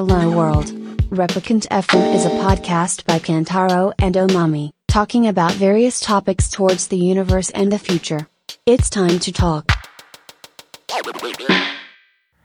[0.00, 0.72] Hello World.
[1.10, 6.96] Replicant FM is a podcast by Kantaro and Omami, talking about various topics towards the
[6.96, 8.26] universe and the future.
[8.64, 9.66] It's time to talk.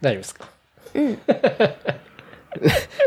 [0.01, 0.49] 大丈夫ですか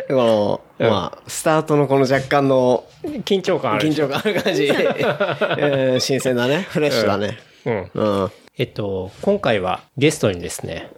[0.09, 4.65] この、まあ、スタートのこの若干の緊張感ある緊張感ある感じ。
[4.65, 6.63] えー新鮮だね。
[6.71, 7.37] フレッシュだね。
[7.67, 7.91] うん。
[7.93, 8.31] うん。
[8.57, 10.89] えっと、今回はゲストにですね、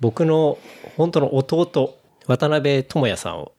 [0.00, 0.58] 僕の
[0.98, 1.96] 本当の弟、
[2.26, 3.52] 渡辺智也さんを、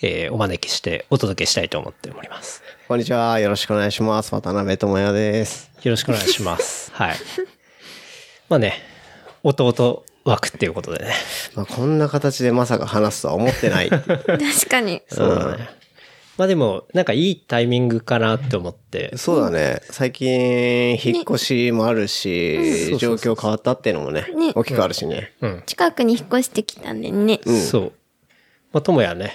[0.00, 2.62] えーお招きしてお届けしたいと思っております。
[2.86, 3.40] こんにちは。
[3.40, 4.32] よろしくお願いします。
[4.32, 5.72] 渡辺智也です。
[5.82, 6.92] よろしくお願いします。
[6.94, 7.16] はい。
[8.48, 8.74] まあね、
[9.42, 11.14] 弟枠っていうことでね。
[11.56, 13.90] まあ、こんな形でまさか話すとは思ってない。
[13.90, 14.06] 確
[14.70, 15.02] かに。
[15.08, 15.68] そうだね。
[16.38, 19.80] まあでも、なんかいいタイミングかなって思って、そうだね。
[19.90, 25.32] 最近、引っ越しもあるし、状況変わったっていうのもね、ね大きくあるしね。
[25.66, 27.40] 近くに引っ越してきたんでね。
[27.44, 27.92] そう。
[28.72, 29.32] まあ、智也ね、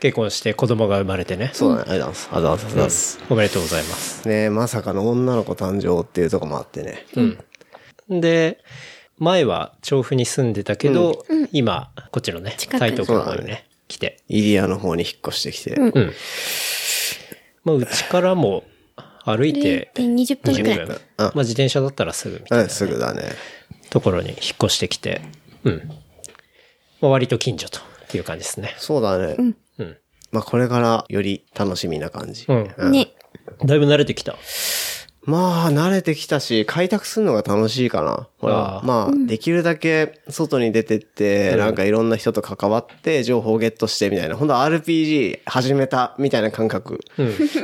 [0.00, 1.50] 結婚して子供が生まれてね。
[1.52, 1.90] そうだね。
[1.90, 2.28] ありがとうございます。
[2.32, 3.20] ありがとうございます。
[3.30, 4.28] おめでとうございます。
[4.28, 7.04] ねまさかの女の子誕生っていうとこもあってね。
[8.08, 8.58] で、
[9.18, 14.22] 前は調布に住んでたけど、今、こっちのね、台東区の方にね、来て。
[14.28, 15.74] イリアの方に引っ越してきて。
[15.74, 16.12] うん。
[17.64, 18.64] まあ、うちからも
[19.24, 20.78] 歩いてで、20分くらい。
[20.78, 21.00] 20分。
[21.18, 23.22] まあ、自転車だったらすぐみたいな、うん、すぐだね。
[23.90, 25.20] ところに引っ越してきて、
[25.64, 25.88] うん。
[27.00, 27.80] まあ、割と近所と
[28.16, 28.74] いう感じですね。
[28.78, 29.36] そうだね。
[29.78, 29.96] うん。
[30.32, 32.46] まあ、これからより楽しみな感じ。
[32.48, 32.92] うん。
[32.92, 33.14] ね。
[33.64, 34.36] だいぶ慣れてきた？
[35.24, 38.28] まあ、慣れてきたし、開拓するのが楽しいかな。
[38.38, 44.36] ほらまあ、できるだけ外に出てって、なんかいろんな人と関わって、情報をゲットしてみたいな。
[44.36, 47.00] ほんと RPG 始めたみたいな感覚。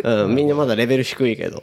[0.04, 0.34] うん。
[0.34, 1.62] みんなまだレベル低いけど、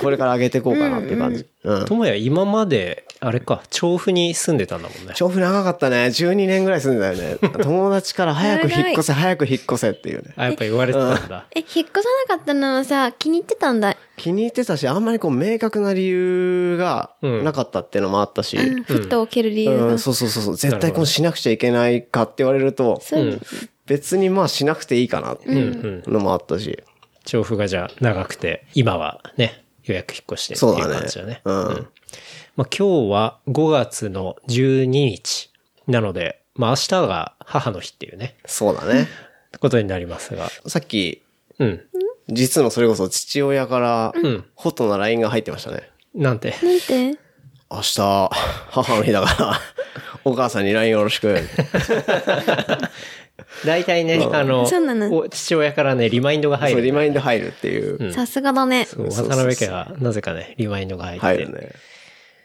[0.00, 1.46] これから上げていこうかなって感じ。
[1.64, 1.84] うん。
[1.86, 5.14] 智也、今まで、あれか、調布に住んでたんだもんね。
[5.14, 6.06] 調布長かったね。
[6.06, 7.38] 12年ぐらい住んでたよね。
[7.62, 10.32] 友達から早く引っ越せ、早く引っ越せっていうね。
[10.36, 11.46] あ、やっぱ言われてたんだ。
[11.54, 13.96] え、引っ越さなかったのはさ、気に入ってたんだ。
[14.16, 18.56] 気に入ってたし、あんまりこう明確な理由がなかったっていうのもあったし。
[18.56, 19.98] うん、ふっと置ける理由がうん、。
[20.00, 20.56] そうそうそうそう。
[20.56, 23.40] 絶対こうしなくちゃいけないかって言われると、そう。
[23.86, 26.82] 別にまあしなくていいかなっていうのもあったし。
[27.24, 31.40] 調布がじゃあ長くて、今はね、予約引っ越してっていうそうだね感じだね。
[31.44, 31.88] うん
[32.54, 35.50] まあ、今日は5月の12日
[35.86, 39.08] なので、まあ明日が母の日っていうね、そうだね。
[39.58, 40.50] ことになりますが。
[40.66, 41.22] さっき、
[41.58, 41.80] うん。
[42.28, 45.88] 実のそれこそ父親からん、ホットな LINE が入ってましたね。
[46.14, 46.54] なんて？
[46.62, 47.18] なんて？
[47.70, 48.30] 明日、
[48.70, 49.58] 母の日だから、
[50.30, 51.34] お母さんに LINE よろしく。
[53.64, 54.66] 大体ね、あの
[55.30, 56.86] 父親からね、リマインドが入そう、る。
[56.86, 58.12] リマインド入るっていう。
[58.12, 58.86] さすがだね。
[58.94, 61.26] 渡辺家はなぜかね、リマインドが入って。
[61.26, 61.72] 入るね。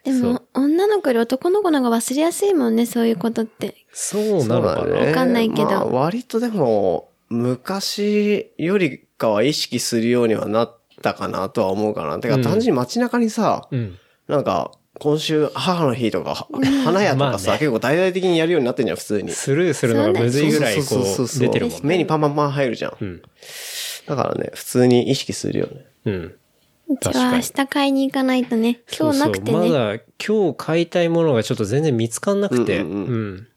[0.05, 3.75] そでも、女の子より男の子の方が忘れやすいもんね、そういうことって。
[3.91, 12.19] そうなのかな、わかんないけどまあ割とでも、昔よりかは意識するようにはなったかなとは思うかな。
[12.19, 13.97] てか、単純に街中にさ、うん。
[14.27, 16.47] なんか、今週母の日とか、は
[16.83, 19.31] 花屋とかさ、まあね結構大々的にやるようになってんじゃん、普通に。
[19.31, 21.81] スルーするのがむずいぐらいこそうそうそうそうう、出てるもんね。
[21.83, 23.05] 目にパンパンパン入るじゃん。
[23.05, 23.21] ん
[24.07, 25.85] だからね、普通に意識するよね。
[26.05, 26.35] うん。
[26.89, 28.81] うちは明日買いに行かないとね。
[28.97, 29.51] 今日なくてね。
[29.51, 32.79] そうそうまだ今日買いたいものがちょっと全然見つかんなくて。
[32.79, 33.47] うんうんうん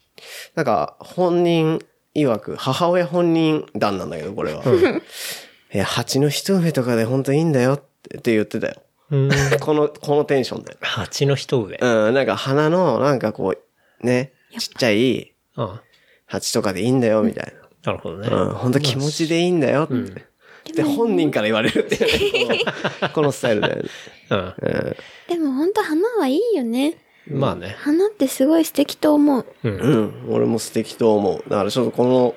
[0.55, 1.81] なんか、本人
[2.15, 4.63] 曰く、母親本人談なんだけど、これは。
[5.73, 7.81] いや、蜂の一植えとかで本当いいんだよっ
[8.21, 8.75] て言ってたよ。
[9.09, 9.29] うん。
[9.59, 10.77] この、このテンションで。
[10.81, 11.77] 蜂の一上。
[11.79, 15.79] うん、なんか花の、なんかこう、ね、ちっちゃいうん。
[16.25, 17.53] 蜂とかでいいんだよ、みたい
[17.83, 18.29] なるほどね。
[18.29, 18.41] な。
[18.43, 20.25] うん、本当気持ちでいいんだよって。
[20.71, 22.59] で、本人から言われるっていうね、
[22.99, 23.89] このこのスタイルだよね。
[24.29, 24.37] うん。
[24.37, 24.95] うん
[25.27, 26.97] でも本当花はいいよね。
[27.27, 27.75] まあね。
[27.79, 29.45] 花ってすごい素敵と思う。
[29.63, 31.49] うん、俺も素敵と思う。
[31.49, 32.35] だからちょっとこの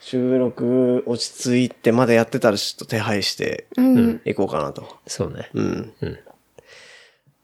[0.00, 4.20] 収録落ち着いてまだやってたらちょっと手配してうん。
[4.24, 4.98] いこうかなと。
[5.06, 5.48] そうね。
[5.54, 5.94] うん。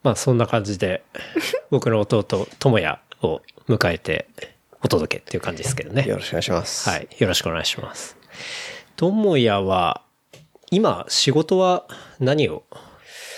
[0.02, 1.02] まあそんな感じで、
[1.70, 4.26] 僕の弟、智也を迎えて
[4.82, 6.06] お届けっていう感じですけどね。
[6.06, 6.88] よろしくお願いします。
[6.88, 7.08] はい。
[7.18, 8.16] よろしくお願いします。
[8.96, 10.02] 智也は、
[10.70, 11.86] 今、仕事は
[12.18, 12.64] 何を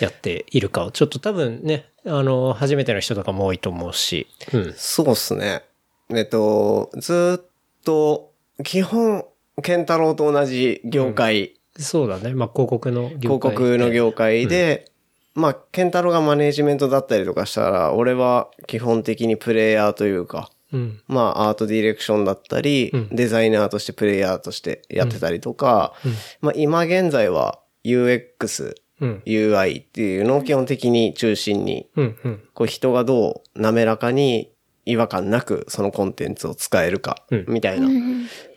[0.01, 4.75] やっているかを、ちょっと多分ね、あの、初めての人とかも多いと思うし、うん。
[4.77, 5.63] そうっすね。
[6.11, 7.45] えっと、ずーっ
[7.85, 8.33] と、
[8.65, 9.25] 基本、
[9.63, 12.35] ケンタロウと同じ業界、そうだね。
[12.35, 14.91] まあ、広告の業界広告の業界で、
[15.35, 21.01] まあ、ケンタロウがマネージメントだったりとかしたら、俺は基本的にプレイヤーというか、うん。
[21.07, 25.95] まあ、アートディレクションだったり、デザイナーとしてプレイヤーとしてやってたりとか、
[26.41, 29.23] まあ、今現在は UX、うん。
[29.27, 32.17] UI っていうのを基本的に中心に、うん。
[32.25, 32.43] うん。
[32.53, 34.51] こう人がどう滑らかに
[34.85, 37.89] 違和感なくそのコンテンツを使えるか、みたいな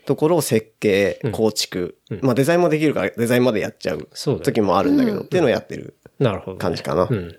[0.06, 1.98] ところを設計、構築。
[2.22, 4.08] まあデザインもできるからデザインまでやっちゃう
[4.42, 6.58] 時もあるんだけど、っていうのをやってるなるほど、ね。
[6.58, 7.06] 感じかな。
[7.08, 7.36] うん。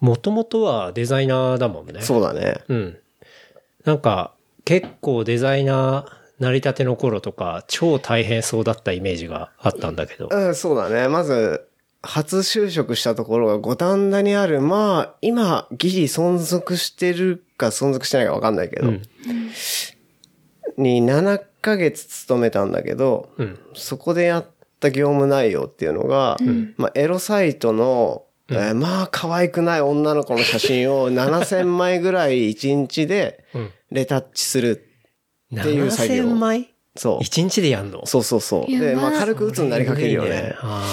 [0.00, 2.02] もともとはデザイナーだもんね。
[2.02, 2.56] そうだね。
[2.68, 2.98] うん。
[3.84, 4.34] なんか、
[4.64, 10.28] 結構デザイナー、成り立ての頃とか、超大変そうだったイメージがあったんだけど。
[10.30, 11.08] うん、そうだね。
[11.08, 11.68] まず、
[12.02, 19.02] 初就職したところが五反田にある、まあ、今、ギリ存続してるか存続してないかわかんないけど、うん
[20.76, 23.58] に7ヶ月勤めたんだけど、うん。
[23.74, 24.46] そこでやっ
[24.80, 26.36] た業務内容っていうのが、
[26.76, 33.70] まあ、エロサイトの、えーまあ、可愛くない女の子の写真を7000枚ぐらい1日でうん。
[33.90, 34.84] レタッチする
[35.54, 36.74] っていう作業7000枚？
[36.96, 37.18] そう。
[37.22, 38.04] 一日でやんの？
[38.06, 38.70] そうそうそう。
[38.70, 40.54] で、まあ、軽く鬱になりかけるよね。
[40.60, 40.84] あ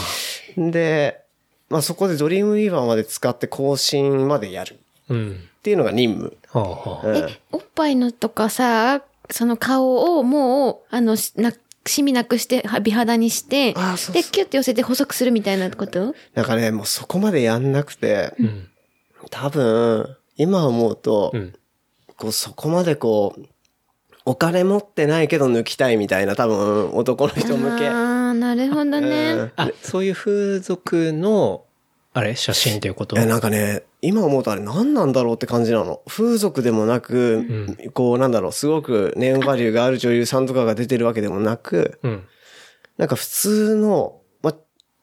[0.55, 1.21] で、
[1.69, 5.39] まあそこでドリームウィーバーまで使って更新までやるうん。
[5.63, 6.37] ていうのが任務。
[6.51, 9.01] はあはあうんえ、おっぱいのとかさ、
[9.31, 11.51] その顔をもう、あの、しな、
[11.85, 16.13] シミなくして、は美肌にしてあーそうそうで、キュッて寄せて細くするみたいなこと？
[16.33, 18.67] なんかね、もうそこまでやんなくて、うん。
[19.29, 21.53] 多分、今思うと、うん。
[22.17, 23.41] こうそこまでこう、
[24.25, 27.87] お金持ってないけど抜きたいみたいな多分男の人向け。
[27.87, 29.31] ああ、なるほどね。
[29.33, 31.65] うんあ、そういう風俗の、
[32.13, 32.35] あれ？
[32.35, 33.17] 写真ということ？
[33.17, 36.01] え、なんかね、今思うとあれ何なんだろうって感じなの。
[36.07, 42.23] 風俗でもなく、こうなんだろう、すごくネームバリューがある女優さんとかが出てるわけでもなく、うん。
[42.97, 44.53] なんか普通の、ま、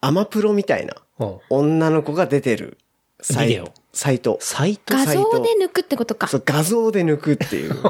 [0.01, 2.79] アマプロみたいなうん女の子が出てる
[3.21, 3.73] サイビデオ？
[3.93, 4.39] サイト。
[4.41, 4.95] サイト？
[4.95, 5.13] 画像
[5.43, 6.29] で抜くってことか。
[6.29, 7.71] そう、画像で抜くっていう。
[7.73, 7.89] でも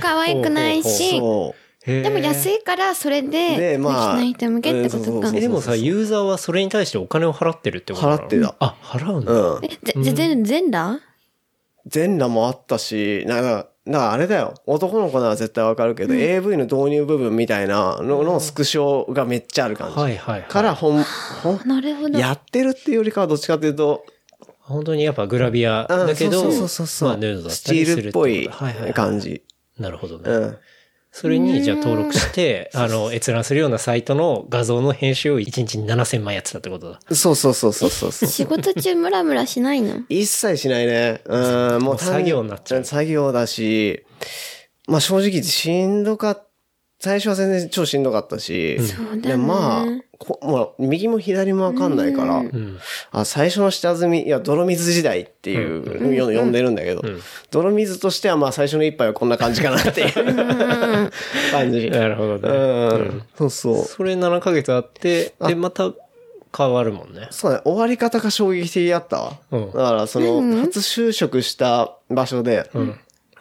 [0.00, 3.30] 可愛くないし、そででも安いからそれう。
[3.30, 4.14] で、で、まあ。
[4.14, 8.22] 抜きない人向けってことかでもさ、ユーザーはそれに対してお金を払ってるってことなの？
[8.22, 9.32] 払ってたあ、払うんだ。
[9.32, 9.64] うん。
[9.64, 11.00] え、ぜ、ぜ、全全裸？
[11.86, 14.54] 全裸もあったし、なんか、なんかあれだよ。
[14.66, 19.96] 男の子なら絶対わかるけど、AV の導入部分みたいなののスクショがめっちゃある感じ。
[19.96, 20.48] はいはいはい。
[20.48, 22.18] から、ほん、ほん、なるほど。
[22.18, 24.04] やってるっていうよりかはどっちかというと、
[24.58, 27.08] 本当にやっぱグラビアだけど、うんそうそうそうそう。
[27.10, 29.44] まあヌードだっスチたりするールっぽいはいはいはい感じ。
[29.78, 30.28] なるほどね。
[30.28, 30.58] うん。
[31.18, 37.00] それにじゃあ登録して、あの、閲覧するようなサイトの画像の編集を1日に7000枚やってたってことだ。
[37.14, 38.28] そうそうそうそうそうそう。
[38.28, 40.02] 仕事中ムラムラしないの？
[40.10, 41.22] 一切しないね。
[41.24, 44.04] うん、もう単作業になっちゃう作業だし、
[44.88, 46.42] まあ正直しんどかった。
[46.98, 48.78] 最初は全然超しんどかったし。
[48.86, 49.84] そうだねでまあ、
[50.18, 52.78] こもう右も左もわかんないから、うん。
[53.10, 57.02] あ最初の下積み、いや、泥水時代っていうのを呼んでるんだけど、
[57.50, 61.10] 泥水としてはまあ最初の一杯はこんな感じかなっていう
[61.52, 61.90] 感じ。
[61.90, 63.08] なるほどうね。
[63.08, 63.22] ん。
[63.36, 63.84] そうそう。
[63.84, 65.92] それ7ヶ月あって、で、また
[66.56, 67.28] 変わるもんね。
[67.30, 69.32] そうね、終わり方が衝撃的だったわ。
[69.50, 72.70] うんだから、その、初就職した場所で、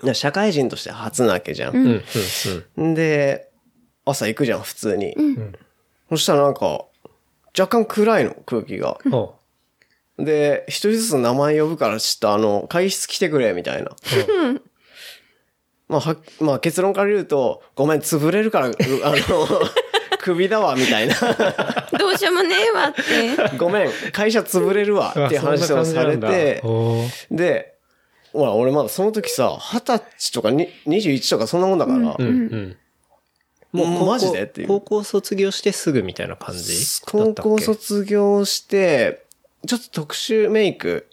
[0.04, 1.76] いや社会人として初なわけじゃん。
[1.76, 2.04] うん、
[2.78, 3.50] うん、で、
[4.04, 5.16] 朝行くじゃん、普通に。
[6.10, 6.86] そしたらなんか、
[7.58, 8.98] 若干暗いの、空気が。
[10.18, 13.92] で、一人ずつ名前呼ぶからちょっとあの、会議室来てくれ、みたいな。
[15.88, 18.74] まあ、は、まあ結論から言うと、ごめん、潰れるから、う
[19.04, 19.48] あの、
[20.20, 21.16] 首だわ、みたいな。
[22.00, 23.58] どうしようもねえわって。
[23.58, 27.76] ごめん、会社潰れるわ、っていう話をされて、おで、
[28.34, 32.78] ほら、俺まだその時さ、二十歳とかに21とかそんなもんだから、うん、うん。
[33.76, 34.68] もう高校マジでっていう。
[34.68, 37.42] 高校卒業してすぐみたいな感じだ高ったっけ？
[37.44, 39.26] 校卒業して、
[39.68, 41.08] ちょっと特殊メイク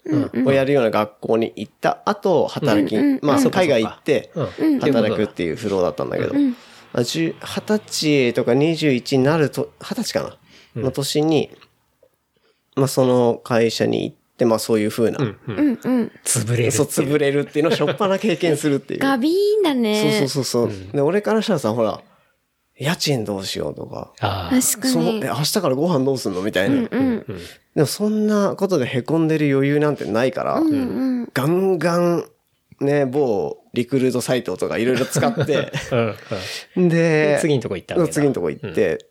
[0.45, 7.33] をやるような学校に行った後、働き、まあ、そっか海外行ってうん、働くっていうフローだったんだけど、二十
[7.87, 10.37] 歳とか21になると、二十歳か
[10.75, 10.83] な？
[10.83, 11.49] の年に、
[12.75, 15.51] まあ、その会社に行って、まあ、そういう風な、うんう
[15.89, 16.11] ん。
[16.23, 16.71] 潰れる。
[16.71, 18.99] そう、潰れるっていうのをしょっぱな経験するっていう。
[19.01, 20.19] ガビーンだね。
[20.19, 20.91] そうそうそうそう。
[20.95, 22.01] で、俺からしたらさ、ほら、
[22.79, 24.61] 家賃どうしようとか、ああ。
[24.61, 25.19] 確かに。
[25.21, 26.75] 明日からご飯どうすんのみたいな。
[26.75, 27.25] うん。
[27.75, 31.25] でもそんなことで凹んでる余裕なんてないから、うん。
[31.33, 32.25] ガンガン、
[32.81, 36.15] ね、某リクルートサイトとかいろいろ使って、 うん、
[36.77, 36.89] うん。
[36.89, 36.95] で
[37.35, 39.05] で、次のとこ行った次のとこ行って、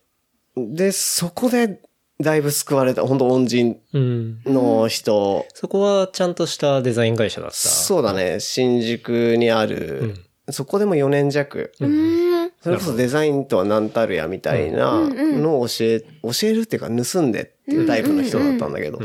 [0.57, 1.79] で、そこで
[2.21, 4.41] だいぶ救われた、本当恩人うん。
[4.45, 7.55] の人、そこはちゃんとしたデザイン会社だった。
[7.55, 10.15] そうだね、新宿にある、
[10.49, 12.42] そこでも4年弱、うん。
[12.63, 19.01] それこそデザインとは何たるやみたいなのを教え、教えるっていうか盗んでっていうタイプの人だったんだけど、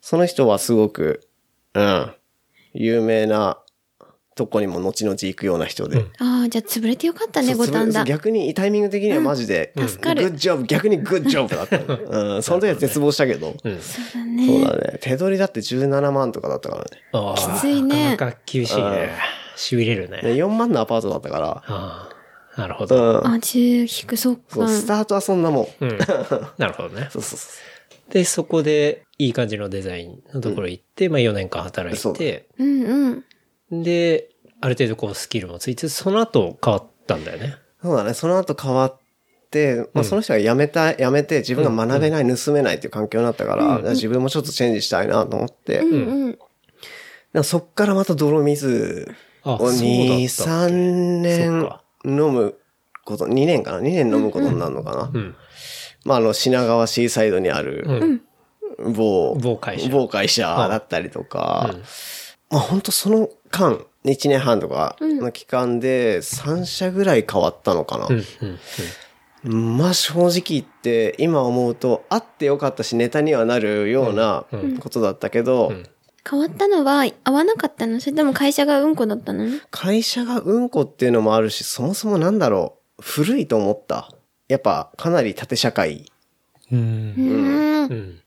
[0.00, 1.20] その人はすごく、
[1.74, 2.12] うん、
[2.74, 3.58] 有名な
[4.34, 6.04] とこにも後々行くような人で。
[6.18, 8.02] ああ、じゃあ潰れてよかったね、そう五反田。
[8.02, 12.34] 逆にタイミング的にはマジで、グ助かるッジョブ、逆にグッジョブだったの。
[12.34, 14.64] うん、その時は絶望したけど、そうだそうね。
[14.64, 14.98] だね。
[15.00, 16.90] 手取りだって17万とかだったからね。
[17.12, 19.12] ああきついねなかなか厳しいね。
[19.56, 20.22] 痺れるね。
[20.22, 22.09] で4万のアパートだったから、ああ。
[22.60, 23.20] なるほど。
[23.20, 23.26] うん。
[23.26, 24.68] あ、10引く、そっかそう、。
[24.68, 25.84] スタートはそんなもん。
[25.84, 25.98] うん。
[26.58, 27.08] なるほどね。
[27.10, 27.48] そうそうそ
[28.10, 33.24] で、そこでいい感じのデザインのところ行って、まあ4年間働そいうて、うん
[33.70, 33.82] うん。
[33.82, 34.28] で、
[34.60, 37.56] ある程度こうスキルもついて、その後変わったんだよね。
[37.82, 37.86] う。
[37.86, 38.12] そうだね。
[38.12, 38.96] その後変わっ
[39.50, 46.38] て、まあその人が辞めた、辞めて自分が学べない、盗めないっていう環境になったから、自分もちょっとチェンジしたいなと思って、うん
[47.34, 47.44] うん。
[47.44, 49.14] そっからまた泥水
[49.44, 52.56] あ、をそうだった2、3年そっか飲む
[53.04, 55.36] こと、2年かな ?2 年飲むことになるのかな、うん。
[56.04, 57.84] まああの品川シーサイドにある
[58.78, 58.92] うん。
[58.94, 61.82] 某、某会社某会社だったりとか、うん
[62.50, 68.08] まあ本当その間、1年半とかの期間で3社ぐらい変わったのかな。
[68.08, 68.24] うん。
[69.44, 69.76] うん。
[69.78, 74.46] まあ正直言って今思うとあってよかったしネタにはなるような
[74.80, 75.86] ことだったけど、ん
[76.28, 78.00] 変わったのは合わなかったの？
[78.00, 79.46] それとも会社がうんこだったの？
[79.70, 84.10] 会社がうんこっていうのもあるし、そもそもなんだろう、古いと思った。
[84.48, 86.10] やっぱかなり縦社会、
[86.70, 86.78] うん。
[86.78, 87.86] うん。
[87.86, 88.20] うん。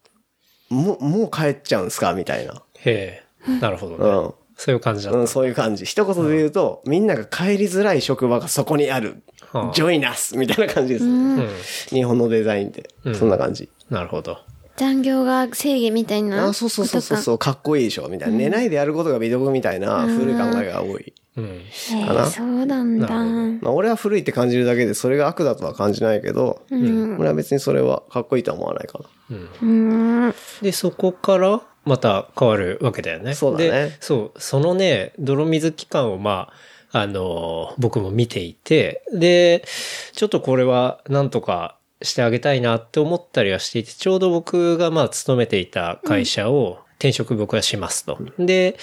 [0.69, 2.13] もう、もう帰っちゃうんすか？
[2.13, 2.61] みたいな。
[2.79, 3.59] へえ。
[3.59, 4.09] なるほどね。
[4.09, 4.33] うん。
[4.55, 5.27] そういう感じだっうん、た。
[5.27, 5.85] そういう感じ。
[5.85, 9.23] 一言で言うと、みんなが帰りづらい職場がそこにある。
[9.51, 11.47] はあジョイナスみたいな感じです、うん。
[11.89, 12.89] 日本のデザインって。
[13.13, 13.69] そんな感じ。
[13.89, 14.37] なるほど。
[14.75, 16.47] 残業が正義みたいな。
[16.47, 18.37] あ、そうそうそうそうそう、かっこいいでしょみたいな。
[18.37, 21.13] 寝ないでやることが美徳みたいな古い考えが多い。
[21.35, 21.45] うん。
[21.45, 21.63] へ
[21.95, 23.07] えかなそうなんだ。
[23.07, 29.37] まあ、俺は古いって感じるだけで、それが悪だとは感じないけど、俺は別にそれはかっこいいとは思わないかな。
[29.61, 30.33] うん。
[30.61, 33.33] で、そこからまた変わるわけだよね。
[33.35, 36.49] そうだねで、そう、そのね、泥水期間をま
[36.91, 39.65] あ、あの、僕も見ていて、で、
[40.13, 48.19] ちょっとこれはなんとかしてあげたいなって思ったりはしていて、ちょうど僕がまあ勤めていた会社を転職僕はしますと。
[48.37, 48.77] で、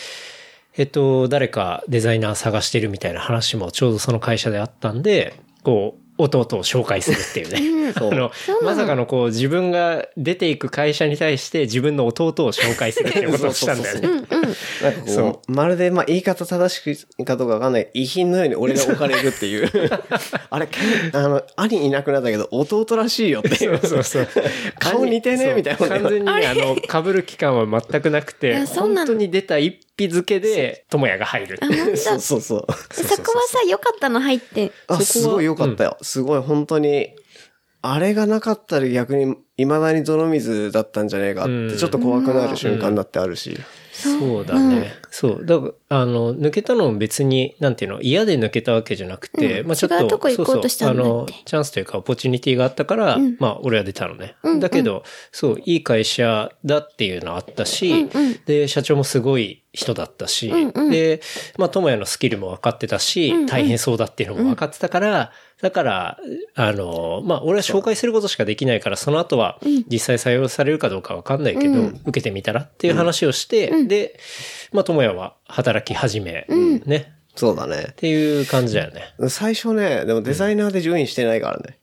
[0.77, 7.93] えっと、誰かデザイナー探してるみたいな話もちょうどその会社であったんで、こう、弟を紹介するっていうね。
[7.97, 8.31] あの、
[8.63, 14.09] まさかのこう自分が出ていく会社に対して自分の弟を紹介するっていうことをしたんだよね。
[14.09, 14.29] なん か
[15.07, 16.79] こう、まるで、まあ言い方正し
[17.19, 17.91] くかどうかわかんない。
[17.95, 19.71] 遺品のように俺が置かれるっていう。
[20.51, 20.69] あれ、
[21.13, 23.79] あの、兄いなくなったけど、弟らしいよっていう。
[23.85, 24.29] そうそう。
[24.79, 31.59] 顔似てねみたいなそう完全にね、あの、被る期間は全くなくて、あそうなの本当に出た一匹付けで、智也が入る。
[31.97, 32.67] そうそうそう。
[32.93, 34.73] そこはさ、良かったの入って。
[34.87, 35.99] あ、すごい良かったよ。
[36.01, 37.11] すごい、本当に。
[37.83, 43.59] あれがなかったら逆に、未だに泥水だったんじゃねえかって、ちょっと怖くなる瞬間だってあるし。
[44.01, 44.93] そうだね。
[45.11, 45.45] そう。
[45.45, 49.67] だから、あの、抜けたのも別に、なんていうの、嫌で抜けたわけじゃなくて、うん。
[49.67, 54.37] まあちょっと、違うとこ行こうとしたんだってそうそうあの、チャンスというか、オポチュニティがあったから、まあ俺は出たのね。
[54.61, 55.03] だけど、
[55.33, 58.09] そう、いい会社だっていうのはあったし、
[58.47, 60.53] で、社長もすごい人だったし、
[60.91, 61.21] で、
[61.59, 66.19] まあ智也のスキルも分かってたし、大変そうだっていうのも分かってたから、だから、
[66.55, 69.59] あの、まあ、俺は紹介することしかできないから、その後は
[69.91, 74.19] 実際採用されるかどうかわかんないけど、受けてみたらっていう話をして、で、
[74.73, 76.47] まあ、智也は働き始め、
[76.87, 77.13] ね。
[77.37, 77.95] そうだねっ。
[77.95, 79.03] ていう感じだよね。
[79.29, 81.79] 最初ね、でもデザイナーでジョインしてないからね。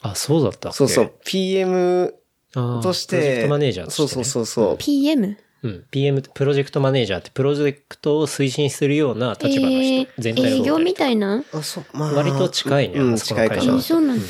[0.00, 0.76] あ、そうだったっけ？
[0.76, 1.12] そうそう。
[1.24, 2.14] PM
[2.52, 4.08] としプロジェクて、トマネージャーとして、ね。
[4.08, 4.76] そうそうそうそう。
[4.78, 5.36] PM?
[5.62, 5.84] うん。
[5.90, 9.78] PM、プロジェクトマネージャーってプロジェクトを推進するような立場の人。
[9.78, 11.42] えー全体を営業みたいな？
[11.52, 12.12] あ、そう、まあ。
[12.12, 13.80] 割と近いねうん、近いかなえー。
[13.80, 14.20] そうなの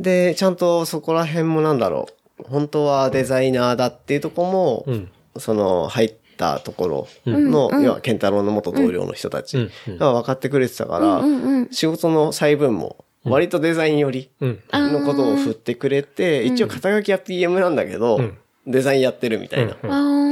[0.00, 2.08] で、ちゃんとそこら辺もなんだろ
[2.40, 2.42] う。
[2.48, 5.08] 本当はデザイナーだっていうとこも、うん。
[5.36, 11.22] その、入ったところの、要は、ケンタロウの元同僚の人たちが分かってくれてたから、
[11.70, 14.58] 仕事の細分も、割とデザイン寄りうん。
[14.72, 18.20] のことを振ってくれて、一応肩書きは PM なんだけど、
[18.66, 19.74] デザインやってるみたいな。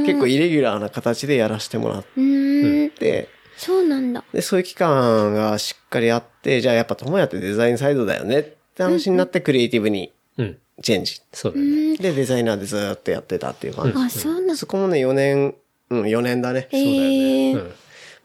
[0.05, 2.89] 結構イレギュラーな形でやらせてもらっうーん。
[2.91, 4.23] て、そうなんだ。
[4.33, 8.43] で、そういう期間がしっかりあって、じゃあやっぱ友也ってデザインサイドだよねっ
[8.75, 10.57] て話になってクリエイティブにうん。
[10.81, 11.21] チェンジ。
[11.31, 11.97] そうだね。
[11.97, 13.97] で、デザイナーでずっとやってたっていう感じ。
[13.97, 14.55] あ、そうなんだ。
[14.55, 15.55] そこもね、4年、
[15.91, 16.67] うん、4年だね。
[16.71, 17.67] えーうん。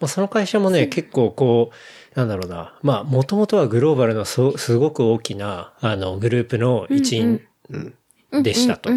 [0.00, 1.70] まあ、その会社もね、結構こ
[2.14, 2.78] う、なんだろうな。
[2.82, 7.42] まあ、もともとはグローバルのそすごく大きな、あの、グループの一員
[8.32, 8.90] でしたと。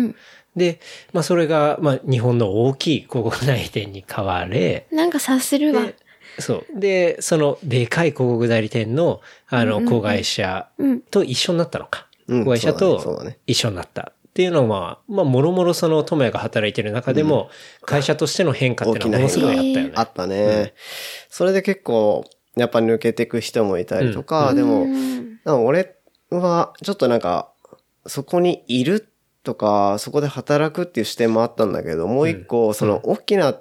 [0.55, 0.79] で、
[1.13, 5.85] まあ、それが、まあ、日本の大きい広告代理店に変われ、なんか察するわ。
[5.85, 5.95] で
[6.39, 6.79] そう。
[6.79, 10.67] で、その、でかい広告代理店の、あの、子会社
[11.09, 12.07] と一緒になったのか。
[12.27, 14.13] うん子会社と一緒になった。
[14.31, 17.49] っていうのは、まあ、もろもろその、智也が働いてる中でも、
[17.81, 19.91] 会社としての変化っていうのはものすごいあったよね。
[19.95, 20.73] あったね。
[21.29, 22.23] それで結構、
[22.55, 24.87] やっぱ抜けていく人もいたりとか、でも、
[25.45, 25.97] 俺
[26.29, 27.51] は、ちょっとなんか、
[28.07, 29.10] そこにいる
[29.43, 33.55] とか、そこで働くっていう視点もあったんだけど、もう一個、その、大きな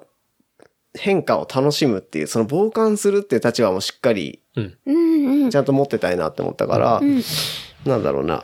[0.93, 4.41] 変化を楽しむっていう、その傍観するっていう立場もしっかり。
[5.49, 7.01] ちゃんと持ってたいなって思ったから、
[7.85, 8.43] なんだろうな。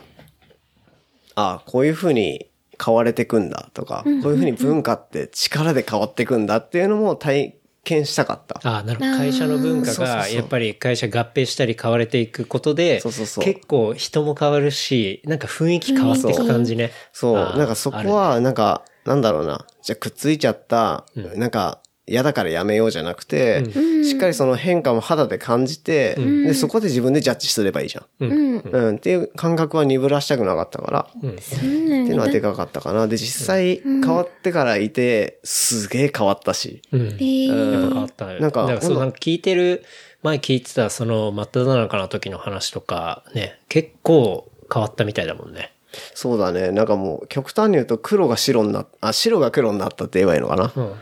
[1.34, 2.50] あこういう風に
[2.84, 7.57] 変われてくんだとか、こういう風に文化って力で変わってくんだっていうのも体
[7.88, 8.60] 験したかった。
[8.62, 9.16] ああ、なるほど。
[9.16, 16.90] 会社の文化が、やっぱり会社合併したり変われていくことで、そうそうそう結構人も変わるし、なんか雰囲気変わっていく感じね。
[17.12, 17.58] そう。
[17.58, 19.66] なんかそこは、なんか、なんだろうな。
[19.82, 23.64] じゃあくっついちゃった、なんか、嫌だからやめようじゃなくて、
[24.04, 28.04] しっかりその変化も肌で感じて、で、そこで自分でジャッジすればいいじゃん。
[28.20, 28.58] うん。
[28.58, 33.06] うん、っていう感覚は鈍らしたくなかったから、そうなんっていうのはでかかったかな。
[33.06, 36.82] で、実際変わってからいて、すげえ変わったし。
[36.92, 37.00] うん。
[37.00, 38.38] えーやっぱ変わったね。
[38.40, 39.84] なんかなんかなんか聞いてる、
[40.22, 45.72] 前聞いてたその真っ只中の時の話とか、ね、結構変わったみたいだもんね。
[46.14, 46.70] そうだね。
[46.70, 50.72] なんかもう、極端に言うと黒が白になっあ、白が黒になったって言えばいいのかな。
[50.74, 50.94] うん。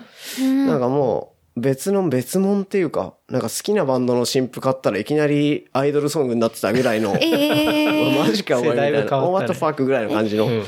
[0.66, 10.46] なんかもう、別の別物っていうか、なんか好きなバンドの新譜買ったらいきなりアイドルソングになってたぐらいの、えー、 マジかお前みたいな、世代が変わったね What the fuck ぐらいの感じの。
[10.46, 10.64] うん。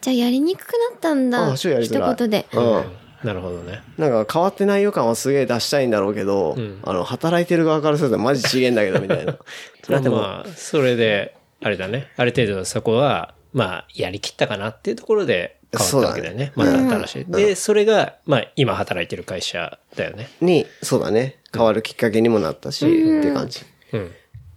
[0.00, 1.52] じゃあやりにくくなったんだ。
[1.52, 2.46] あ超やりづらい一言で。
[2.54, 2.84] うん。
[3.24, 3.82] なるほどね。
[3.98, 9.32] なんか変わってない予感はすげえ出したいんだろうけど、あの、働いてる側からするとマジちげえんだけど、みたいな。
[9.32, 12.08] だってもう、まあ、それで、あれだね。
[12.16, 16.52] ある程度そこは、まあ、やりきったかなっていうところで変わったわけだよね。
[16.54, 17.32] まだ新しい。
[17.32, 20.28] で、それが、まあ、今働いてる会社だよね。
[20.40, 21.38] に、そうだね。
[21.52, 23.60] 変わるきっかけにもなったし、って感じ
[23.92, 24.10] うん。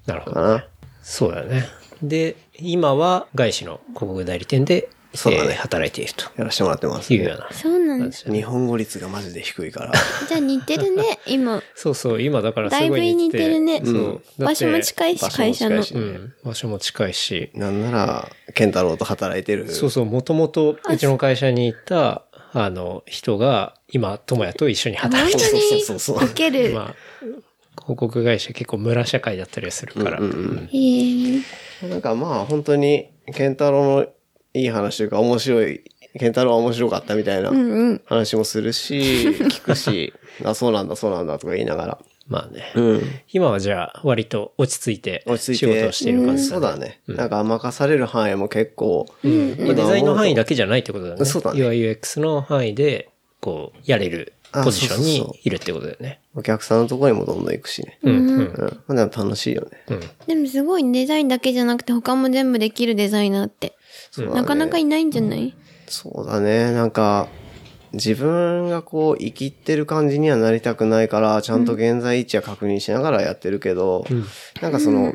[0.06, 0.36] なるほど。
[0.36, 0.68] かな。
[1.02, 1.68] そうだよね。
[2.02, 7.50] で、今は外資の広告代理店で、そうだねえー働いているとやらせてもらってます、いうような。
[7.52, 8.32] そうなんです。
[8.32, 9.94] 日本語率がマジで低いから。
[10.28, 11.62] じゃあ似てるね、 今。
[11.76, 13.82] そうそう、今だからすだいぶごい似て似てるね。
[13.84, 14.22] そう。
[14.38, 15.84] 場所も近いし、会社の。
[16.44, 17.50] 場所も近いし。
[17.54, 19.72] なんなら、ケンタロウと働いてる。
[19.72, 25.50] そうそう、もともとうちの会社にいた、あの、人が、今、智也と一緒に本働いてる。
[25.50, 26.74] そうそう当そうそうに受ける。
[26.74, 26.96] まあ、
[27.82, 30.18] 広告会社結構村社会だったりするから。
[30.18, 31.42] へー
[31.90, 34.08] なんかまあ本当に、ケンタロウの
[34.56, 35.84] いい話というか面白い、
[36.18, 38.02] ケンタロウは面白かったみたいなうんうん。
[38.06, 39.00] 話もするし、
[39.50, 40.14] 聞くし、
[40.44, 41.98] あ、そうなんだ、そうなんだとか言いながら。
[42.28, 42.72] まあね。
[42.76, 43.02] うん。
[43.32, 45.74] 今はじゃあ、割と落ち着いて、落ち着いて。
[45.74, 47.02] 仕事をしている感じそうだね。
[47.08, 51.26] なんか任される範囲も結構、まあデザインの範囲だけじゃないってことだよね。
[51.26, 53.10] そうだね UIUX の範囲で、
[53.42, 56.22] こう、やれるポジションにいるってことだよね。
[56.34, 58.00] お客さんのところにもどんどん行くしね。
[58.02, 58.82] うん、うん、うん。
[58.88, 59.70] まあでも楽しいよね。
[59.90, 60.00] うん。
[60.28, 63.76] でもすごいデザインだけじゃなくて他も全部できるデザイナーって。
[64.22, 64.28] ね。
[64.28, 65.56] なかなかいないんじゃない？
[65.88, 66.72] そうだね。
[66.72, 67.28] なんか、
[67.94, 74.06] 自分がこう、生きってる感じにはなりたくないから、ちゃんと現在位置は確認しながらやってるけど、
[74.62, 75.14] なんかその、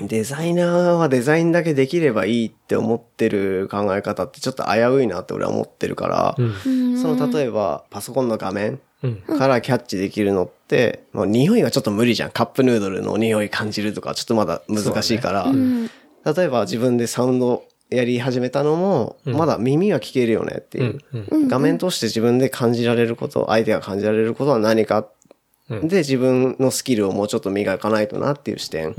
[0.00, 6.36] デザイナーはデザインだけできればいいって思ってる考え方ってちょっと危ういなって俺は思ってるから、
[7.00, 9.16] その例えばパソコンの画面うん。
[9.38, 12.30] からキャッチできるのって、もう匂いはちょっと無理じゃん。
[12.30, 15.52] カップヌードルの匂い感じるとかちょっとまだ難しいから、
[16.32, 21.00] 例えば自分でサウンドやり始めたのも、まだ耳は聞けるよねっていう。
[21.48, 25.08] 画面通して自分で感じられること、相手が感じられることは何か。
[25.68, 28.94] で、自分のスキルをもうちょっと磨かないとなっていう視点。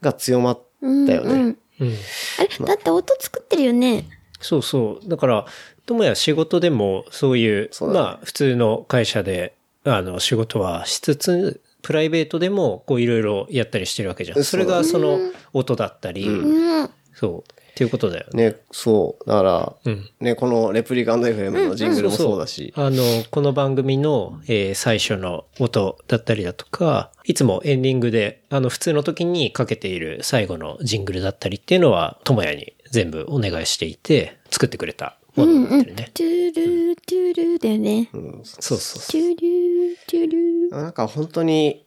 [0.00, 1.32] が強まったよね。
[1.32, 1.58] うん。
[1.80, 1.94] うん。
[2.38, 4.06] あれだって音作ってるよね。
[4.40, 5.08] そうそう。
[5.08, 5.46] だから、
[5.86, 9.54] ともや仕事でもそういう、そうまあ、普通の会社で、
[9.84, 14.42] あの、仕事はしつつ、プライベートでも、こう、いろいろやったりしてるわけじゃん。
[14.42, 15.18] それが、その、
[15.52, 16.90] 音だったり、うん。
[17.14, 18.50] そう、っていうことだよね。
[18.50, 19.28] ね、そう。
[19.28, 20.08] だから、うん。
[20.20, 22.72] ね、このレプリカンド FM のジングルもそうだし。
[22.76, 36.10] あの、この番組の、えー最初の音だったりだとか、いつもエンディングで、あの、普通の時にかけている最後のジングルだったりっていうのは、ともやに全部お願いしていて、作ってくれたものになってるね。
[36.14, 38.08] true、true だよね。
[38.44, 39.12] そうそうそう。
[39.12, 40.82] true、true。
[40.82, 41.84] なんか本当に、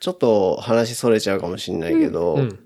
[0.00, 2.63] ちょっと話それちゃうかもしんないけど、うん。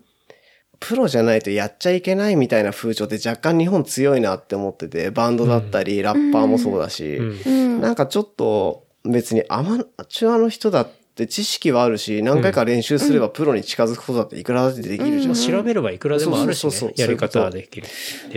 [0.81, 7.81] プロじゃないとやっちゃいけないみたいな風潮って若干日本強いなって思ってて、バンドだったり、ラッパーもそうだし、うん。
[7.81, 15.35] なんかちょっと別にアマチュアの人だって知識はあるし、何回か練習すればプロに近づくことだっていくらだってできるじゃん。
[15.35, 16.89] 調べればいくらでもあるしそうそうそう。
[16.91, 17.87] ねやり方はできる。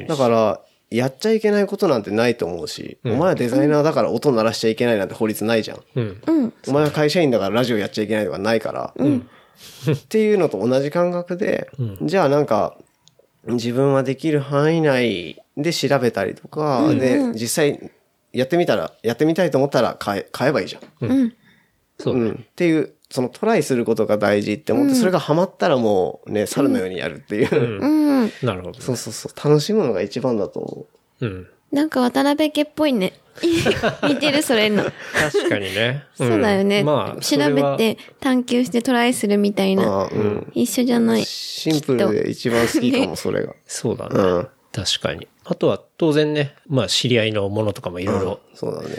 [0.07, 5.79] だから、やっちゃいけないことなんてないと思うし、お前はデザイナーだから音鳴らしちゃいけないなんて法律ないじゃん。
[5.95, 6.21] うん。
[6.27, 6.53] うん。
[6.67, 8.93] お前は会社員だからラジオやっちゃいけないとかないから。
[9.91, 11.69] っていうのと同じ感覚で、
[12.01, 12.77] じゃあなんか、
[13.45, 17.91] 自分はできる範囲内で調べたりとか、で、実際
[18.33, 21.09] やってみたら、やってみたいと思ったら買え、買えばいいじゃん。
[21.09, 21.33] うん。
[21.99, 22.21] そうね。
[22.21, 22.31] うん。
[22.33, 27.81] っていう、そのトライすることが大事って思って、それがハマったらもうね、猿のようにやるっていう。
[27.81, 28.31] うん。
[28.41, 28.79] なるほど。
[28.79, 29.49] そうそうそう。
[29.49, 30.85] 楽しむのが一番だと思
[31.21, 31.47] うん。
[31.71, 33.13] なんか渡辺家っぽいね。
[34.07, 34.83] 似てる、それの。
[34.83, 35.89] 確かにね。
[35.89, 36.83] んそうだよね。
[36.83, 39.83] まあ、調べて探求してトライするみたいな。
[39.83, 40.51] あうん。
[40.53, 41.25] 一緒じゃない。
[41.25, 43.53] シンプルで一番好きかも、それが。
[43.65, 44.15] そうだね。
[44.15, 45.27] うん確かに。
[45.43, 48.95] あとは当然ね、まあ知り合いのものとかもいろいろそうだね。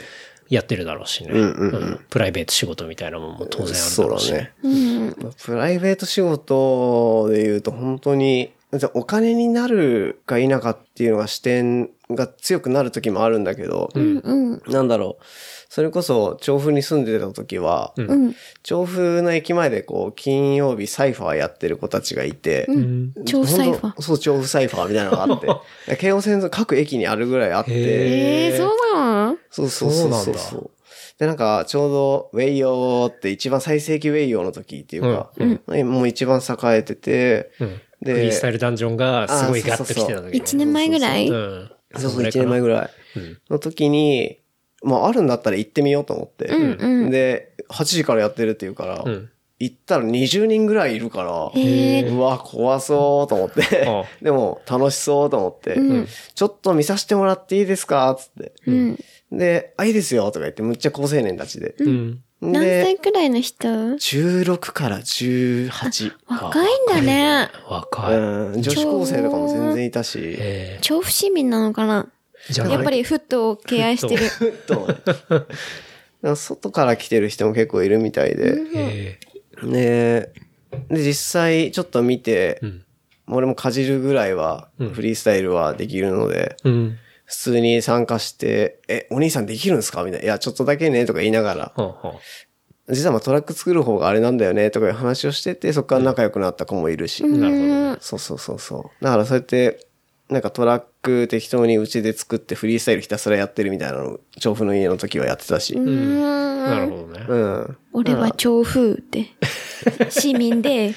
[0.48, 1.30] やってるだろうしね。
[1.32, 4.32] うんうんうんうんプライベート仕事みたいなものも当然あるだそうだろうし。
[4.32, 4.52] ね。
[4.62, 5.16] うん。
[5.18, 14.62] まあプライベート仕事で言うと本当に、じゃあお金になるか否かっていうのが視点が強くなる時もあるんだけど、うん。
[14.68, 15.24] なんだろう。
[15.68, 18.34] それこそ調布に住んでた時は、うん。
[18.62, 23.14] 調布の駅前でこう、金曜日サイファーやってる子たちがいて、うん。
[23.24, 24.02] 調布サイファー。
[24.02, 25.40] そう、調布サイファーみたいなのがあっ
[25.86, 30.70] て、 京王線の各駅にあるぐらいあって、へえー、そうなのそうそうそうそうそうそう。
[31.18, 35.30] で、なんか、ちょうど、ウェイヨーって一番最盛期ウェイヨーの時っていうか、
[35.84, 37.80] もう一番栄えてて、うん。
[38.02, 41.28] でフリースタイルダンジョンがすごいガッと来てた時一年前ぐらい？
[41.28, 41.70] うん。
[41.96, 42.90] そうそう、1年前ぐらい。
[43.16, 43.38] うん。
[43.50, 44.38] の時に、
[44.82, 46.72] まあ、あるんだったら行ってみようと思って、うん。
[47.04, 47.10] うん。
[47.10, 49.30] で、8時からやってるっていうから、うん。
[49.58, 53.86] 行ったら20人ぐらいいるから、えー、うわ、怖そうと思って。
[53.86, 56.06] あ、 でも楽しそうと思って、うん。
[56.34, 58.16] ちょっと見させてもらっていいですか？
[58.18, 58.52] つって。
[58.66, 58.98] うん。
[59.30, 61.76] で、あ、いいですよとか言って、むっちゃ高青年たちで。
[62.42, 62.52] うん。
[62.52, 66.12] 何歳で、くらいの人？16から18。
[66.26, 67.48] 若いんだね。
[67.68, 68.16] 若い。
[68.16, 70.18] うん、女子高生とかも全然いたし。
[70.38, 72.08] え調布市民なのかな？
[72.56, 74.24] やっぱりフットを敬愛してる。
[74.24, 74.86] ふっと。
[74.86, 74.94] だ
[75.40, 75.46] か
[76.22, 78.58] ら外から来てる人も結構いるみたいで。
[78.74, 79.18] え
[79.62, 80.32] で、
[80.88, 82.82] で、実際ちょっと見て、ん
[83.28, 86.98] 俺もかじるぐらいは、フリースタイルはできるので、ーうん。
[87.32, 90.04] 普通に参加して、え、お兄さんできるんですか？
[90.04, 90.24] みたいな。
[90.26, 92.14] いや、ちょっとだけね、とか言いながら、はあは
[92.90, 97.24] 実はまあトラック作る方があれなんだよね、とかいう話をしてて、そこから仲良くなった子もいるし。
[97.24, 97.96] あなるほどね。
[98.00, 99.04] そうそうそうそう。
[99.04, 99.86] だからそうやって、
[100.28, 105.74] なんかトラック適当にうちで作ってフリースタイルひたすらやってるみたいなの、調布の家の時はやってたし。
[105.74, 105.86] うん。
[105.86, 106.64] うん。
[106.64, 107.74] なるほどね。
[107.94, 109.28] 俺は調布って。
[110.10, 110.94] 市民で。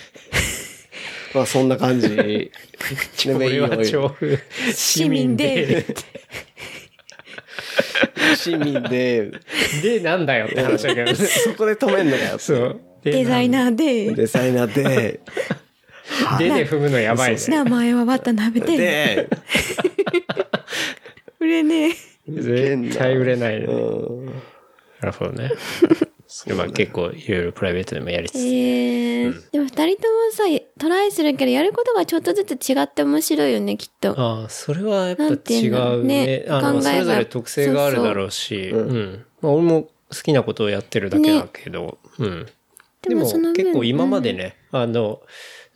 [1.36, 2.52] まあそんな感じ。
[3.36, 4.40] 俺は調布
[4.74, 5.86] 市民で。
[8.38, 9.32] 市民で、
[9.84, 11.16] で、なんだよって話だけどね。
[11.28, 12.40] そこで止めんのかよ。
[12.40, 12.80] そう。
[13.04, 14.14] でデザイナーで。
[14.14, 15.20] デザイナーで、
[16.40, 17.42] で で踏むのやばいね。
[17.50, 18.78] 名前は渡辺で。
[18.78, 19.30] で、
[21.42, 21.96] 売れねえ。
[22.30, 23.66] 絶対売れないね。
[23.66, 23.74] う
[24.24, 24.26] ん
[25.02, 25.52] なるほどね。
[26.56, 28.38] まあ結構いろいろプライベートでもやりつつ。
[28.40, 30.44] えー、でも二人ともさ、
[30.78, 34.20] トライするけど、やることがちょっとずつ違って面白いよね、きっと。
[34.20, 36.26] ああ、それはやっぱ違いうね。
[36.26, 39.26] ねあの、それぞれ特性があるだろうし、うん。
[39.42, 39.90] まあ俺も好
[40.24, 42.46] きなことをやってるだけだけど、うん。
[43.02, 45.22] でも結構今までね、あの、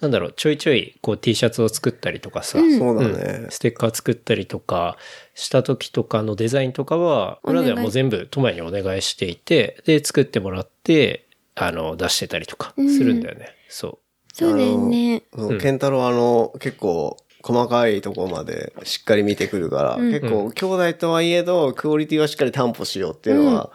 [0.02, 3.48] なんだろう、ちょいちょいこう T シャツを作ったりとかさ、そうだね。
[3.50, 4.98] ステッカー作ったりとか
[5.36, 13.50] した時とかのデザインとかは、裏ではもう全部トマにお願いしていて、で、作ってもらって、あの、出してたりとかするんだよね。
[13.68, 14.00] そ
[14.34, 15.24] そうだよね。
[15.60, 23.70] ケンタロウあの、結構、細かいところまでしっかり見てくるから、結構、兄弟とはいえど、クオリティはしっかり担保しようっていうのは、う。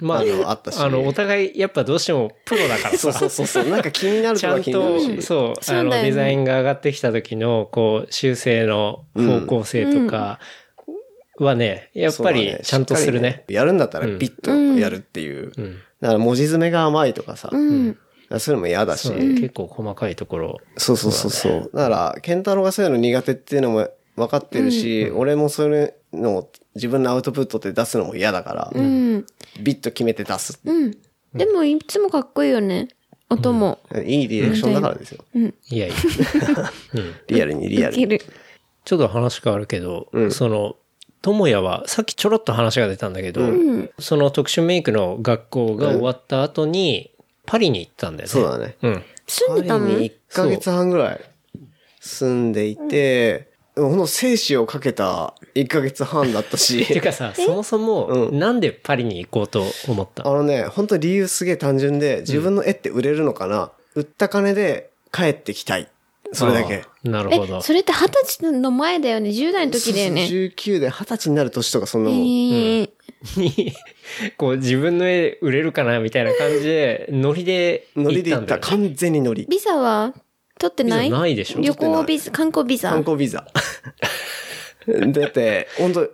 [0.00, 3.18] まあ、あのあったしあの、お互いやっぱどうしてもプロだからそうさ。
[3.20, 5.22] そうそうそう、なんか気になるちゃんとは気になると、し。
[5.22, 10.38] そう、あの、そうだよねデザインが上がってきた時の、こう、修正の方向性とか
[11.38, 13.44] はね、やっぱりちゃんとするね。
[13.48, 15.52] やるんだったらピッとやるっていう。
[15.56, 15.78] うん。
[16.00, 17.98] だから文字詰めが甘いとかさ、うん。
[18.38, 19.10] そういうのも嫌だし。
[19.10, 20.58] 結構細かいところ。
[20.76, 21.70] そうそうそうそう。
[21.72, 29.26] だから、ケンタロウがそういうの苦手っていうのも分かってるし、俺もそういうのを自分のアウトプットで出すのも嫌だから、うん。
[29.60, 30.60] ビッと決めて出す。
[30.64, 30.92] うん。
[31.34, 32.88] でも、いつもかっこいいよね。
[33.28, 33.80] 音も。
[34.04, 35.24] いいディレクションだからですよ。
[35.34, 35.54] うん。
[35.68, 35.96] いやいや。
[36.94, 37.14] うん。
[37.28, 38.20] リアルにリアルに。
[38.84, 40.76] ちょっと話変わるけど、その、
[41.22, 43.42] 智也は、さっきちょろっと話が出たんだけど、
[43.98, 47.10] その特殊メイクの学校が終わった後に、
[47.46, 48.32] パリに行ったんだよね。
[48.32, 48.76] そうだね。
[48.82, 49.02] うん。
[49.26, 49.86] 住んでたの？
[49.86, 51.20] パリに1ヶ月半ぐらい
[52.00, 56.86] 住んでいて、ほんと生死をかけた1ヶ月半だったし。
[56.88, 65.88] てかさ、そもそも、なんでパリに行こうと思ったあのね、本当理由すげえ単純で、自分の絵って売れるのかな、売った金で帰ってきたい。
[66.32, 66.82] それだけ。
[67.04, 67.62] なるほどえ、。
[67.62, 70.22] それって二十歳の前だよね？10代の時だよね？
[70.22, 72.22] そうそう19で20歳になる年とかそんなえもん。
[72.24, 72.90] ー
[73.36, 73.72] に、
[74.36, 76.00] こう自分の絵売れるかな？
[76.00, 78.54] みたいな感じで、ノリでノリで行った。
[78.54, 78.88] 行ったんだよ、ね。
[78.88, 79.46] 完全にノリ。
[79.48, 80.14] ビザは？
[80.58, 81.10] 取ってない？
[81.10, 81.60] ないでしょ？
[81.60, 82.90] 旅行ビザ、観光ビザ。
[82.90, 83.46] 観光ビザ。
[85.12, 86.08] だって、本当2、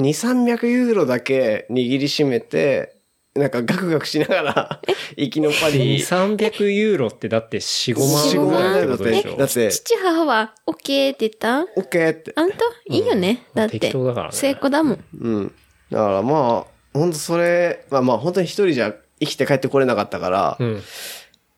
[0.00, 2.96] 300ユーロだけ握りしめて、
[3.34, 4.80] なんかガクガクしながら、
[5.16, 5.98] 行きのパ2、リ。
[5.98, 9.36] 300ユーロってだって4、5 4-5万万ぐらいってことでしょ？
[9.36, 11.62] だって、父母は OK って言った？
[11.62, 12.32] オッケーって。
[12.36, 12.58] あんた？
[12.88, 13.46] いいよね。
[13.54, 13.78] だって。
[13.80, 15.04] 適当だからね成功だもん。
[15.18, 15.54] うん。
[15.90, 20.82] だからまあ、本当それ、まあまあ本当に一人じゃ生きて帰ってこれなかったから、うん。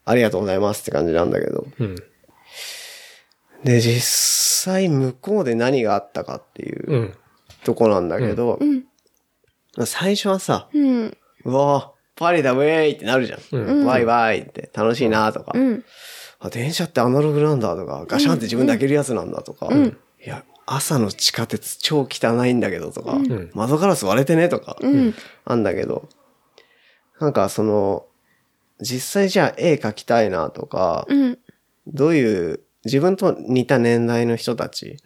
[0.04, 1.66] ありがとうございますって感じなんだけど。
[1.80, 1.96] うん。
[3.64, 4.02] で、実
[4.72, 7.14] 際向こうで何があったかっていううん
[7.64, 8.84] とこなんだけど、うん。
[9.76, 11.16] まあ最初はさ、うん。
[11.44, 13.40] うわパリだウェイってなるじゃん。
[13.52, 15.84] うんワイワイって楽しいなとか、うん。
[16.40, 25.14] あ、電車ってアナログなんだとか、ガシャンって自分で開けるやつなんだとか、いや、朝の地下鉄超汚いんだけどとか、ん窓ガラス割れてねとか、うん。
[25.44, 26.08] あんだけど、
[27.20, 28.06] なんかその、
[28.80, 31.38] 実際じゃあ絵描きたいなとか、うん。
[31.86, 34.96] どういう、自分と似た年代の人たち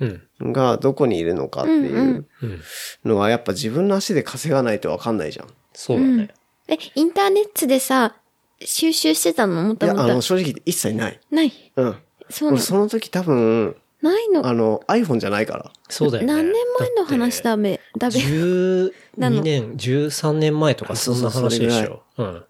[0.40, 0.52] うん。
[0.52, 2.60] がどこにいるのかっていううん。
[3.04, 5.48] のはやっぱ自分の足で稼がないとわかんないじゃん。
[5.74, 6.30] そうだね。
[6.68, 8.16] え、インターネットでさ、
[8.60, 9.62] 収集してたの？
[9.62, 10.20] もいや、ともとあの、。
[10.22, 11.20] 正直一切ない。
[11.30, 11.52] ない。
[11.76, 11.96] うん。
[12.30, 12.56] そうなの？
[12.56, 14.46] 俺その時多分、ないの？
[14.46, 15.70] あの、iPhone じゃないから。
[15.88, 16.32] そうだよね。
[16.32, 18.16] 何年前の話だだべ、だべ。
[18.18, 22.02] 12なの年、13年前とかそんな話でしょ。
[22.16, 22.44] うん。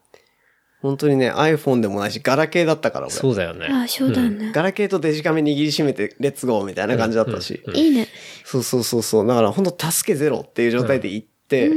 [0.86, 3.14] 本当にね、iPhone でもないし、ガラケーだったから俺。
[3.14, 3.66] そうだよね。
[3.68, 4.52] あ、そうだね。
[4.52, 7.60] ガラケーとデジカメ握りしめて、レッツゴーみたいな感じだったし。
[7.74, 8.06] いいね。
[8.44, 9.26] そうそうそうそう。
[9.26, 11.68] だから本当助けゼロっていう状態で行って、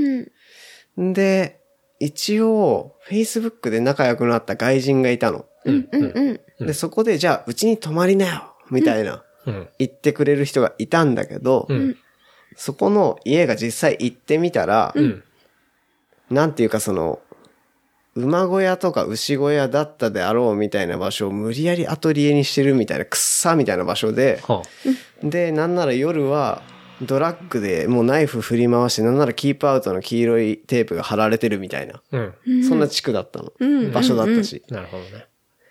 [0.96, 1.14] うん。
[1.14, 1.60] で、
[2.00, 5.46] 一応、Facebook で仲良くなった外人がいたの。
[5.66, 6.68] うんうんうん。
[6.68, 9.68] で、そこで、じゃあ、うちに泊まりなよみたいな、うん。
[9.80, 11.98] 言ってくれる人がいたんだけど、うん。
[12.56, 15.24] そこの家が実際行ってみたら、うん。
[16.30, 17.20] なんていうかその、
[18.16, 24.64] 馬小屋とか牛小屋だったであろうみたいな場所を無理やりアトリエにしてるみたいな、くっさみたいな場所で、は
[25.24, 26.62] で、なんなら夜は、
[27.02, 32.34] ドラッグでもうナイフ振り回して、なんならキープアウトの黄色いテープが貼られてるみたいな、あ。
[32.46, 32.64] うん。
[32.68, 33.54] そんな地区だったの。
[33.66, 34.64] ん場所だったし。
[34.70, 35.28] なるほどね。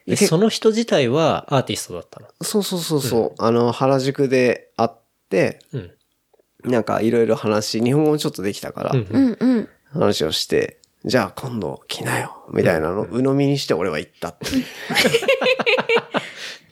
[0.07, 2.29] ででその人自体はアーティストだったの？
[2.41, 3.43] そうそうそうそう。
[3.43, 4.91] あの、原宿で会っ
[5.29, 5.91] て、うん。
[6.65, 9.69] なんかいろいろ話、日本語もちょっとできたから、うんうんうん。
[9.93, 14.47] 話をして、じゃあ今度来なよ、みたいなのを鵜呑みにして俺は行ったって。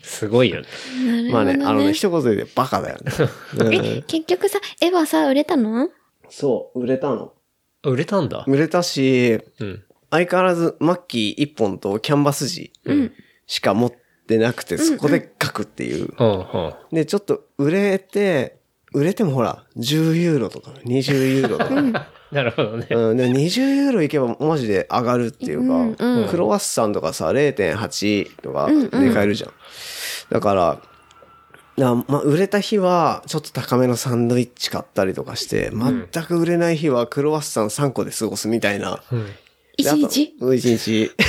[0.02, 1.30] すごいよね。
[1.30, 1.92] まあね、あのね、ね。
[1.92, 3.12] 一言で言うとバカだよね。
[3.58, 5.90] うんえ、結局さ、絵はさ、売れたの？
[6.28, 7.34] そう、売れたの。
[7.82, 8.44] 売れたんだ。
[8.48, 9.84] 売れたし、うん。
[10.10, 12.72] 相変わらずマッキー一本とキャンバス地
[13.46, 13.92] しか持っ
[14.26, 16.08] てなくて、そこで書くっていう。
[16.18, 16.74] うん、うん。
[16.92, 18.56] で、ちょっと売れて、
[18.92, 22.10] 売れてもほら、10ユーロとか20ユーロとか。
[22.32, 22.86] なるほどね。
[22.90, 29.52] うん、で20ユーロいけばマジで上がるっていうか、うんクロワッサンとかさ、0.8とかで買えるじゃん。
[30.30, 30.80] だから、
[31.76, 39.02] だまあ、売れた日は、ちょっと高めのサンドイッチ買ったりとかして、全く売れない日はクロワッサン3個で過ごすみたいな。
[39.12, 39.26] うん。
[39.76, 40.26] 一日？
[40.26, 41.10] であと一日。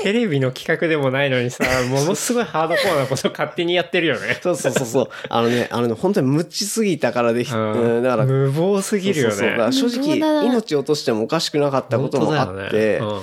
[0.02, 4.38] テレビの企画でもないのにさ、ものすごいハードコアなこと勝手にやってるよね。
[4.42, 5.08] そうそうそうそう。
[5.28, 7.72] あのね、あのね、本当に無知すぎたからでき、うん。
[7.72, 9.90] うん、だから、無謀すぎるよそうそうそう。
[9.90, 10.44] 正直、な。
[10.44, 13.22] 命を落としてもおかしくなかったこともあって、だよね。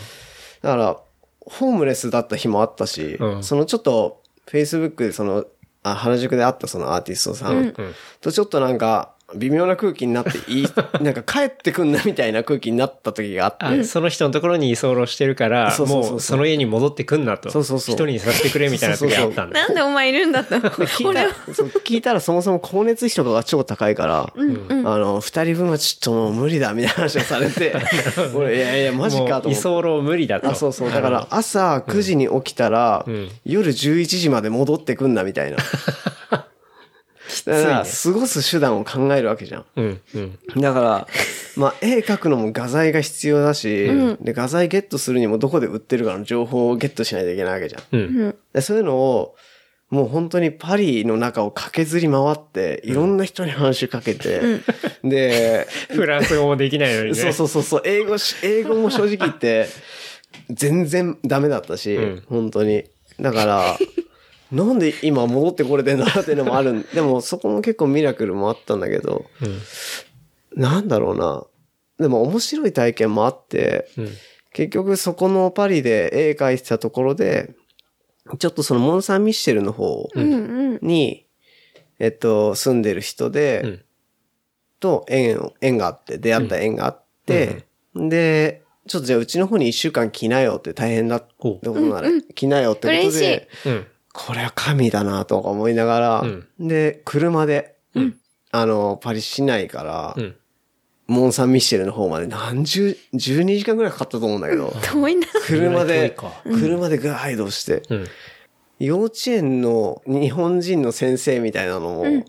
[0.62, 0.98] だから、
[1.42, 3.44] ホームレスだった日もあったし、うん。
[3.44, 5.46] そのちょっと、Facebook でその、
[5.84, 7.74] あ原宿で会ったそのアーティストさん。
[8.22, 10.68] とちょっとなんか、微妙な空気になっていい、
[11.04, 17.50] なんか帰ってくんなみたいな空気になった時があって、あその人のところに居候してるから、そうそうそうそうもうその家に戻ってくんなと。
[17.50, 19.60] そうそうそう一人にさせてくれみたいな時があったんだ。
[19.60, 27.76] なんでお前いるんだったの聞いたらそう聞いたらそもそも光熱費とかが超高いから、あの、二人分はちょっともう無理だみたいな話をされて、
[28.34, 29.68] 俺、いやいや、マジかと思って。
[29.68, 30.50] もう居候無理だと。
[30.50, 30.90] あ、そうそう。
[30.90, 35.58] だから、朝9時に起きたら、ん夜11時まで戻ってくんなみたいな。
[37.46, 39.66] だから、過ごす手段を考えるわけじゃん。
[39.76, 40.40] うん、うん。
[40.62, 41.08] だから、
[41.56, 43.90] まあ、絵描くのも画材が必要だし、
[44.22, 47.82] で、画材ゲットするにもどこで売ってるかの情報をゲットしないといけないわけじゃん。
[47.92, 48.36] うん。
[48.54, 49.36] でそういうのを、
[49.90, 54.42] もう本当にパリの中を駆けずり回って、いろんな人に話しかけて、
[55.04, 57.16] で、フランス語もできないのにね。
[57.16, 59.68] そうそうそうそう、英語し、英語も正直言って、
[60.50, 62.84] 全然ダメだったし、うん本当に。
[63.20, 63.78] だから、
[64.52, 70.62] なんで今戻ってこれてんだなっていうのもあるん でもそこも結構ミラクルもあったんだけど、うん。
[70.62, 71.46] なんだろうな。
[72.00, 74.10] でも面白い体験もあって、うん。
[74.54, 77.54] 結局そこのパリで絵描いてたところで、
[78.40, 80.36] ちょっとそのモン・サン・ミッシェルの方うんう
[80.76, 80.80] ん。
[80.82, 81.26] に、
[82.00, 83.82] えっと、住んでる人で、うん
[84.80, 93.88] と縁を、縁があって、出会った縁があって、で、ちょっとじゃあうちの方に一週間来なよって大変だってことなら、来なよってことで、うん。
[94.18, 98.18] これは神だなとか思いながら、うんで、車で、うん
[98.50, 100.36] あの、パリ市内から、うん。
[101.06, 105.28] モン・サン・ミッシェルの方まで何十、12時間ぐらいかかったと思うんだけど、 遠いな。
[105.46, 108.08] 車で車でガー移動して、うん。
[108.80, 112.26] 幼稚園の日本人の先生みたいなのもうん。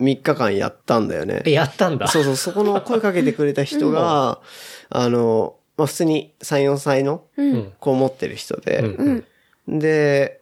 [0.00, 1.42] 3日間やったんだよね。
[1.44, 2.06] え、やったんだ。
[2.08, 4.40] そうそう、そこの声かけてくれた人が、
[4.90, 7.72] あの、まあ、普通に3、4歳のうん。
[7.80, 9.24] 子を持ってる人うで、ん。
[9.68, 9.78] うん。
[9.80, 10.40] で、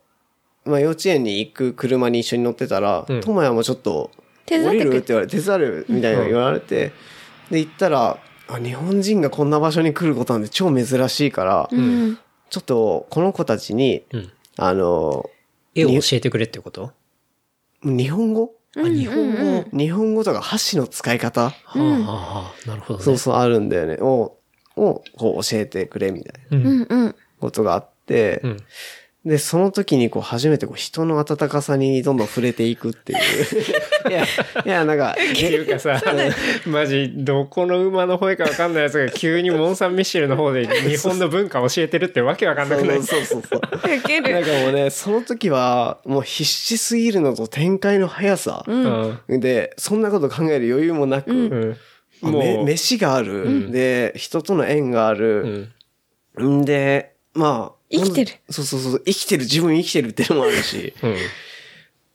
[0.64, 4.10] まあ、幼稚園に行く車に一緒に乗ってたらうん、ともやもちょっと、
[4.48, 6.92] 降りるって言われて、手伝うみたいな言われて、
[7.50, 12.18] で、行ったら、あ、日本人がこんな場所に来ることなんて超珍しいから、うん。
[12.50, 14.32] ちょっと、この子たちに、うん。
[14.58, 15.30] あの、
[15.74, 16.92] 絵を教えてくれってこと？
[17.82, 18.54] 日本語？
[18.76, 19.58] あ、日本語？
[19.58, 21.46] は日本語とか箸の使い方？
[21.46, 22.68] あ、はあ、はあ。
[22.68, 23.04] なるほどね。
[23.04, 23.96] そうそうあるんだよね。
[24.00, 24.36] を、
[24.76, 26.60] を、こう教えてくれみたいなう。
[26.60, 26.86] うんん。
[26.88, 27.14] うん。
[27.40, 28.56] ことがあって、うん。
[29.24, 33.18] で、その時にこう初めてこう人の温かさにどんどん触れていくっていう。
[34.10, 36.02] いや、いや、なんか、 っていうかさ、
[36.66, 43.02] マジ、どこの馬の吠えかわかんないやつが急にモン・サン・ミッシェルの方で日本の文化を教えてるってわけわかんなくない？
[43.04, 43.60] そうそうそう。
[43.60, 44.32] ウケる。
[44.32, 48.64] なんかもうね、その時は、もう必死すぎるのと展開の速さ。
[48.66, 49.40] うん。
[49.40, 51.76] で、そんなこと考える余裕もなく、うん。
[52.32, 55.68] もう、飯がある、で、人との縁があうる。
[56.40, 56.60] ん。
[56.60, 57.81] んで、まあ。
[57.92, 59.02] 生きてるそうそうそう。
[59.04, 60.94] 生きてる、自分生きてるっていうのもあるし。
[61.02, 61.16] うん。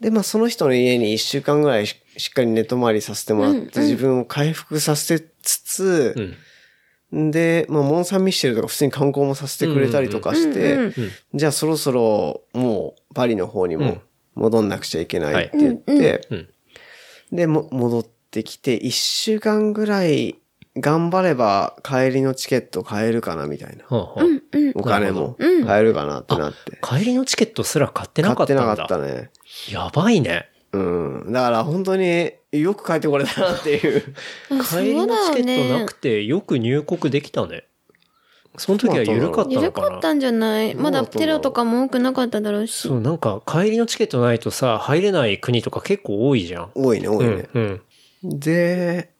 [0.01, 6.35] で、まあその人の家に一週間ぐらいししっかり寝泊まりさせてもらって、自分を回復させつつ、
[7.11, 7.31] うん。
[7.31, 14.01] で、まあモン・サン・ミッシェルとか普通に観光もさせてくれたりとかして、うんうんじゃあそろそろもうパリの方にもうん
[14.37, 16.49] 戻んなくちゃいけないって言って、うん。
[17.31, 20.35] で、も戻ってきて、一週間ぐらい
[20.79, 23.83] 頑張れば帰りのチケット買えるかなみたいな。
[23.85, 24.23] はあはあ
[24.75, 26.79] お金もうん買えるかなってなって。
[26.81, 28.63] 帰りのチケットすら買ってなかったんだ。
[28.63, 29.29] 買ってなかったね。
[29.71, 30.49] やばいね。
[30.73, 30.79] う
[31.29, 31.31] ん。
[31.31, 34.03] だから本当によく帰ってこれたなっていう。
[34.59, 37.63] あ帰りのチケットなくてよく入国できたね。
[38.59, 40.73] その時は緩かった緩のかなかったんじゃない？
[40.73, 42.87] まだテロとかも多くなかっただろうし。
[42.87, 46.71] そう、なんか帰りのチケットないとさ、入れない国とか結構多いじゃん。
[46.73, 47.47] 多いね、多いね。
[47.53, 47.81] うん。
[48.23, 48.39] うん。
[48.39, 49.11] で、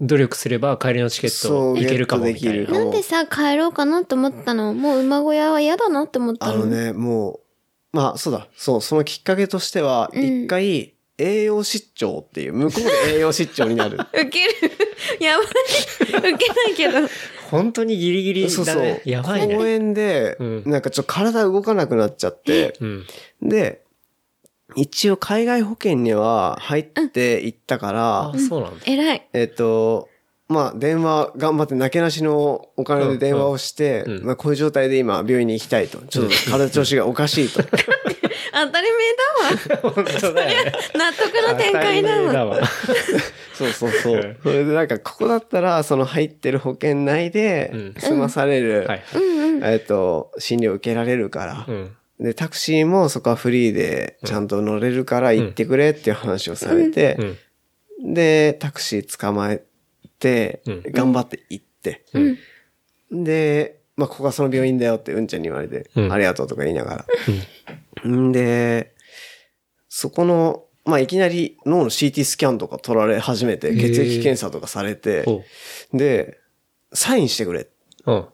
[0.00, 4.72] 努力すれば帰りのチケッそうトいけるかもみたいななんでさ、帰ろうかなって思ったの？
[4.74, 6.52] もう馬小屋は嫌だなって思ったの？
[6.52, 7.40] あのね、も
[7.92, 13.96] う、まあそうだ、そう、そのきっかけとしては、一回、栄養失調っていう、向こうで栄養失調になる。
[14.12, 14.54] ウケる。
[15.20, 16.32] やばい。
[16.32, 16.98] ウケないけど。
[17.50, 19.02] 本当にギリギリそうそうだね。。
[19.04, 19.70] やばい公ね。
[19.70, 23.06] 園で、うんなんかちょっと体動かなくなっちゃって、うん。
[23.42, 23.82] で、
[24.76, 28.84] 一応海外保険には入って行ったから、あ、そうなんだ。
[28.86, 29.28] 偉い。
[29.32, 30.08] えっと、
[30.48, 35.98] まあ、電話、頑張って、なけなしのお金で電話をして、うんうんまあ、こういう状態で今、病院に行きたいと。
[36.06, 37.62] ちょっと体調子がおかしいと。
[38.52, 39.92] 当たり前だわ。
[39.92, 40.72] 本当だよね。
[40.94, 42.46] 納得の展開だわ。
[42.46, 42.60] わ。
[43.54, 44.36] そうそうそう。
[44.42, 49.02] それでなんか、ここだったら、その入ってる保険内でうん、済まされる、はい。
[49.62, 51.96] えっと、診療受けられるから、うん。
[52.20, 57.16] で、タクシーもそこはフリーでちゃんと乗れるから行ってくれっていう話をされて
[57.98, 58.14] う、ん。
[58.14, 59.62] で、タクシー捕まえ
[60.18, 62.04] てうん、頑張って行って、
[63.10, 63.24] うん。
[63.24, 66.12] で、まあ、ここがその病院だよってうんちゃんに言われて、うん。
[66.12, 67.06] ありがとうとか言いなが
[68.04, 68.10] ら。
[68.10, 68.32] ん。
[68.32, 68.94] で、
[69.88, 75.24] そこの、まあ、いきなり脳の CT スキャンとか取られ始めて、血液検査とかされて
[75.92, 76.38] で、
[76.92, 77.68] サインしてくれ。
[78.06, 78.26] うん。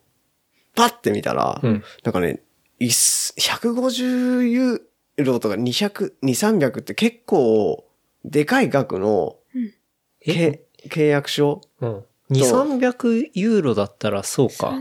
[0.75, 1.83] パッて見たら、うん。
[2.05, 2.41] なんかね、
[2.87, 7.85] 150ユーロとか200、2、300って結構、
[8.25, 9.37] でかい額の、
[10.25, 10.59] 契
[11.07, 11.61] 約書？
[11.81, 12.05] うん。
[12.31, 14.79] 2、300ユーロだったらそうか。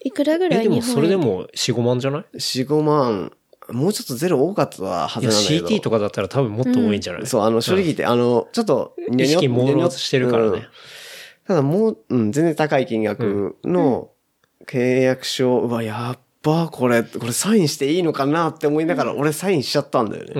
[0.00, 3.32] いくらぐらえ、でもい日本それでも4、5万じゃない？4、5万、
[3.70, 5.66] もうちょっとゼロ多かったはいずや、なんだけど。
[5.66, 7.26] CT とかだったら多分もっと多いんじゃない？
[7.26, 10.68] そう、あの、正直言って、あの、ちょっと、意識朦朧としてるからね。
[11.46, 14.10] ただもう、うん、全然高い金額の
[14.66, 20.34] 契約書、うわ、やっば、これ、これサインしていいのかなって思いながら、俺サインしちゃったんだよう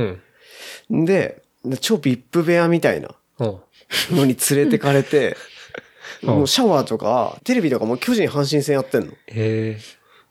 [0.92, 1.00] ね。
[1.02, 1.04] ん。
[1.04, 1.42] で、
[1.80, 3.08] 超ビップ部屋みたいな
[3.40, 4.16] うん。
[4.16, 5.36] のに連れてかれて、
[6.22, 9.12] うんもうシャワーとか、テレビとかも巨人阪神戦やってんの。
[9.12, 9.78] へえ。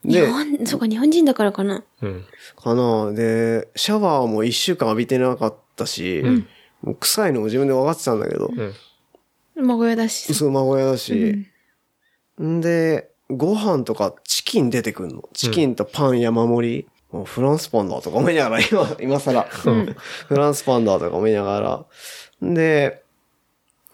[0.04, 1.84] 日で、本、そうか、日本人だからかな。
[2.02, 2.26] うん。
[2.56, 6.24] かなで、シャワーも一週間浴びてなかったし、
[6.82, 8.74] もう臭いのも自分で分かってたんだけど、うん。
[9.56, 10.34] 馬小屋だし。
[10.34, 11.46] そう、孫親だし。
[12.42, 15.30] んで、ご飯とかチキン出てくんの？
[15.34, 16.88] チキンとパン山盛り？
[17.12, 19.44] もうフランスパンだとか思いながら、今、 今更。
[19.44, 19.96] フ
[20.36, 21.86] ランスパンだとか思いなが
[22.42, 22.48] ら。
[22.48, 23.04] んで、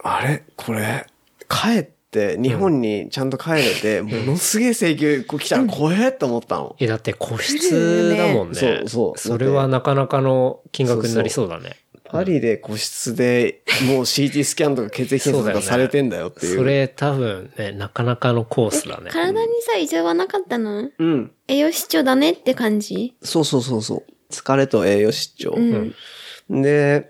[0.01, 0.43] あれ？
[0.55, 1.05] これ、
[1.49, 6.75] 帰って、日本にちゃんと帰れて、ものすげえ請求来たら怖えって思ったの。
[6.79, 8.55] え、だって個室だもんね。
[8.55, 11.75] そうそうそれはなかなかの金額になりそうだね。
[12.11, 16.57] パリで個室でもう CT スキャンとか血液検査とかされてんだよっていう。
[16.57, 19.11] それ多分ね、なかなかのコースだね。
[19.11, 21.31] 体にさ、異常はなかったのうん。
[21.47, 23.15] 栄養失調だねって感じ？
[23.21, 24.03] そうそうそうそう。
[24.31, 25.53] 疲れと栄養失調。
[25.55, 26.61] うん。
[26.61, 27.07] で、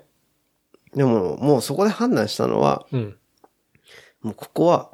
[0.93, 3.16] でももうそこで判断したのは、うん。
[4.22, 4.91] もうここは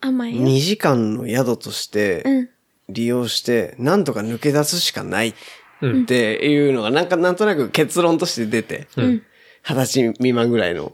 [0.00, 0.36] 甘い？
[0.36, 0.42] よ。
[0.44, 2.48] 2時間の宿としてうん。
[2.90, 5.34] 利用して、なんとか抜け出すしかないうん
[5.82, 9.22] っていうのがなんかなんとなく結論として出て、うん。
[9.68, 10.92] 二十歳未満ぐらいの。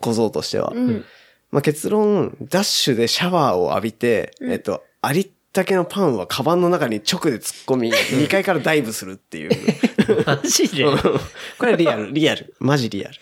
[0.00, 0.72] 小僧としては。
[0.74, 1.04] うん。
[1.50, 9.50] まあ、結論、ダッシュでシャワーを浴びて、えっと、ありったけのパンはカバンの中に直で突っ込み、 2階からダイブするっていう。
[10.26, 10.84] マジで？
[11.58, 12.54] これリアル、リアル。
[12.60, 13.14] マジリアル。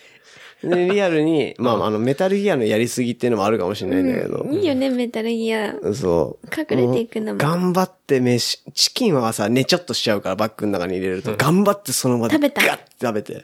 [0.63, 5.75] で、 リアルに、まあ、あの、メタルギアのやりすぎっていうのもあるかもしれないんだけど、いいよね、メタルギア。
[5.95, 6.47] そう。
[6.49, 7.39] 隠れていくんだもん。
[7.39, 13.43] 頑張って飯、チキンはさ、寝ちょっとしちゃうからバッグの中に入れると、頑張ってその場で食べたガッて食べて。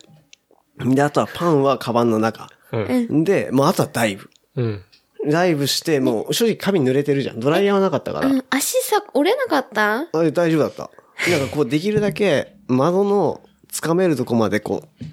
[0.94, 2.48] で、あとはパンはカバンの中。
[2.72, 3.24] うん。
[3.24, 4.30] で、もうあとはダイブ。
[4.56, 4.82] うん。
[5.28, 7.38] ダイブして、もう正直髪濡れてるじゃん。
[7.40, 8.26] ドライヤーはなかったから。
[8.28, 8.44] うん。
[8.50, 10.00] 足さ、折れなかった？
[10.00, 10.90] あ大丈夫だった。
[11.30, 13.40] なんかこうできるだけ窓の
[13.70, 15.04] 掴めるとこまでこう、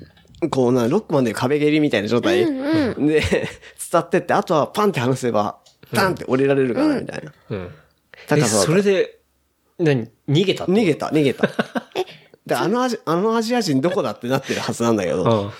[0.49, 2.43] こうな、ロックマンで壁蹴りみたいな状態。
[2.43, 3.21] うんで、
[3.91, 5.59] 伝ってって、あとはパンって離せば、
[5.93, 7.33] パンって降りられるかな、みたいな。
[7.49, 7.57] うん。
[7.57, 7.69] え、
[8.27, 9.19] 高さそれで、
[9.79, 10.09] 何？
[10.29, 11.49] 逃げた逃げた、逃げた。
[12.45, 15.23] で、あのアジ、あのアジア人どこだってなってるはずなんだけど。
[15.23, 15.51] うん。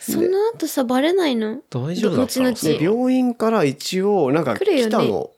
[0.00, 1.60] その後さ、バレないの？
[1.70, 2.68] 大丈夫だった？
[2.68, 5.30] 病院から一応、なんか来たの。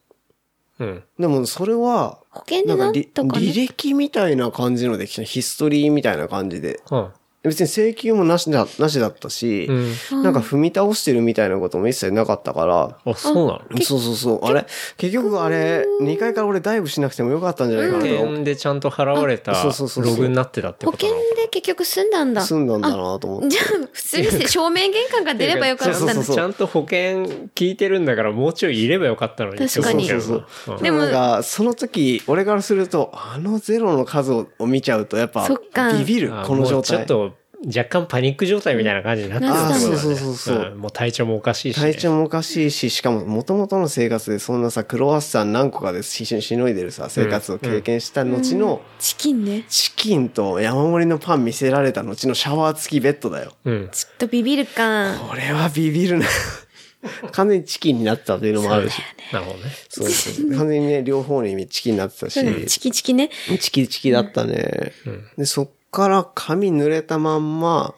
[0.79, 1.03] うん。
[1.19, 2.89] でも、それは、保険でなんな？
[2.89, 3.45] んかりとかね。
[3.45, 5.23] 履歴みたいな感じので来た。
[5.23, 6.81] ヒストリーみたいな感じで。
[6.91, 7.09] うん。
[7.45, 9.67] 別に請求もなしだ、なしだったし、
[10.11, 10.23] うん。
[10.23, 13.81] なんか踏み倒してるみたいなことも一切なかったから、あ、そうなの？
[13.81, 14.45] そうそうそう。
[14.45, 14.65] あれ？
[14.97, 18.09] 結局あれ、2階から俺ダイブしなくてもよかったんじゃないかなと。
[18.09, 20.15] 保険でちゃんと払われたあそうそうそうそう。
[20.15, 22.41] ログになってたって保険ことなので結局済んだんだ。
[22.41, 23.49] て済んだんだなと思って。
[23.49, 26.35] じゃあ、普通にして正面玄関が出ればよかったのそうそうそう。
[26.35, 27.25] ちゃんと保険
[27.55, 29.65] 聞いてるんだからもうちょいいればよかったのに。
[29.65, 30.79] って思うけどそうなう。
[30.79, 30.83] ん。
[30.83, 35.47] でもなんか、その時、俺からすると、あのゼロの数を見ちゃうと、やっぱ
[35.99, 36.75] ビビる、あこの状態。
[36.75, 37.34] もうちょっと
[37.65, 49.65] 若干パニック状態みたいな感じになってるってことだねあそうそうそうそううんもう体調もおかしいしね、体調もおかしいし、しかも元々の生活でそんなさ、クロワッサン何個かでししのいでるさ、生活を経験した後の、チキンね。
[49.67, 53.53] チキンと山盛りのパン見せられた後のシャワー付きベッドだよ。
[53.65, 53.89] うん。
[53.91, 55.15] ちょっとビビるか。
[55.27, 56.25] これはビビるね。
[57.31, 58.99] 完全にチキンになってたというのもあるし。
[59.31, 59.63] なるほどね。
[59.89, 60.55] そうそう。
[60.57, 63.29] 完全にね、両方にチキンになってたし、うんチキチキね。
[63.59, 64.91] チキチキだったね。
[65.37, 67.95] で、そっから髪濡れたまんま、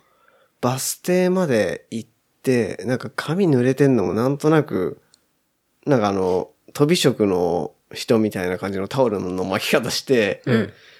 [0.61, 2.09] バス停まで行っ
[2.43, 5.01] て、なんか髪濡れてんのもなんとなく、
[5.87, 10.43] なんかあの、飛び職の人みたいな感じのタオルの巻き方して、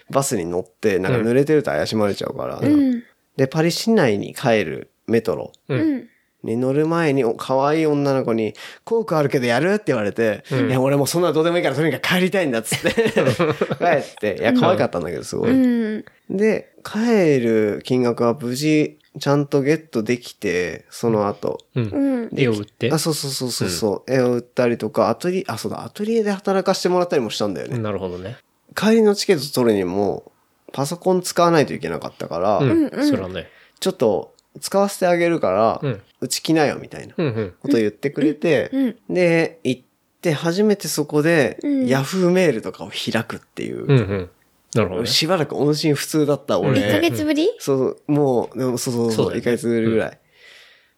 [0.10, 3.04] バスに乗って、なんか濡れてると怪しまれちゃうから、うん。
[3.36, 6.10] で、パリ市内に帰るメトロうん。
[6.43, 15.52] に乗る前に、お可愛い女の子に、コークあるけどやるって言われて、いや、俺もうそんなのどうでもいいからとにかく帰りたいんだっつって、 帰って、いや、可愛かったんだけど、すごい。
[15.52, 15.54] う
[16.00, 16.06] ん。
[16.30, 21.60] で、帰る金額は無事、ちゃんとゲットできて、その後。
[21.76, 21.84] うん。
[21.86, 22.30] うん。
[22.36, 22.92] 絵を売って？
[22.92, 27.80] あ、そうそうそうそうそう、絵を売ったりとか、アトリエ、あ、そうだ、アトリエで働かしてもらったりもしたんだよね。
[27.80, 28.38] なるほどね。
[28.76, 30.32] 帰りのチケット取るにも、
[30.74, 32.90] パソコン使わないといけなかったから、うん。
[33.08, 33.48] それはね。
[33.80, 37.54] ちょっと使わせてあげるから、うんうち来なよみたいなうんうん。
[37.62, 39.82] ことを言ってくれて、うんで、行っ
[40.20, 44.30] て初めてそこで、うんヤフーメールとかを開くっていう、うんうん。
[44.76, 45.07] なるほどね。
[45.07, 46.80] しばらく音信不通だった俺。
[46.82, 47.49] 1ヶ月ぶり？
[47.59, 50.20] そう、もう、でもそうそうそうう、そだよね1ヶ月ぶりぐらい。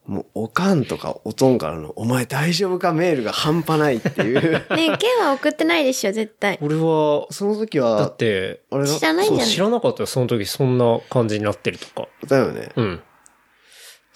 [0.07, 2.93] もう、おかんとかおとんからの、お前大丈夫か？
[2.93, 4.41] メールが半端ないっていう。
[4.75, 6.57] ねえ、ケンは送ってないでしょ、絶対。
[6.61, 9.47] 俺は、その時だはっ、て、あれだ知らないんじゃない？
[9.47, 10.07] 知らなかったよ。
[10.07, 12.07] その時そんな感じになってるとか。
[12.27, 12.69] だよね。
[12.75, 13.01] うん。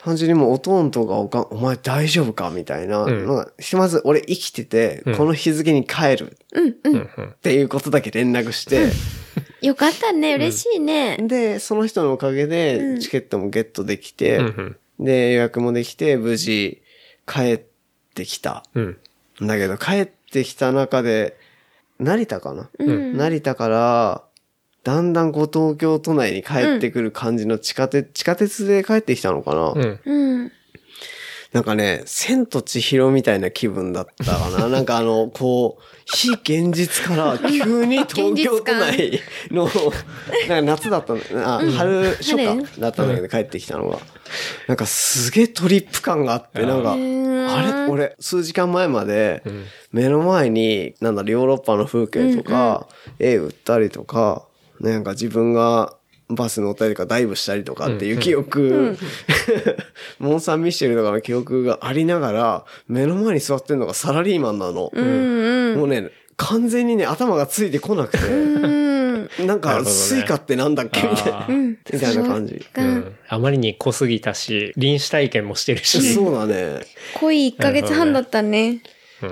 [0.03, 3.03] 単純にもうおとんとかおかん、お前大丈夫かみたいな。
[3.03, 6.77] うんのがひとまず俺生きてて、うんこの日付に帰るうん、う。
[6.83, 7.25] うんんうん。
[7.29, 8.89] っていうことだけ連絡して、
[9.61, 11.17] よかったね、嬉しいね。
[11.21, 16.81] で、その人のおかげうでんチケットもゲットできて、うんで、予約もできて、無事
[17.25, 17.61] 帰っ
[18.13, 18.63] てきた。
[18.75, 18.97] うん。
[19.41, 19.47] うん。
[19.47, 21.37] だけど、帰ってきた中で、
[21.99, 23.17] 成田かな、うん。
[23.17, 24.23] 成田から、
[24.83, 29.99] だんだんこう東京都内に帰ってくる感じの地下鉄、地下鉄で帰ってきたのかな、うん。
[30.05, 30.51] うん。
[31.53, 34.67] なんかね、千と千尋みたいな気分だったかな。
[34.69, 39.21] なんかあの、こう、非現実から急に東京都内
[39.51, 39.69] の、
[40.49, 41.43] なんか夏だったんだよね。
[41.45, 43.99] あ、春、初春夏だったんだけど帰ってきたのが。
[44.67, 47.91] なんかすげえトリップ感があって、なんか、んあれ？
[47.91, 52.87] 俺、数時間前までん、目の前に、なんだろ、ヨーロッパの風景とか、
[53.19, 54.47] 絵売ったりとか、
[54.91, 55.95] なんか自分が
[56.29, 58.97] バス乗ったりとかダイブしたりとかっていう記憶、
[60.19, 64.91] モン・サン・ミッシェルとかの記憶がありながら、目の前に座ってるのがサラリーマンなの。
[65.75, 71.01] もうね、完全にね、頭がついてこなくて、なんか、 Suica ってなんだっけ？
[71.01, 72.65] みたいな、みたいな感じ。
[72.75, 73.15] うん。
[73.27, 76.13] あまりに濃すぎたし、臨死体験もしてるし。
[76.13, 76.81] そうだね。
[77.15, 78.81] 濃い1ヶ月半だったね。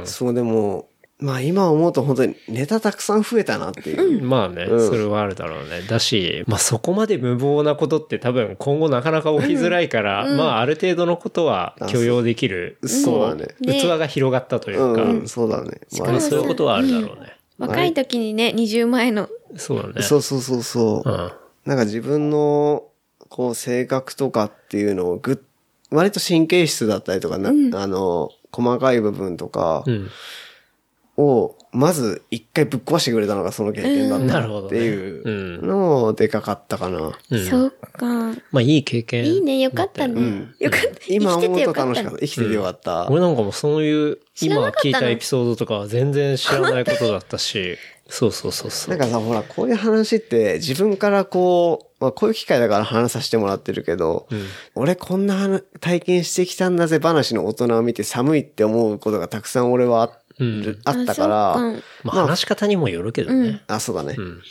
[0.05, 0.87] そうでも、
[1.21, 4.23] まあ今思うと本当にネタたくさん増えたなっていう。
[4.23, 5.83] まあね、うんそれはあるだろうね。
[5.87, 12.79] だし、まあそこまで無謀なことって多分今後なかなか起きづらいから、まあある程度のことは許容できる。
[12.83, 15.81] そうだねこ器が広がったというか、うん、そうだね。
[15.99, 17.37] まあまあそういうことはあるだろうね。
[17.61, 19.29] 若い時にね、20前の。
[19.55, 20.01] そうだね。
[20.01, 21.09] そうそうそうそう。
[21.09, 21.31] うん。
[21.65, 22.85] なんか自分の、
[23.29, 25.37] こう、性格とかっていうのをぐっ、
[25.91, 30.09] 割と神経質だったりとかな、あの、細かい部分とかうん。
[31.17, 35.15] を、まず一回ぶっ壊してくれたのがその経験だったなるほどねってい
[35.59, 37.17] うのもでかかったかな。
[37.29, 38.05] うんそうか。
[38.51, 39.25] まあいい経験。
[39.25, 40.21] いいね、よかったね。
[40.21, 40.87] んよかった。
[41.07, 42.19] 今思うと楽しかった。
[42.19, 43.09] 生きててよかった。
[43.09, 47.77] 俺なんかもそういう、今聞いたエピソードとかは全然知らないことだったし、
[48.11, 48.97] そうそうそうそう。
[48.97, 54.27] なんかさ、ほら、こういう話って自分からこう、まあこういう機会だから話させてもらってるけど、
[54.75, 60.11] 俺こんな話体験してきたんだぜ話の大人を見て寒いって思うことがたくさん俺はあ,、うん
[60.85, 61.55] あったから、
[62.03, 63.61] まあ話し方にもよるけどね。
[63.67, 64.13] あ、そうだね。
[64.13, 64.41] ん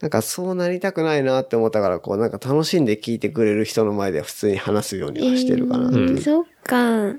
[0.00, 6.20] なんかそうなりたくないなって思ったから、こうなんか楽しんで聞いてくれる人の前では普通に話すようにはしてるかなっていう。
[6.20, 6.76] そっか。
[6.76, 7.14] な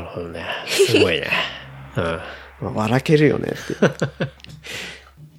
[0.00, 0.44] るほどね。
[0.66, 1.28] すごいね。
[1.96, 2.02] うん。
[2.02, 2.20] ま
[2.62, 3.92] あ、笑けるよねっていう。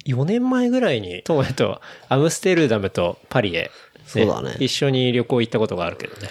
[0.22, 3.70] 4年前ぐらいに、トモヤとアムステルダムとパリへ、
[4.06, 6.30] そうだね一緒に旅行行ったことがあるけどね。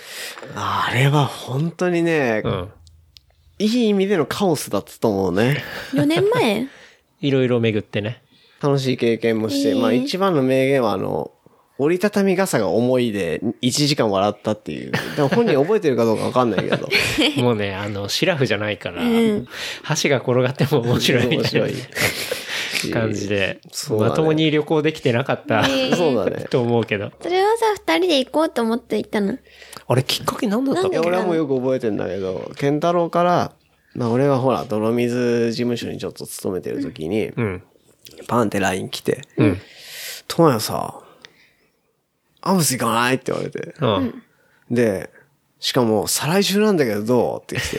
[0.55, 2.69] あれは本当にね、うん。
[3.59, 5.63] いい意味でのカオスだったと思うね。
[5.93, 6.67] 4年前？
[7.21, 8.21] いろいろ巡ってね。
[8.61, 11.31] 楽しい経験もして、えーまあ一番の名言はあの、
[11.79, 14.91] 折りたたみ傘が重いで1時間笑ったっていう。
[15.15, 16.89] でも本人覚えてるかどうかわかんないけど。
[17.41, 19.03] もうね、あの、シラフじゃないから、
[19.83, 21.77] 箸が転がっても面白いみたい面白いな
[23.01, 25.63] 感じで、そうだねまともに旅行できてなかった、
[25.95, 26.45] そうだね。
[26.49, 27.11] と思うけど。
[27.21, 29.37] それはさ、二人で行こうと思って行ったの？
[29.89, 30.99] あれきっかけ何だったっけ？
[30.99, 33.53] 俺はもうよく覚えてんだけど、ケンタロウから、
[33.95, 37.63] まあ俺はほら、泥水事務所にちょっと勤めてる時に、うん。
[38.27, 39.57] パンって LINE 来て、うん。
[40.27, 40.99] トモヤさ、
[42.41, 43.15] アムス行かない？
[43.15, 43.73] って言われて。
[43.79, 44.23] うん。
[44.69, 45.09] で、
[45.59, 47.41] しかも、再来週なんだけどどう？
[47.41, 47.77] って来て。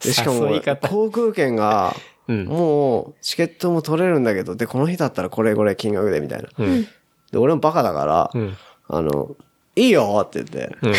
[0.08, 0.48] で、しかも
[0.88, 1.94] 航空券が、
[2.28, 6.48] うんもう、チケットも取れるんだけど、で、この日だったらこれこれ金額で、みたいな。
[6.56, 6.82] うん。
[7.32, 8.56] で、俺もバカだから、ん
[8.88, 9.36] あの、
[9.76, 10.76] いいよって言って。
[10.82, 10.94] うん。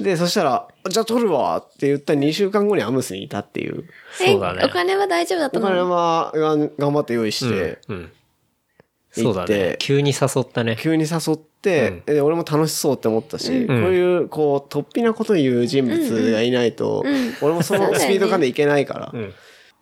[0.04, 3.84] で、そしたら、じゃあ取るわって言った2週間後にアムスにいたっていう。
[4.12, 8.12] そうだねえお金は大丈夫だったお金のはがん頑張って用意して、うん。
[9.10, 9.76] そうだ行ってね。
[9.78, 10.76] 急に誘ったね。
[10.80, 17.04] 急に誘って、で俺も楽しそうって思ったし、んこういう、こう、突飛なこと言う人物がいないと、
[17.42, 19.32] 俺もその スピード感でいけないから、ん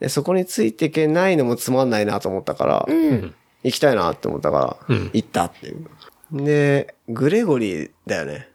[0.01, 3.35] で、そこについていけないのもつまんないなと思ったから、うん。
[3.65, 5.85] 行きたいなって思ったから、うん行ったっていう。
[6.33, 8.49] で、グレゴリーだよね。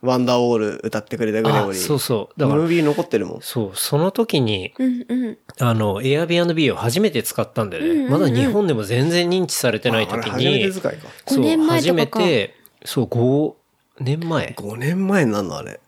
[0.00, 1.80] ワンダーウォール歌ってくれたグレゴリー。
[1.80, 3.40] あそうそうだからムービー残ってるもん。
[3.40, 5.38] そう、その時に、うんうん。
[5.60, 8.08] あの、Airbnb を初めて使ったんだよね。
[8.08, 11.08] まだ日本でも全然認知されてない時ああれ初めてに、使いか。
[11.28, 12.54] そう、5年前初とかかめて、
[12.84, 13.54] そう、5
[14.00, 15.78] 年前5年前になんのあれ。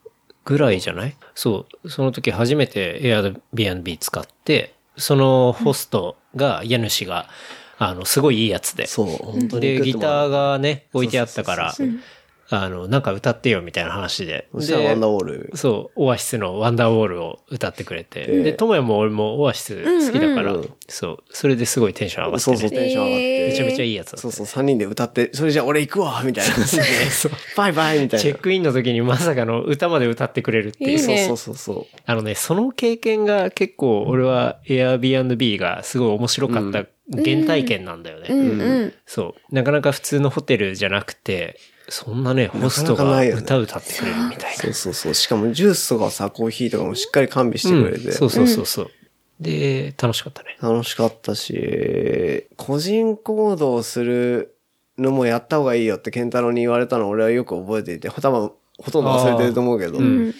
[0.44, 1.16] ぐらいじゃない？
[1.34, 7.26] そう、その時初めて Airbnb 使って、そのホストが、家主が、
[7.78, 8.86] あの、すごいいいやつで。
[8.86, 9.62] そう、本当に。
[9.62, 11.74] で、ギターが、がね、置いてあったから、
[12.50, 14.48] あの、なんか歌ってよみたいな話で。
[14.52, 15.56] そしたらワンダーでウォール。
[15.56, 18.20] そう、オアシスのワンダーウォールを歌ってくれて。
[18.20, 22.56] ええで、トモヤも俺もオアシス好きだから、うんうんそう、それですごいテンション上がって、ね。
[22.58, 23.48] そうそう、テンション上がって。
[23.48, 26.54] めちゃめちゃいいやつだったそうそう、3人で歌って、それじゃあ俺行くわみたいな。
[27.56, 28.22] バイバイみたいな。
[28.22, 30.90] チェックインの時にまさかの歌まで歌ってくれるっていう。
[30.90, 38.26] いいねそうそうそうそあのね、その経験が結構俺は Airbnb がすごい面白かった原体験なんだよね。
[38.30, 38.94] うんうん。
[39.06, 39.54] そう。
[39.54, 41.58] なかなか普通のホテルじゃなくて、
[41.88, 44.56] そんなね、ホストが歌歌ってくれるみたいな。
[44.56, 44.56] う。
[44.56, 45.14] そうそうそう。
[45.14, 48.06] しかもジュースとかさ、コーヒーとかもしっかり完備してくれて。
[48.06, 48.90] うんそうそうそうそう。
[49.40, 50.56] で、楽しかったね。
[50.60, 54.54] 楽しかったし、個人行動する
[54.96, 60.00] のもやった方がいいよって健太郎に言われたのを俺はよく覚えていて、多分ほとんど忘れてると思うけど。
[60.00, 60.32] ん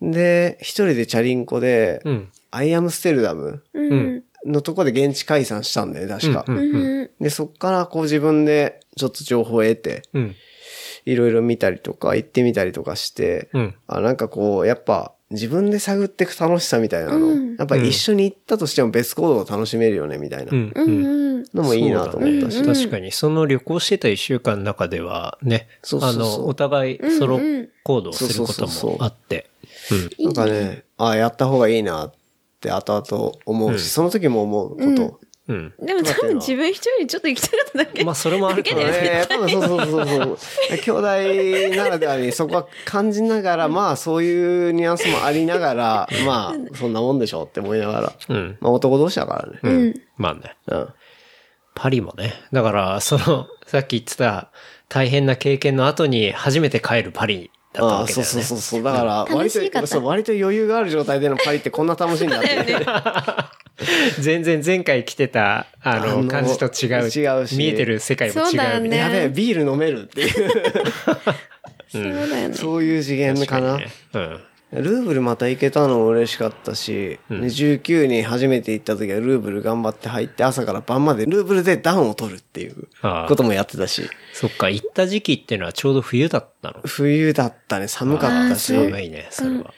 [0.00, 2.28] で、一人でチャリンコで、うん。
[2.50, 4.24] アイアムステルダムうん。
[4.46, 6.44] のとこで現地解散したんだよね、確か。
[7.20, 10.36] で、そっからこう自分でちょっと情報を得て、うん。
[11.08, 13.74] いろいろ見たりとか、行ってみたりとかして、うん。
[13.86, 20.72] あ、なんかこう、やっぱ、自分で探っていく楽しさみたいなの、うんやっぱり一緒に行ったとしても別行動を楽しめるよね、みたいなうん。
[20.74, 21.44] うんうん。
[21.54, 22.62] のもいいなと思ったし。
[22.62, 27.40] 確かに、その旅行してた一週間の中ではね、そうそうそうあの、お互いソロ
[27.82, 29.50] 行動することもあって。
[30.18, 30.24] うん。
[30.26, 32.12] なんかね、ああ、やった方がいいなっ
[32.60, 35.20] て後々思うし、その時も思うこと。
[35.48, 35.74] うん。
[35.80, 38.04] でも多分自分一人でちょっと行きたかっただけ。
[38.04, 38.92] まあ、それもあるけらね。
[38.92, 40.78] えー、多分そうそうそうそう。
[40.78, 40.90] 兄
[41.70, 48.12] 弟ならではにそこは感じながら、まあそういうニュアンスもありながら、まあそんなもんでしょうって思いながら。
[48.28, 48.58] うん。
[48.60, 49.58] まあ男同士だからね。
[49.62, 49.94] うん。
[50.16, 50.56] まあね。
[50.66, 50.88] うん。
[51.74, 52.34] パリもね。
[52.52, 54.50] だから、その、さっき言ってた
[54.88, 58.28] 大変な経験の後に初めて帰るパリだったああ、わけだよね。
[58.28, 58.82] そうそうそうそう。
[58.82, 62.48] だから、割楽しかそう、割と余裕がある状態でのパリってこんな楽しいんだって。
[64.18, 68.72] 全然前回来てた、ああの、の感じと違うし、違うし見えてる世界も違うみたいな。
[68.74, 70.28] そうねやべえ、ビール飲めるっていう、
[71.90, 72.54] そうだよね。
[72.54, 73.78] そういう次元かな。
[73.78, 74.40] ねうん。
[74.72, 82.86] ルーブルまた行けたのも嬉しかったし、で19に初めて行った時はルーブル頑張って入って朝から晩までルーブルで暖を取るっていう
[83.28, 86.80] こともやってたし、そっか、行った時期っていうのはちょうど冬だったの。
[86.84, 89.72] 冬だったね、寒かったし、寒いね、それは。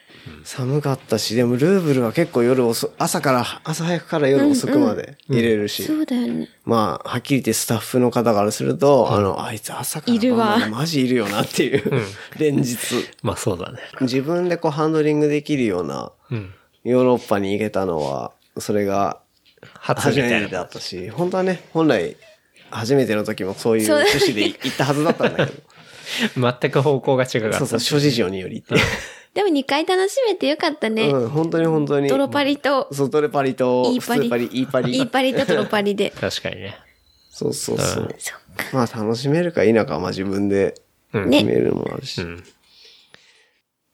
[0.45, 6.49] 寒かったし、でもルーブルは結構夜遅、朝から、朝早くから夜遅くまで入れるし、そうだよね。
[6.65, 11.83] まあ、はっきり言ってスタッフの方からすると、あの、あいつ朝からいるわ晩までマジいるよなっていう、
[12.39, 12.77] 連日。
[13.23, 13.79] まあそうだね。
[14.01, 16.53] 自分でこうハンドリングできるような、うん。
[16.85, 19.21] ヨーロッパに行けたのは、それが
[19.75, 20.09] 初。
[20.17, 22.17] めてだったし、本当はね、本来、
[22.71, 25.63] 初めての時もそういう趣旨で行ったはずだったんだけど、
[26.61, 27.59] 全く方向が違かった。
[27.59, 28.75] そうそう、諸事情によりって。
[29.35, 31.09] でも2回楽しめてよかったね。
[31.09, 32.09] うん、本当に本当に。
[32.09, 34.93] ドロパリと、そう、ドレパリと、いいパリ普通パリ、いいパリ。
[34.97, 36.11] いいパリとドロパリで。
[36.19, 36.77] 確かにね。
[37.31, 38.15] そうそうそう。
[38.73, 40.75] まあ楽しめるか否かはまあ自分で
[41.13, 42.21] うん決めるのもあるし。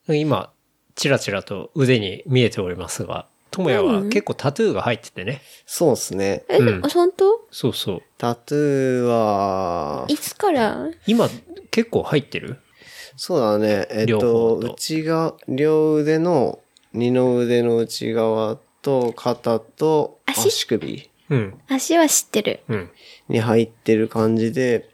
[0.09, 0.53] 今、
[0.95, 5.43] ちらちらと腕に見えておりますが、ともやは結構タトゥーが入っててね。
[5.67, 6.45] そうですね。
[6.49, 7.47] え、あ本当？
[7.51, 8.03] そうそう。
[8.17, 10.89] タトゥーは、いつから？
[11.07, 11.29] 今、
[11.71, 12.59] 結構入ってる？
[13.17, 13.87] そうだね。
[13.91, 16.61] えっ両と、内側、両腕の、
[16.93, 20.49] 二の腕の内側と肩と足？
[20.49, 21.61] 足首うん。
[21.69, 22.61] 足は知ってる。
[22.69, 22.91] うん。
[23.29, 24.89] に入ってる感じで、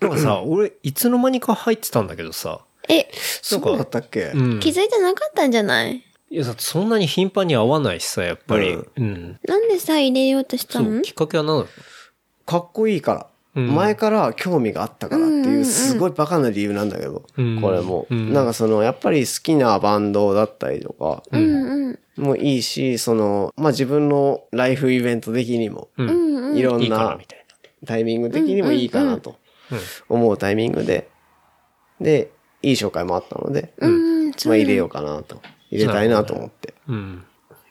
[0.00, 2.60] なんかさ、 俺、いつの間にか入ってたんだけどさ。
[2.88, 3.08] え、
[3.42, 4.32] そうだったっけ？
[4.34, 4.60] うん。
[4.60, 6.04] 気づいてなかったんじゃない？
[6.30, 8.72] いや、だってそんなに頻繁に会わないしさ、やっぱり。
[8.72, 9.40] うんうん。
[9.46, 11.02] なんでさ、入れようとしたの？
[11.02, 11.68] きっかけは何だ
[12.46, 13.26] かっこいいから。
[13.54, 13.74] うん。
[13.74, 17.60] 前から興味があったからっていう、すごいバカな理由なんだけど、うん。
[17.60, 18.06] これも。
[18.10, 18.32] うん。
[18.32, 21.22] なんかその、やっぱり好きなバンドだったりとか。
[22.16, 25.88] もいいし、その、まあ、自分のライフイベント的にも。
[26.54, 27.44] いろんな、なみたい
[27.84, 29.36] タイミング的にもいいかなと
[30.08, 31.08] 思うタイミングで、
[32.00, 32.30] で、
[32.62, 35.40] いい紹介もあったので、うん、まあ、入れようかなと。
[35.70, 36.74] 入れたいなと思って。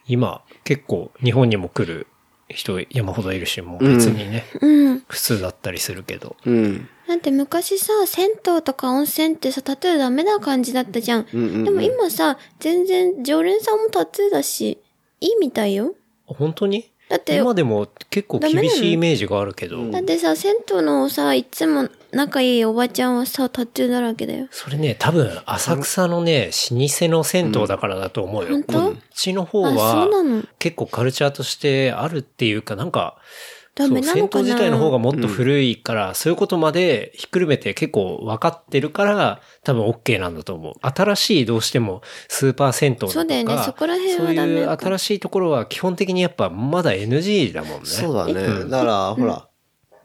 [0.08, 2.08] 今、結構、日本にも来る
[2.50, 5.00] 人山ほどいるし、もう別にね、うん。
[5.08, 6.36] 普通だったりするけど。
[6.46, 6.88] うん。
[7.08, 11.28] だって昔さ、銭湯とか温泉ってさ、タトゥーダメな感じだったじゃん。
[11.34, 14.78] うんうんうんでも今さ、全然常連さんもタトゥーだし、
[15.20, 15.96] いいみたいよ。
[16.26, 16.90] 本当に？
[17.10, 24.48] だって今でも結構厳しいイメージがあるけど、だってさ、銭湯のさ、いつも仲いいおばちゃんはさ、タトゥーだらけだよ。
[24.52, 28.50] それね、多分、浅草のね、老舗の銭湯だからだと思うよ。
[28.50, 28.74] 本当？
[28.74, 30.44] こっちの方は、の？
[30.60, 33.18] 結構カルチャーとしてあるっていうか、なんか、
[33.76, 34.46] ダメなそうのかな？
[34.46, 40.74] 銭湯自体の方がもっと古いから、そういうことまでひっくるめて結構分かってるから、多分 OK なんだと思う。
[40.82, 47.86] 新しいどうしてもスーパー銭湯だとか、そうだよねそこら辺はダメそういうか新しいところは基本的にやっぱまだ NG だもんね。
[47.88, 48.66] そうだね。
[48.70, 49.48] だから、ほら、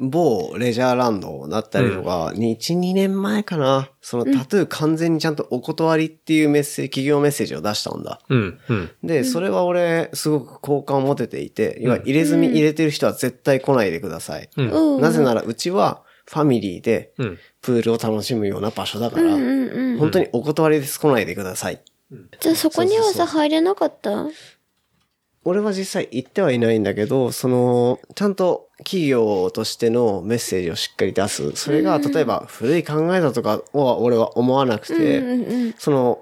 [0.00, 3.90] 某レジャーランドだったりとか、に1、2年前かな。
[4.00, 8.20] そのタトゥー完全にちゃんとお断りっていうメッセージ、企業メッセージを出したんだ。
[8.28, 8.90] うん、うん。
[9.02, 14.48] で、それは俺、すごく好感を持てていて、要は入れ墨入れてる人は絶対来ないでください。
[14.56, 15.00] うんうん。
[15.00, 17.38] なぜなら、うちはファミリーでうん。
[17.60, 19.98] プールを楽しむような場所だから、うんうんうん。
[19.98, 21.82] 本当にお断りです、来ないでください。
[22.40, 24.26] じゃあそこにはさ、入れなかった？
[25.48, 31.52] 俺は実際行ってはいないんだけど、その、ちゃんと企業としてのメッセージをしっかり出す。
[31.52, 36.20] それが、例えば古い考えだとかは俺は思わなくて、うんうんその、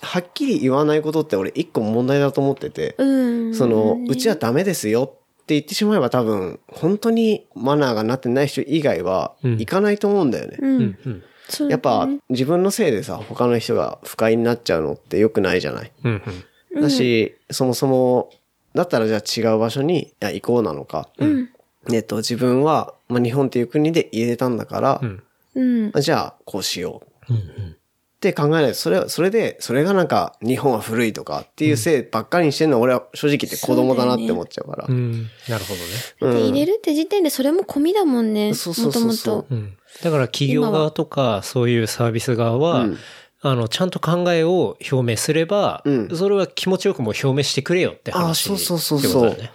[0.00, 3.54] はっきり言わないことって俺一個問題だと思ってて、うん。
[3.54, 10.58] その、うちはダメですよって言ってしまえば多分、本当にマナーがなってない人以外は、うん行かないと思うんだよね。
[11.68, 15.92] やっぱ、自分のせいでさ、他の人が不快になっちゃうのって良くないじゃない。
[16.04, 16.22] うん。
[16.80, 18.30] だし、そもそも、
[18.76, 21.08] だったらじゃあ違う場所にいや行こうなのか。
[21.18, 21.50] うん。
[21.92, 25.22] えっと、自分は、まあ、日本っていう国で入れたんだから、うん。
[25.54, 25.92] うん。
[26.00, 27.32] じゃあ、こうしよう。
[27.32, 27.38] うん。
[27.38, 34.86] って考えないと、それは、それで、それがなんか、日本は古いとかっていうせいばっかりにしてんのは、俺は正直言って子供だなって思っちゃうから。
[34.88, 35.28] うん。
[35.48, 35.74] なるほ
[36.20, 36.40] どね。
[36.40, 38.54] で入れるって時点でそれも込みだもんね。
[38.54, 39.54] そうそうもともそうそうと。
[39.54, 39.76] うん。
[40.02, 42.98] だから企業側とか、そういうサービス側は、うん
[43.42, 49.50] あの、ちゃんと考えを表明すれば、うんそれは気持ちよくもう表明してくれよって話あそうそうそうそうだよね。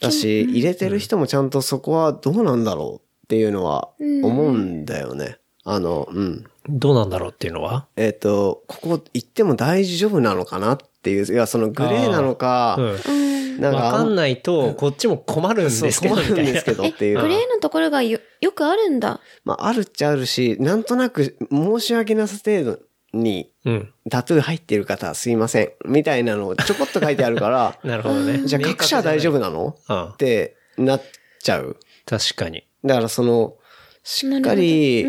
[0.00, 5.38] だし、入れてる人もちゃんとそこはどうなんだろうっていうのは思うんだよね。
[5.64, 6.44] あの、うん。
[6.68, 7.86] どうなんだろうっていうのは？
[7.96, 13.60] えっ、と、ここ行っても大丈夫なのかなっていう、いや、そのグレーなのか、うん。
[13.60, 17.20] なんか、わかんないと、こっちも困るんですけど、困みたいなるんですけどっていう。
[17.20, 19.20] グレーのところがよ、よくあるんだ。
[19.44, 22.78] まあ、あるっちゃあるし、なんとなく申し訳なさ程度
[23.14, 23.92] にうん。
[24.10, 25.72] タトゥー入ってる方すいません。
[25.86, 28.42] みたいなのをちょこっと書いてあるから、 なるほどね。
[28.46, 31.02] じゃあ各社大丈夫ななのうんってなっ
[31.42, 31.76] ちゃう。
[32.06, 32.64] 確かに。
[32.84, 33.56] だからその、
[34.02, 35.04] しっかり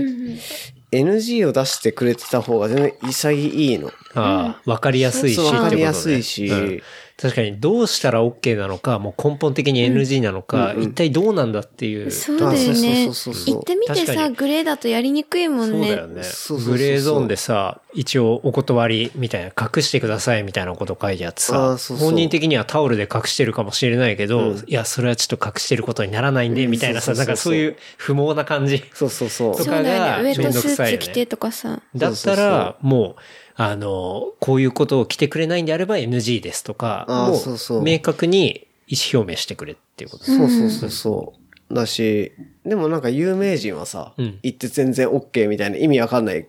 [0.91, 3.91] NG を出してくれてた方が全然潔いの。
[4.13, 6.83] ああ、わかりやすいし、わかりやすいしうん
[7.17, 12.11] 確かにどうしたら OK なのか、もう根本的に NG なのか、一体どうなんだっていう。
[12.11, 13.05] そうだよね。
[13.05, 15.87] 行ってみてさ、グレーだとやりにくいもんね。
[15.87, 16.23] そうだよね
[16.71, 28.83] グレーゾーンでさ、一応お断りみたいな、隠してくださいみたいなこと書いてあってあさー、そうそう本人的にはタオルで隠してるかもしれないけど、いや、それはちょっと隠してることにならないんで、みたいなさ、なんかそういう不毛な感じ。
[28.93, 29.53] そうそうそう。
[29.53, 30.31] とかそうだよがね。
[30.31, 31.81] ウェットスめんどくさいよねーツ着てとかさ。
[31.95, 33.21] だったら、もう、
[33.55, 40.25] あの、こういうことを着てくれないんであれば NG ですとか、もそう明確に意思表明してくれっていうこと。
[40.25, 41.33] そうそうそうそ
[41.69, 41.73] う。
[41.73, 42.33] だし、
[42.65, 46.47] でもなんか有名人はさ、うん行って全然 OK みたいな意味わかんない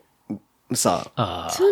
[0.74, 1.12] さ、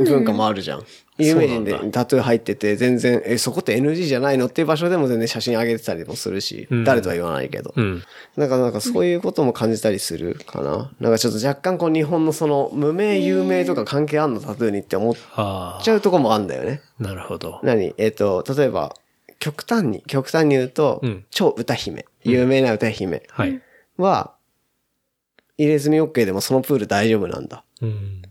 [0.07, 0.85] 文化もあるじゃん。
[1.17, 4.47] 有名人でタトゥー入ってて全然、え、そこって NG じゃないの？
[4.47, 7.73] っていう場所でも全然写真上げてたりもするし、うん誰とは言わないけど。
[7.77, 8.03] うん。
[8.37, 10.91] なんかなんかそういうことも感じたりするかな？
[10.99, 14.41] なんかちょっと若干こう日本のその無名有名とか関係あんの？
[14.41, 16.83] タトゥーにって思っあちゃうとこもあんだよね。
[17.01, 17.61] あ、なるほど。
[17.63, 17.95] 何？
[17.97, 18.95] えっ、と、例えば、
[19.39, 23.61] 極端に、極端に言うと、うん超歌姫、有名な歌姫はい。
[23.99, 24.35] は、
[25.59, 27.63] 入れ墨 OK でもそのプール大丈夫なんだ。
[27.81, 28.23] うん。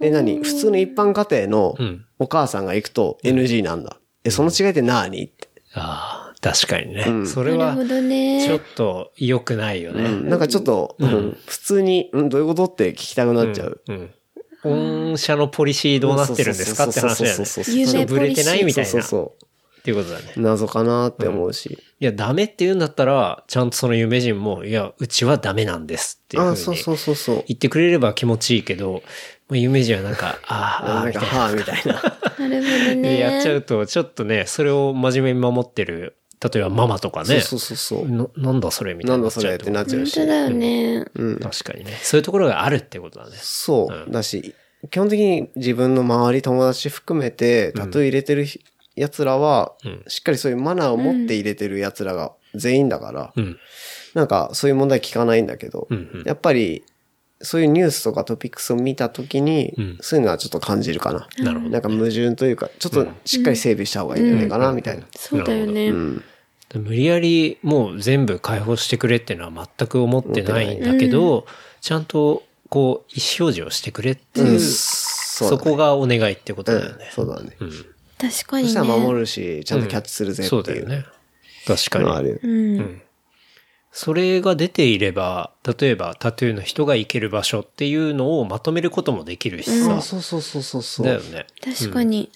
[0.00, 0.38] え、何？
[0.42, 3.98] 普通の一般家庭のうんお母さんが行くと NG なんだ。
[4.24, 5.24] え、その違いって何？
[5.24, 5.48] って。
[5.74, 7.04] ああ、確かにね。
[7.06, 7.76] うんそれは。
[7.76, 10.04] ちょっと良くないよね。
[10.04, 13.82] うんなんかちょっと、うん普通に、うん、どういうことって聞きたくなっちゃう。
[13.88, 14.10] うん。
[15.12, 17.44] 御社のポリシーどうなってるんですかって話だよね。
[17.46, 18.90] そうブレてないみたいな。
[18.90, 20.34] そうそうっそていうことだね。
[20.36, 20.40] う。
[20.40, 21.78] 謎かなって思うし。
[22.00, 27.44] いや、ダメって言うんだったら、ちゃんとその有名人も、いや、うちはダメなんですっていうふうあ、にそうそうそうそう。
[27.48, 29.02] 言ってくれれば気持ちいいけど、
[29.50, 31.38] まあ有名人はなんか、ああ、ああ、なんか、みたいな。
[31.40, 32.48] はぁ、みたいな。
[32.48, 33.02] なるほどね。
[33.02, 37.40] でやっちゃうと、ちょっとね、それを真面目に守ってる、例えばママとかね。
[37.40, 38.08] そうそうそうそう。
[38.08, 39.26] ななんだそれみたいなんな。
[39.26, 40.32] だそれってなっちゃうし本当。
[40.32, 41.04] だよね。
[41.42, 41.98] 確かにね。
[42.02, 43.32] そういうところがあるってことだね。
[43.36, 44.10] そう。
[44.10, 44.54] だし、
[44.90, 48.46] 基本的に自分の周り、友達含めて、タトゥー入れてる
[48.96, 53.58] 奴らは、んしっかりそういうマナーを持って入れてる奴らが全員だから、うん。
[54.14, 56.84] なんかそういう問題聞かないんだけど、うんうんやっぱり、
[57.42, 61.28] そういうニュースとかトピックスを見たときに、うんそういうのはちょっと感じるかな。
[61.38, 61.70] なるほど。
[61.70, 65.06] なんか矛盾というか、ちょっとしっかり整備した方がいいんじゃないかな、みたいな。
[65.16, 65.88] そうだよね。
[65.88, 66.24] うん。
[66.74, 71.46] 無理やりもう全部解放してくれっていうのは全く思ってないんだけど、
[71.80, 77.10] ちゃんとこう意思表示をしてくれっていう、そこがお願いってことうんだよね。
[77.12, 77.56] そうだね。
[77.58, 77.70] うん。
[78.18, 78.68] 確かにね。
[78.68, 80.62] そしたら守るし、ちゃんとキャッチするぜっていう。
[80.62, 81.06] そうだよね。
[81.66, 82.04] 確かに。
[82.04, 82.38] のはあるよ。
[82.42, 83.02] うん。
[83.92, 89.96] それが出ていれば、例えばタトゥーの人が行ける場所っていうのをまとめることもできるしさ。
[89.96, 91.06] あそうそうそうそうそう。
[91.06, 91.46] だよね。
[91.62, 92.30] 確かに。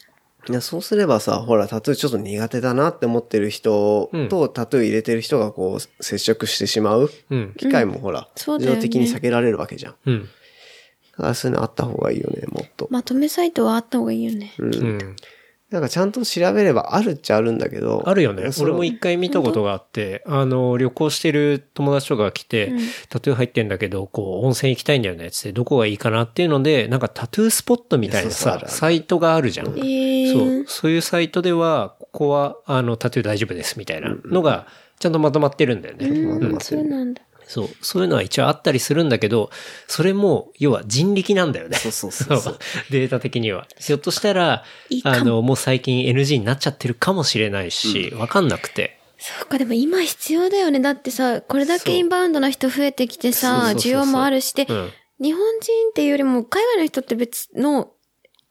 [0.49, 7.55] いや、そうすればさ、ほら、タトゥーちょっと苦手だなって思ってる人と、タトゥー入れてる人がこう、接触してしまううん。
[7.57, 9.95] 機会もほら、自動的に避けられるわけじゃん。
[10.05, 10.29] うん。
[11.13, 12.89] だからそういうのあった方がいいよね、もっと。
[12.91, 14.53] まとめサイトはあった方がいいよね。
[14.59, 15.17] うん。
[15.75, 18.05] なんかちゃんと調べればあるっちゃあるんだけど。
[18.07, 18.45] あるよね。
[18.61, 22.73] 俺も一回見たことがあって、あの、旅行してる友達とかが来て、
[23.09, 29.67] タトゥー入ってんだけど、こう、温泉行きたいんだよね、つって、どこがいいかなっていうので、なんかタトゥースポットみたいなさサイトがあるじゃん。
[29.67, 30.65] えーそう。
[30.69, 34.69] そういうサイトでは、ここは、あの、タトゥー大丈夫です、みたいなのが、
[35.01, 36.07] ちゃんとまとまってるんだよね。
[36.07, 37.23] うん、そうなんだ。
[37.47, 37.69] そう。
[37.81, 39.51] そういうのは一応あったりするんだけど、
[39.87, 41.77] それも、要は人力なんだよね。
[41.77, 42.59] そうそうそうそう
[42.91, 43.67] データ的には。
[43.79, 48.99] ひょっとしたらいい、かもあの、もう最近 NG になっちゃってるかもしれないし、わかんなくて。
[49.19, 50.81] そうか、でも今必要だよね。
[50.81, 54.91] だってさ、これだけインバウンドの人増えてきてさ、そうそうそうそう需要もあるし、で、うん。
[55.21, 57.94] 日本人っていうよりも海外の人って別の、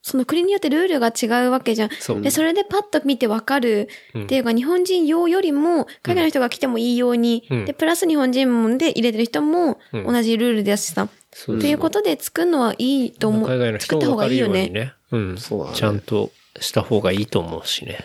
[0.03, 1.89] その国によってルールが違うわけじゃん。
[1.89, 3.87] そうで、それでパッと見てわかる
[4.19, 11.07] っていうか、日本人用よりも、海外の人が来てもいいように、うんで、プラス日本人もで入れてる人もうん同じルールだしさ、
[11.45, 13.49] ということで作るのはいいと思う。
[13.49, 14.67] 海外の人作った方がいいよね。
[14.69, 14.93] ね。
[15.11, 15.37] うん。
[15.37, 17.99] そうだねちゃんとした方がいいと思うしね。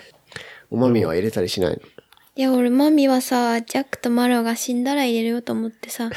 [0.71, 1.79] おまみは入れたりしないの？
[2.39, 6.09] いや、俺、マミはさ、ジャックとマロが死んだら入れるよと思ってさ。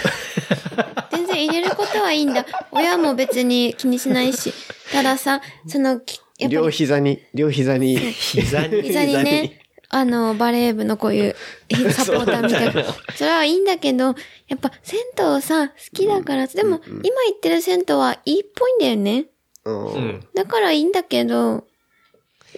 [1.11, 2.45] 全然入れることはいいんだ。
[2.69, 4.53] 親も別に気にしないし。
[4.91, 7.97] たださ、その、きやっぱ両り膝に、両膝に。
[7.97, 8.83] 膝に？
[8.83, 11.35] 膝にね、あの、バレー部のこういう
[11.89, 12.85] サポーターみたいな。
[13.15, 14.13] それはいいんだけど、
[14.47, 19.25] やっぱ銭湯さ、好きだから、でも、今行ってる銭湯はいいっぽいんだよね。
[19.65, 20.27] うんうん。
[20.35, 21.65] だからいいんだけど、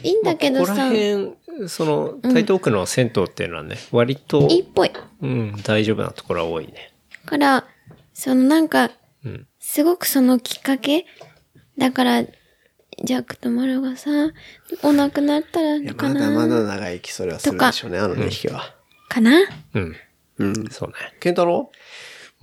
[0.01, 4.91] いいんだけどここらさ、辺、その、台東区の銭湯っていうのはね、割と、いいっぽい。
[5.21, 6.93] うん、大丈夫なところは多いね。
[7.25, 7.65] から、
[8.13, 8.91] そのなんか、
[9.25, 9.47] うん。
[9.59, 11.05] すごくそのきっかけ？
[11.77, 14.09] だから、ジャックとマロがさ、
[14.83, 16.13] お亡くなったらかな？
[16.13, 18.75] まだまだ長生きそれはするでしょうね、あの2匹は。
[19.09, 19.31] かな？
[19.73, 19.95] うん。
[20.39, 20.67] うん。
[20.69, 20.95] そうね。
[21.19, 21.71] ケンタロ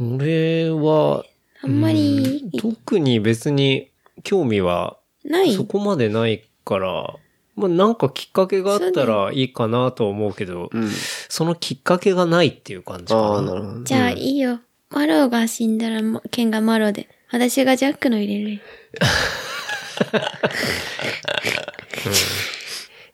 [0.01, 1.25] 俺は、
[1.63, 3.91] あんまり、特に別に
[4.23, 5.55] 興味はない？
[5.55, 7.15] そこまでないから、
[7.61, 10.91] まあなんかきっかけがあったらいいかなとは思うけど、うん。
[11.29, 13.27] そのきっかけがないっていう感じかな。
[13.27, 13.85] ああ、な。
[13.85, 14.61] じゃあいいよ。
[14.91, 17.09] マロが死んだら、まケンがマロで。
[17.31, 18.61] 私がジャックの入れるよ。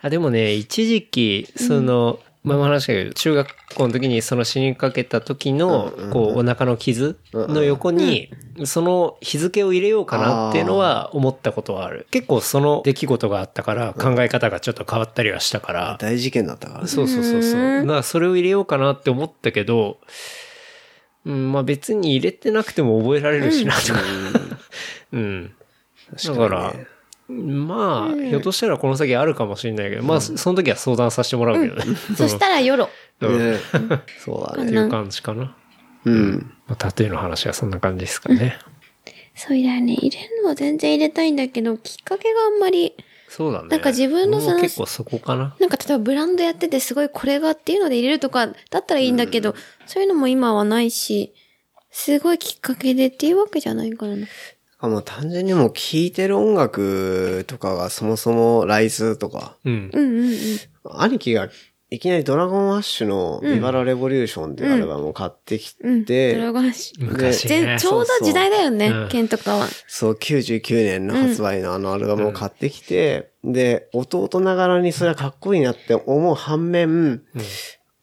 [0.01, 8.30] あでもね、一時期、その、前も話したけど、中学校の時にその死にかけた時の、こう、お腹の傷の横に、
[8.64, 12.07] その日付を入れようかなっていうのは思ったことはある。
[12.12, 16.86] 結構その出来事があったから、考え方がちょっと変わったりはしたから、大事件だったからね。
[16.86, 17.80] そうそうそうそう。
[17.80, 19.99] だからそれを入れようかなって思ったけど、
[21.24, 24.01] うん、まあ別に入れてなくても覚えられるしなとか。
[25.12, 25.53] うん。
[26.24, 26.74] だから、
[27.29, 31.97] まあ、ひょっとしたらこの先あるかもしれないけど、まあ、その時は相談させてもらうけどね。
[32.16, 32.89] そしたらヨロ。
[33.20, 33.59] うんね
[34.24, 34.68] そうだね。
[34.68, 35.57] っていう感じかな。
[36.05, 36.53] うん。
[36.66, 38.59] まあ、タトゥーの話はそんな感じですかね。
[39.35, 39.95] そうだよね。
[39.95, 42.95] 入れるのは全然入れたいんだけど、きっかけがあんまり、
[43.29, 43.68] そうだね。
[43.68, 45.55] なんか自分のその結構そこかな。
[45.59, 49.55] なんか例えばブランドやっててすごいこれがっていうので入れるとかだったらいいんだけど、
[49.87, 51.35] そういうのも今はないし、
[51.91, 54.27] すごいきっかけでっていうわけじゃないからな。
[54.87, 59.91] あもう単純にもう聴いてる音楽とかがそもそもライズとか、うん。
[59.93, 60.32] うんうんうん。
[60.84, 61.49] 兄貴が
[61.89, 66.05] いきなりドラゴンアッシュのビバラレボリューションっていうアルバムを買ってきうん。
[66.05, 67.05] て、ドラゴンアッシュ。
[67.05, 69.68] 昔ね全ちょうど時代だよねケンとかは。
[69.87, 77.22] そう、99年の発売のあのアルバムを買ってきて、で、弟ながらにそれはかっこいいなって思う反面、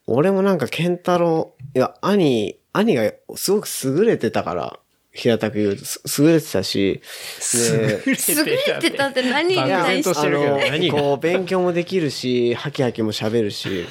[0.07, 4.79] 俺もなんかケンタロウ、いや、兄、兄がすごく優れてたから、
[5.15, 7.01] 平たく言うと、す優れてたし、
[7.53, 10.09] で、優れてたって何に対して？
[10.09, 10.97] としてるけど、何が。
[10.99, 13.85] こう、勉強もできるし、ハキハキも喋るし、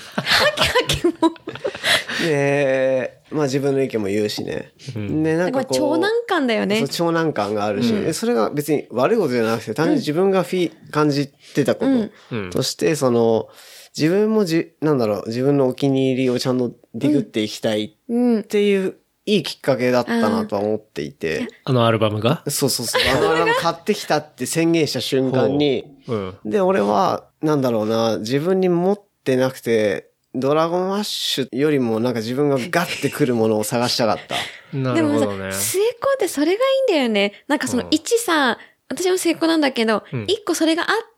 [2.26, 4.72] で、まあ自分の意見も言うしね。
[4.96, 5.78] で、なんまあかこう。
[5.78, 6.88] 長男感だよねそう。
[6.88, 13.48] 長男感があるし、でそれが別に悪いことじゃなくて、単純に自分がフィ、感じてたこととして、その、
[13.96, 18.42] 自分もじ、なんだろう、自分のお気に入りをちゃんとディグっていきたいっうん。
[18.42, 22.42] ていう、いいきっかけだったなとは思っていて、あのアルバムが？
[22.48, 26.36] そうそうそう、あ のアルバム買ってきたって宣言した瞬間に、うん。
[26.44, 34.34] で、俺は、なんだろうな、自分に持ってなくて、ドラゴンアッシュよりもなんか自分がガッてくるものを探したかった。
[34.76, 35.52] なでもさるほどね。
[35.52, 36.56] 成功ってそれがい
[36.88, 37.44] いんだよね。
[37.48, 38.58] なんかそのうん1さ、
[38.88, 41.11] 私も成功なんだけど、うん1個それがあって、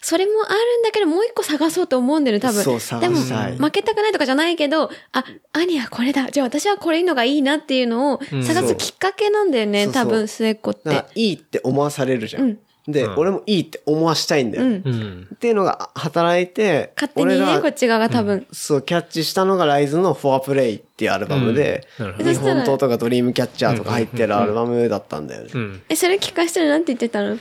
[0.00, 2.62] それもあるんだけど、もう1個探そうと思うんだよね、多分。
[2.62, 6.30] そう探でも、したい負けたくないとかじゃないけど、あ、兄はこれだ。
[6.30, 11.04] じゃあ私はこれいいのがいいなっていうのをん探すきっかけなんだよね、そうそう多分、末っ子って。
[11.14, 12.42] いいって思わされるじゃん。
[12.42, 14.64] うんで、うん俺もいいって思わしたいんだよ。
[14.64, 14.82] うん。
[14.84, 15.28] うん。
[15.32, 18.44] っていうのが働いて、勝手にね、こっち側が多分。
[18.52, 25.50] そう、キャッチしたのがライズのフォアプレイっていうアルバムで、うん日本刀とかドリームキャッチャーとか入ってるアルバムだったんだよね。
[25.54, 25.82] うん。
[25.88, 27.38] え、それ聞かしたらなんて言ってたの？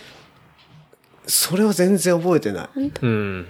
[1.27, 2.91] それは全然覚えてない。
[3.01, 3.47] うん。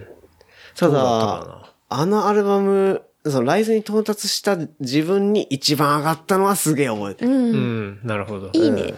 [0.76, 7.32] ただあのアルバム、そのライズに到達した自分に一番上がったのはすげえ覚えてる。
[7.32, 7.51] うん。
[7.51, 7.99] うん。
[8.03, 8.49] なるほど。
[8.53, 8.93] いいね。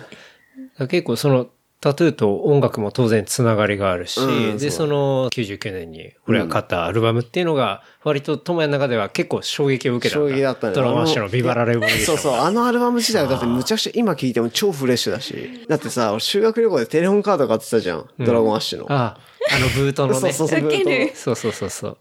[0.77, 1.47] 結構その
[1.83, 10.17] タトゥーと音楽も当然つながりがあるし、うんで、その99年に俺が買ったアルバムっていうのが、割と友也の中では結構衝撃を受けた。
[10.17, 12.17] 衝撃だったねドラマッシュのビバラレボリューション。
[12.17, 15.65] そうそう、あのアルバム自体はだってむちゃくちゃ今聴いても超フレッシュだし。
[15.67, 18.07] だってさ、俺修学旅行でテレホンカード買ってたじゃん。
[18.17, 18.85] ドラゴンアッシュの。
[18.89, 19.17] あ、
[19.51, 20.31] あのブートのね。
[20.31, 21.13] そうそうそう。
[21.15, 21.97] そうそうそうそう。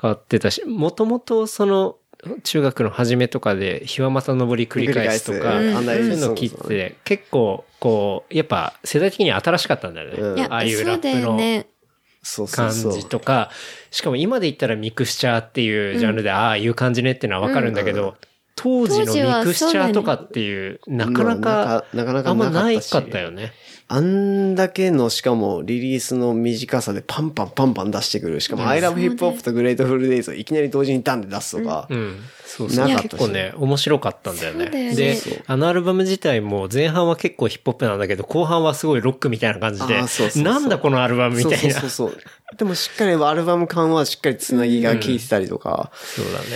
[0.00, 1.96] 変わってたし、もともとその、
[2.42, 5.70] 中学の初めとかで、日はまた登り繰り返すとか、そうい
[6.14, 10.46] うの聞いてて、結構、こう、やっぱ世代的に新しかったんだよね。
[10.48, 12.70] ああいうそうだラップの感。
[12.72, 13.50] じとか、
[13.90, 18.16] しかも今で言ったらミクスチャーっていうジャンルで、ああいう感じねっていうのはわかるんだけど、
[18.56, 23.52] 当時のミクスチャーとかっていう、なかなか、なかなかあんまないしかったよね。
[23.86, 28.40] あんだけの、しかもリリースの短さでパンパンパンパン出してくる。
[28.40, 31.86] しかも、I love hip hop と Grateful Days をいきなり同時にダンで出すとか。
[31.90, 32.16] うん。
[32.46, 32.86] そうそう。
[32.86, 34.94] 結構ね、面白かったんだよね。
[34.94, 40.02] であのアルバム自体も前半は結構ヒップホップなんだけど、後半はすごいロックみたいな感じで
[40.42, 41.58] なんだこのアルバムみたいな。
[41.58, 42.18] そうそうそう。
[42.56, 46.46] でもしっかりアルバム感はしっかりつなぎが効いてたりとか、そうだね。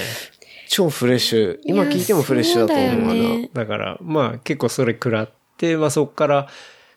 [0.69, 1.59] 超フレッシュ。
[1.65, 3.49] 今聞いてもフレッシュだと思うわな。
[3.55, 6.49] だだから、まあ結構それ食らって、まあそっから、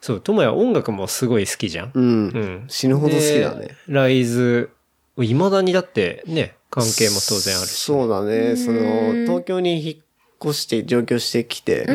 [0.01, 1.91] そう、ともや音楽もすごい好きじゃん。
[1.93, 2.03] うん。
[2.03, 2.07] う
[2.39, 2.65] ん。
[2.67, 3.67] 死ぬほど好きだね。
[3.67, 3.75] で。
[3.87, 4.71] ライズ、
[5.17, 7.83] 未だにだってね、関係も当然あるし。
[7.83, 8.55] そうだね。
[8.55, 8.81] その、
[9.25, 10.05] 東京に引っ
[10.43, 11.85] 越して上京してきて、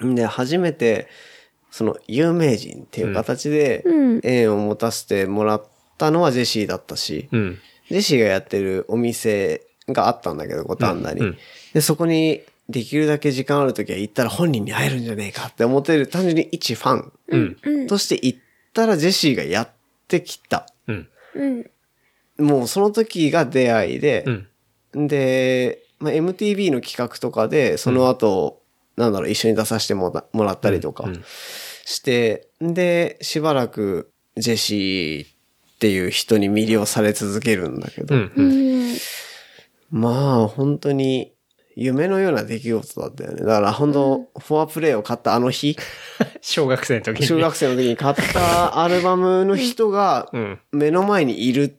[0.00, 0.14] うん。
[0.14, 1.08] で、初めて、
[1.72, 5.66] その、有名人っていう形でうん、縁を持たせてもらっ
[5.98, 7.58] たのはジェシーだったし、うん。
[7.90, 11.20] ジェシーがやってるお店があったんだけど、五反田に。
[11.20, 11.38] うんうん
[11.74, 17.56] で、そこに、できるだけ時間あるときは行ったら本人に会えるんじゃねえかって思ってる、単純に一ファンうん。
[17.62, 17.86] うん。
[17.86, 18.38] として行っ
[18.72, 19.68] たらジェシーがやっ
[20.08, 20.66] てきた。
[20.88, 21.08] うん。
[21.34, 22.46] うん。
[22.46, 24.24] もうその時が出会いで、
[24.94, 25.06] うん。
[25.06, 28.62] で、まあ、MTV の企画とかで、その後、
[28.96, 31.24] なんだろう、一緒に出させてもらもらったりとかうん
[31.84, 38.22] して、で、しばらくジェシーっていう人に魅了され続けるんだけど、うん。
[38.22, 38.92] ううん。
[38.92, 38.96] ん。
[39.90, 41.32] まあ、本当に
[41.76, 43.40] 夢のような出来事だったよね。
[43.40, 45.76] だから本当、フォアプレイを買ったあの日、
[46.40, 47.26] 小学生の時に。
[47.26, 50.58] 中学生の時に買ったアルバムの人がうん。
[50.72, 51.76] 目の前にいる。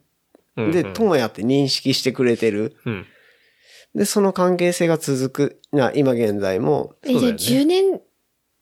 [0.55, 0.71] うん。
[0.71, 2.75] で、ともやって認識してくれてる。
[2.85, 3.05] うん。
[3.95, 5.61] で、その関係性が続く。
[5.71, 6.93] な、今現在も。
[7.03, 8.01] え、じゃあそうだよね10年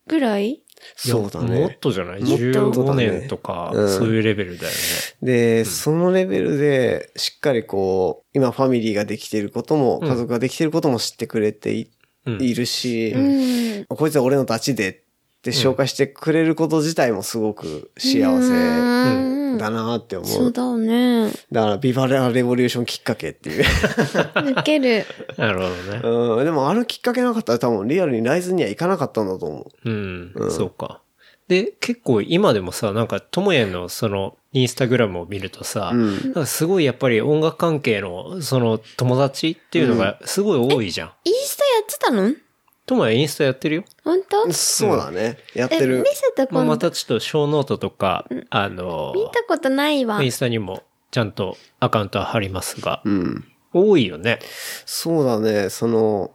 [0.08, 0.64] ぐらい
[0.96, 1.78] そうだもっね。
[1.80, 2.22] とじゃない？
[2.22, 4.78] もっと ?15 年とか、うんそういうレベルだよね。
[5.22, 11.90] で、そのレベルで、しっかりこう、今ファミリーができていることも、うん家族ができていることも知ってくれてい,、
[12.26, 13.86] うんるし、うん。
[13.96, 14.96] こいつは俺のダチでっ
[15.42, 20.30] て紹介してくれること自体もすごく幸せうんだなって思う。
[20.30, 21.32] そうだね。
[21.52, 23.64] だから、ビバラレボリューションきっかけっていう。
[23.64, 25.06] 抜ける。
[25.38, 26.02] なるほどね。
[26.38, 31.02] うん、でもあのきっかけなかったら多分リアルにライズには行かなかったんだと思うん、うんそうか。
[31.48, 35.98] で、結構今でもさ、なんか、ともやのその、インスタグラムを見るとさ、う。
[35.98, 36.22] うん。
[36.22, 41.12] なんかすごいやっぱり音楽関係の、その、友達っていうのがすごい多いじゃん。
[41.24, 42.45] インスタやってたの？
[42.86, 43.84] ともやインスタやってるよ。
[44.04, 44.52] 本当？
[44.54, 45.38] そうだね。
[45.54, 46.06] やっえ、てる見。
[46.14, 46.66] せてまあ、今度。
[46.68, 50.32] またちょっと小ノートとか、あの、見たことないわイン。
[50.32, 53.46] スタにもちゃんとアカウントは貼りますが、うん。
[53.74, 54.40] 多いよね。
[54.86, 56.32] そうだね、その、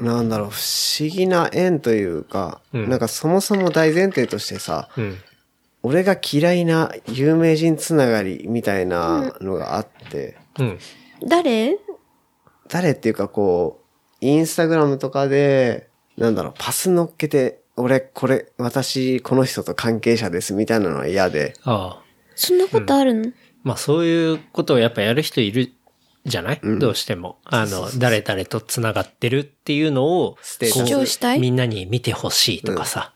[0.00, 0.60] なんだろう、不
[1.00, 5.18] 思議な縁というか、うんなんかそもそも大前提としてさ、うん。
[5.82, 10.78] 俺が嫌いな有名人つながりみたいなのがあって、うん。
[11.26, 11.76] 誰？
[12.68, 13.81] 誰っていうかこう、
[14.22, 22.02] インスタグラムとかで、なんだろう、パス乗っけて、俺、これ、私、この人と関係者ですみたいなのは嫌で、ああ。
[22.36, 23.32] そんなことあるの？
[23.64, 25.72] まあそういうことをやっぱやる人いる
[26.24, 27.38] じゃない、どうしても。
[27.44, 31.40] あの、誰々と繋がってるっていうのを、主張したい？
[31.40, 33.12] みんなに見てほしいとかさ。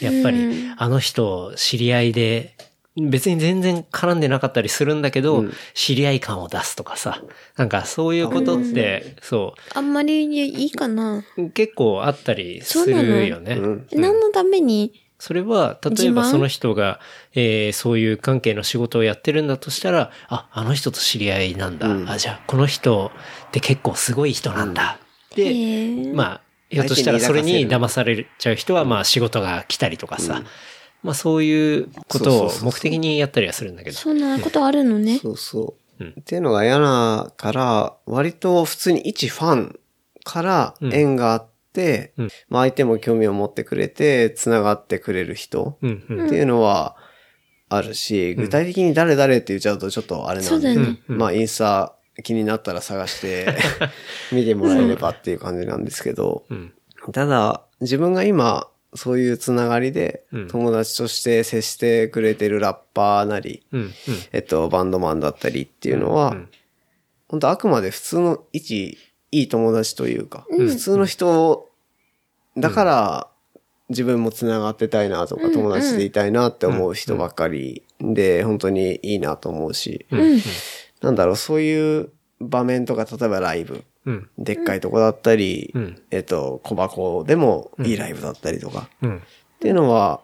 [0.00, 2.56] やっぱり、あの人、知り合いで、
[3.00, 5.44] 別に全然絡んでなかったりするんだけど、
[5.74, 7.22] 知り合い感を出すとかさ。
[7.56, 11.24] なんかそういうことって、そあんまりいいかな。
[11.36, 13.54] う、結構あったりするよね。
[13.54, 13.86] うん。
[13.92, 14.92] 何のために？
[15.18, 17.00] それは、例えばその人が、
[17.34, 21.88] えーそういう関係の仕事をやってるんだとしたら、あ、あの人と知り合いなんだ。
[22.12, 23.10] あ、じゃあ、この人
[23.48, 24.98] って結構すごい人なんだ。
[25.36, 26.40] へで、ーまあ、
[26.70, 30.42] ひょっとしたらそれに騙されちゃう人は、まあ仕事が来たりとかさ。
[31.02, 33.96] まあそういうことを目的にやったりはするんだけど。
[33.96, 35.18] そんなことあるのね。
[35.18, 36.04] そうそう。
[36.04, 39.80] うんっていうのが嫌なから、割と普通に一ファン
[40.24, 45.78] から縁があって、うんまあ相手も興味を持ってくれて、繋がってくれる人。
[45.80, 46.96] っていうのは
[47.68, 53.46] あるし、具体的に誰々って言っちゃうとちょっとあれなんで、ねまあインスタ気になったら探して
[54.32, 56.72] 見てもらえればっていう感じなんですけど、うん。
[57.12, 63.80] ただ自分が今そういうつながりでうん友達として接してくれてるラッパーなり、うん。
[63.80, 63.92] うん。
[64.32, 66.48] えっと、バンドマンだったりっていうのは、うん
[67.28, 68.98] 本当あくまで普通の一、
[69.30, 71.68] いい友達というか、普通の人
[72.56, 73.28] だから、
[73.90, 80.40] 自分も繋がってたいなとか、友達でいたいなって思う人ばっかりで、本当にいいなと思うし、うん。
[81.02, 82.10] なんだろう、そういう
[82.40, 84.30] 場面とか、例えばライブ、うん。
[84.38, 89.16] でっかいとこだったり、うんえっと、小箱でもいいライブだったりとか、うん。
[89.18, 89.20] っ
[89.60, 90.20] ていうのは、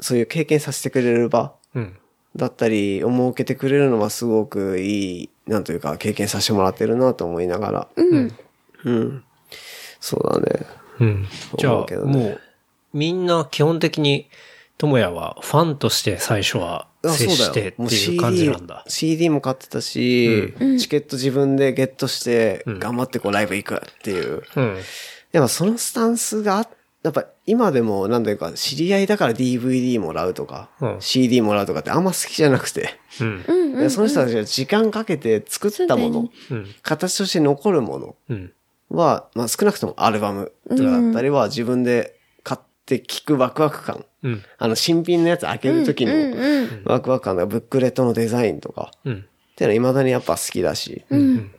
[0.00, 1.96] そういう経験させてくれる場うん。
[2.36, 7.88] だったり、思うけてくれるのはすごくいい、なんというか、経験させてもらってるなと思いながら。
[7.96, 8.36] うん。
[8.84, 9.24] うん。
[10.00, 10.66] そうだね。
[11.00, 11.26] うん。
[11.56, 12.40] じゃあ、思うけどねもう、
[12.92, 14.28] みんな基本的に、
[14.78, 18.84] ともやはファンとして最初はあ接してってもういう感じなんだ。
[18.88, 24.42] CD, CD も買ってたし、チケット自分でゲットして、頑張ってこうライブ行くっていう。
[24.56, 24.76] うん。
[25.32, 26.68] やっぱそのスタンスがあ、
[27.02, 32.98] やっぱ今でもなんだいうか、知り合いだから DVD もらうとか、うん CD もらうとかってあんま好きじゃなくて。
[33.20, 33.90] うん。
[33.90, 36.28] その人たちが時間かけて作ったもの。
[36.82, 38.52] 形として残るものうん。
[38.90, 42.15] は、まあ少なくともアルバムとかだったりは自分で買
[42.86, 44.04] って聴くワクワク感。
[44.22, 44.42] うん。
[44.58, 49.14] あの新品のやつ開ける時のうんうんワクワク感とかブックレットのデザインとか、うん。
[49.14, 51.50] っていうのは未だにやっぱ好きだし、うん。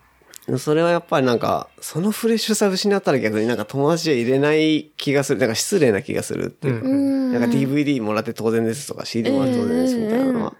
[0.57, 5.39] それはやっぱりなんか、そのフレッシュさ失ったら逆になんか友達で入れない気がする。
[5.39, 6.87] なんか失礼な気がするっていうか。
[6.87, 7.33] うん。
[7.33, 10.53] なんか DVD もらって当然ですとか CD もらって当然ですみたいなのは、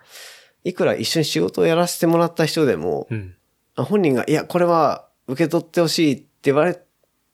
[0.66, 3.36] いくら一緒に仕事をやらせてもらった人でもう、ん。
[3.78, 6.82] 本人が、いや、これは受け取ってほしいって言われ、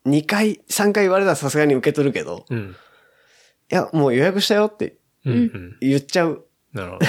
[0.06, 2.76] 2回、3回言われたらさすがに受け取るけど、うん。
[3.70, 5.32] いや、もう予約したよってうん。
[5.32, 5.76] うん。
[5.80, 7.06] 言っちゃうなるほど。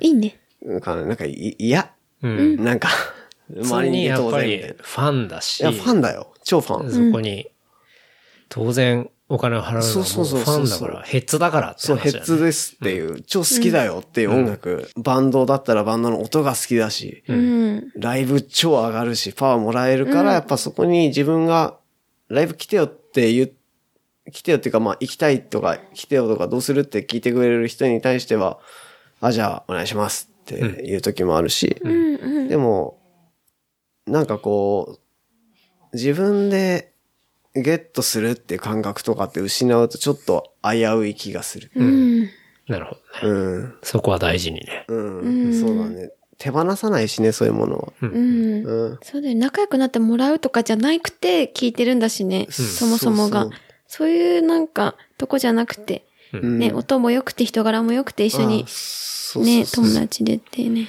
[0.00, 0.40] いいね。
[0.62, 1.90] なんか、なんかい、いや、
[2.22, 2.64] うん。
[2.64, 2.88] なんか、
[3.62, 4.76] それにやっぱり当然みたいな。
[4.82, 6.32] ファンだし、いや、ファンだよ。
[6.44, 6.90] 超ファン。
[6.90, 7.48] そこに、
[8.48, 12.24] 当然お金を払うのはもうそうそうそうフそうァンだから、ヘッズだからってそう、ヘ話だよね。
[12.24, 17.92] ッズですっていう、超好きだよっていう音楽、バンドだったらバンドの音が好きだし、うん。
[17.96, 21.78] ライブ超上がるし、パワーもらえるから、やっぱそこに自分が、
[22.28, 23.52] ライブ来てよって言う、
[24.32, 28.58] 来てよっていうか、まあ、行きたいとか、来てよとか、どうするって聞いてくれる人に対しては、
[29.20, 32.48] あ、じゃあ、お願いしますっていう時もあるし、うんうん。
[32.48, 33.00] でも、
[34.06, 36.92] なんかこう、自分で
[37.54, 41.70] ゲットするっていう感覚とかって失うとちょっと危うい気がする。
[41.74, 42.24] うん。
[42.68, 43.34] なるほどね。
[43.34, 43.74] うん。
[43.82, 44.84] そこは大事にね。
[44.88, 45.60] うん。
[45.60, 46.10] そうだね。
[46.38, 47.92] 手放さないしね、そういうものは。
[48.02, 48.66] うん。
[48.66, 48.98] うん。
[49.02, 49.36] そうだよ。
[49.36, 52.46] 仲良くなってもらうとかじゃなくて聞いてるんだしね。
[52.50, 53.60] そもそもがそうそう。
[53.96, 58.66] そういうなんか、とこじゃなくて、うんね、音も良くて人柄も良くて一緒に
[59.36, 60.86] ね、友達でってね。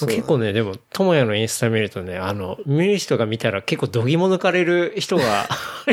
[0.00, 5.48] 結構ね、でも、ともやのインスタ見るとね、あの、見る人が見たら結構度肝抜かれる人が、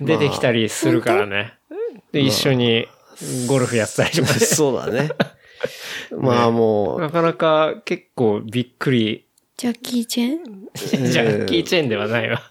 [0.00, 1.54] 出てきたりするからね。
[2.12, 2.86] で、一緒に
[3.46, 4.38] ゴルフやってたりとかね。
[4.44, 5.10] そうだね。
[6.18, 9.26] まあもう、なかなか結構びっくり、
[9.56, 10.68] ジャッキー・チェン？
[10.74, 12.42] ジャッキーチェーンではないわ。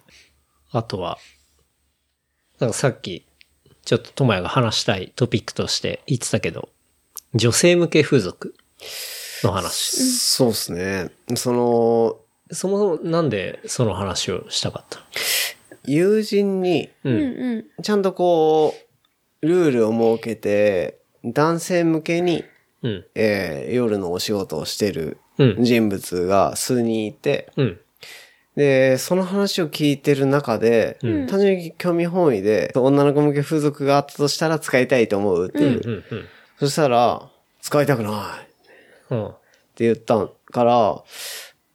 [0.72, 1.18] あとは、
[2.60, 3.26] なんかさっき、
[3.86, 6.70] ちょっとともやが話したいトピックとして言ってたけど、
[7.34, 8.56] 女性向け風俗
[9.44, 10.02] の話。
[10.20, 11.12] そうですね。
[11.36, 12.18] その、
[12.52, 15.00] そもそもなんでその話をしたかった
[15.86, 16.90] 友人に。
[17.82, 18.76] ちゃんとこ
[19.42, 22.44] う、ルールを設けて、男性向けに、
[22.82, 23.06] うん。
[23.16, 25.64] えー夜のお仕事をしてるうん。
[25.64, 27.80] 人物が数人いて、うん。
[28.60, 35.82] で、その話を聞いてる中で、単純に興味本位で、女の子向け風俗があったとしたら使いたいと思うっていう。
[35.82, 35.94] うん。
[35.94, 36.26] うん。
[36.60, 37.30] そしたら、
[37.62, 38.18] 使いたくないっ
[39.08, 39.34] てうん。
[39.78, 41.02] 言ったから、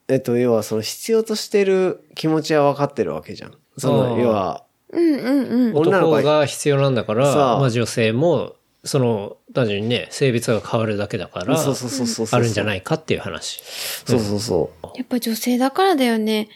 [0.08, 3.54] えっと、要はその必要としてる気持ちは分かってるわけじゃん。
[3.78, 5.76] その、要は、うんうんうん。
[5.76, 12.38] 女の子男が必要なんだから、まあ女性も、その、単純にね、性別が変わるだけだから、そうそうそうそうそう。
[12.38, 13.62] あるんじゃないいかっていう話。
[14.04, 14.86] そうそうそう。
[14.98, 16.50] やっぱ女性だからだよね。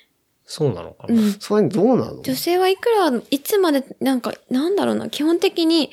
[0.50, 1.14] そうなのかな？
[1.14, 1.32] うん。
[1.34, 2.22] それどうなの？
[2.22, 5.90] 女性はいくら、いつまで、なんか、なんだろうな、基本的に、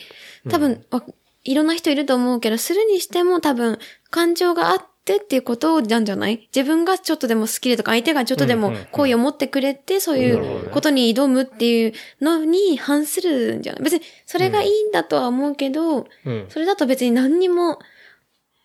[0.49, 1.03] 多分、わ
[1.43, 3.77] いろんな人いると思うけど、するにしても多分、
[4.09, 6.47] 感情があってっていうことなんじゃない？
[6.55, 13.83] 自分がちょっとでも好きでとか、相手がちょっとでも好意を持ってくれて、そういうことに挑むっていうのに反するんじゃない？
[13.83, 16.45] 別に、それがいいんだとは思うけど、うん。
[16.47, 17.79] それだと別に何にも、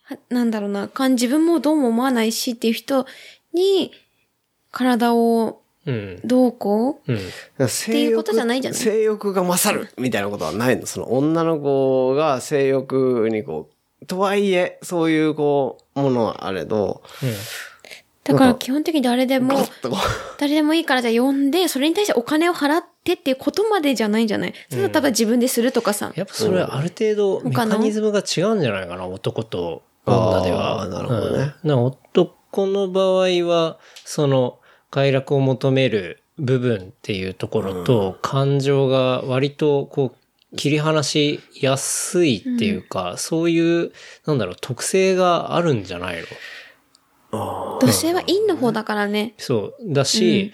[0.04, 3.06] はなんだろうな、自分もどうも思わないしっていう人
[3.52, 3.92] に、
[4.70, 5.60] 体をうん。
[6.24, 7.12] どうこう？
[7.12, 7.68] うん。
[7.68, 8.80] 性っていうことじゃないじゃない？
[8.80, 10.86] 性欲が勝るみたいなことはないの。
[10.86, 13.68] その女の子が性欲にこ
[14.02, 17.02] う、とはいえ、そういうこう、ものはあれど、
[18.24, 19.58] だから基本的に誰でも
[20.38, 24.54] 誰でもいいからじゃあ呼んで、それに対してお金を払ってっていうことまでじゃないんじゃない？
[24.68, 26.12] それは多分自分でするとかさ。
[26.14, 30.86] やっぱそれある程度メカニズムが違うんじゃないかな、男と女では。
[30.88, 31.54] なるほどね。
[31.64, 31.70] うん。
[31.70, 34.59] な男の場合は、その
[34.90, 43.92] 快楽を求める部分っていうところと、感情が割とこう、切り離しやすいっていうか、そういう、
[44.26, 46.16] なんだろう、特性があるんじゃない
[47.32, 47.78] の？
[47.80, 49.34] 女性は陰の方だからね。
[49.38, 49.92] そう。
[49.92, 50.52] だし、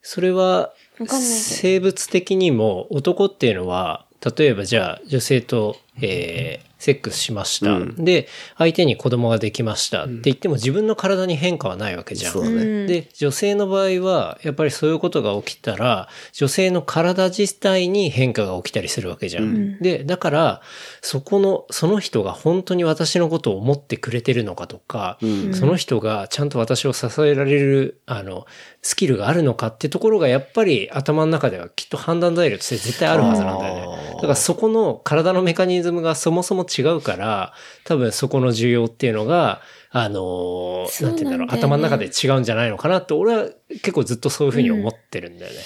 [0.00, 1.20] それはわかんないけど。
[1.20, 4.06] 生物的にも男っていうのは、
[4.36, 7.80] 例えばじゃあ女性と、えーセックスしました。
[7.96, 8.28] で、
[8.58, 12.84] 相手に子供ができましたって言っても自分の体に変化はないわけじゃん。
[12.86, 12.86] ね。
[12.86, 19.78] で、女性の場合は、やっぱりそういうことが起きたら、女性の体自体に変化が起きたりするわけじゃん。
[19.78, 20.60] で、だから、
[21.00, 25.18] そこの、その人が本当に私のことを思ってくれてるのかとか、
[25.52, 28.44] その人がちゃんと私を支えられる、あの、
[28.82, 34.12] スキルがあるのかってところがやっぱり頭の中ではきっと判断材料として絶対あるはずなんだよね。
[34.16, 37.52] だからそこの体のメカニズムがそもそも違うから、
[37.84, 39.60] 多分そこの需要っていうのが、
[39.90, 45.58] あのーそうなんて言うんだろう、頭の中で違うんじゃないのかなって、俺は結構ずっとそういうふうに思ってるんだよね。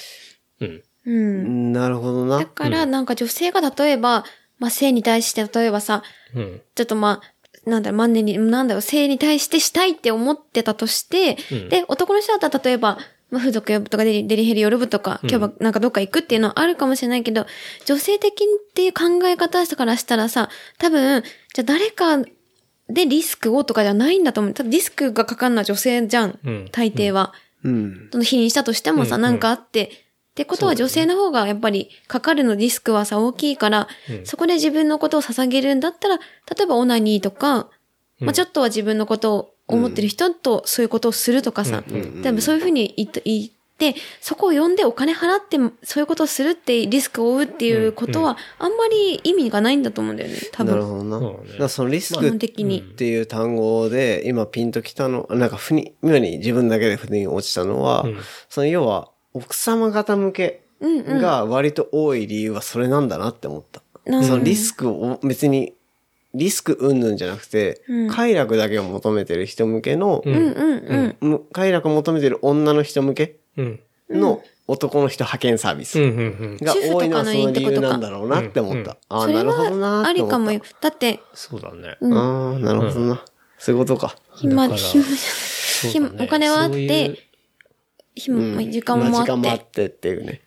[0.60, 0.82] うん。
[1.06, 1.72] うん。
[1.72, 2.38] なるほどな。
[2.38, 4.24] だから、なんか女性が例えば、
[4.58, 6.02] まあ、性に対して例えばさ、
[6.34, 6.60] うん。
[6.74, 12.98] ちょっとまあ、なんだろう、万年に、なんだろう、性に対してしたいって思ってたとして、うんで、男の人だったら例えば、
[13.30, 17.46] まあ、風俗呼ぶとかデリデリヘル夜部とか、今日はなんかどっか行くっていうのはあるかもしれないけど、
[17.84, 20.48] 女性的っていう考え方からしたらさ、
[20.78, 21.22] 多分、
[21.54, 22.18] じゃあ誰か
[22.88, 24.54] でリスクをとかじゃないんだと思う。
[24.54, 26.38] 多分リスクがかかるのは女性じゃん。
[26.44, 27.34] うん大抵は。
[27.64, 28.08] うん。
[28.10, 29.90] その否認したとしてもさ、うんなんかあって、っ
[30.34, 33.88] てことは女性の方がやっぱりかかるのリスクはさ大きいから、
[34.24, 36.22] そこで自分のことを捧げるんだったら、例
[36.62, 37.68] えばオナニーとか、
[38.20, 41.82] まあちょっとは自分のことを思ってる人とそういうことをするとかさ、
[42.22, 50.72] 多分そういうふうに言って、言って、そこを呼んでお金払ってそういうことをするってリスクを負うっていうことは、あんまり意味がないんだと思うんだよね、多分。
[50.72, 51.18] なるほどな。
[51.20, 51.50] そうね。
[51.52, 52.82] だからそのリス基クっ本的に。
[52.82, 58.06] ていう単語で今ピンときたの、なんかふに、妙に自分だけで腑に落ちたのは、
[58.48, 63.80] その要は奥様方向けが割と多い理由はそれなんだなって思った。
[63.80, 63.88] うん
[64.24, 65.74] そのリスクを別に、
[66.34, 71.28] リスク云々じゃなくて、快楽だけを求めてる人向けの、うんうんうん。
[71.28, 73.80] む快楽を求めてる女の人向けうん。
[74.10, 76.10] の男の人派遣サービスうん。
[76.10, 76.16] うん。
[76.16, 76.20] う
[76.54, 76.56] ん。
[76.58, 78.92] が多いのはその理由主婦とかのいいってことかなんだろうなって思った。
[78.92, 80.28] ああ、それなるほどなはあーって思った。
[80.28, 80.60] りかもよ。
[80.80, 81.96] だって、そうだね。
[82.02, 83.24] ああ、なるほどな。
[83.58, 84.16] そういうことか。
[84.36, 87.28] 暇、暇じゃそうだねお金はあって、
[88.14, 90.42] 暇、まあ時間もまあっ、時間もあっててっていうね。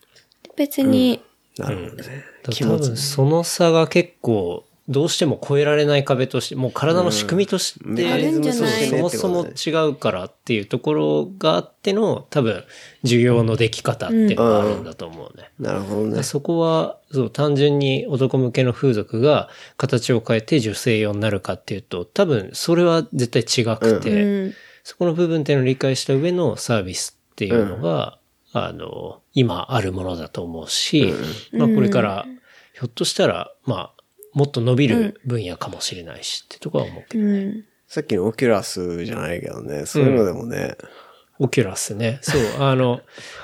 [0.56, 1.22] 別に、
[1.58, 2.24] なるほどね。
[2.44, 12.64] だ多分その差が結構、どうしても超えられない壁として、もう体の仕組みとして、そねもそも違うからっていうところがあっての、多分、
[13.04, 15.50] 需要のでき方っていうのがあるんだと思うね。
[15.60, 16.22] なるほどね。
[16.24, 24.54] そこは、そう、単純に男向けの風俗が形を変えて女性用になるかっていうと、多分それは絶対違くて、うん。
[24.82, 28.18] そこの部分っていうのを理解した上のサービスっていうのが、
[28.52, 31.14] あの、今あるものだと思うし、
[31.52, 32.26] まあこれから、
[32.74, 33.91] ひょっとしたら、まあ、
[34.34, 37.24] もっと伸びる分野かもしれないしってとこは思うけど。
[37.24, 37.64] うん。
[37.86, 40.76] さっきの Oculus じゃないけどね、そういうのでもね、
[41.38, 42.20] Oculus ね。
[42.22, 43.00] そう、 あの、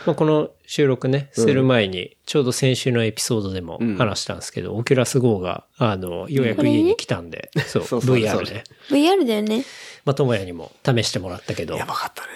[0.07, 8.65] まあ、この収録ね、する前に、ちょうど先週のエピソードでも話したんですけど、 Oculus Go が、あの、ようやく家に来たんで、そう、そうそう VR そうね。
[8.91, 9.65] VR だよね。
[10.05, 12.29] まあ、ともやにも試してもらったけどや、ばかったね。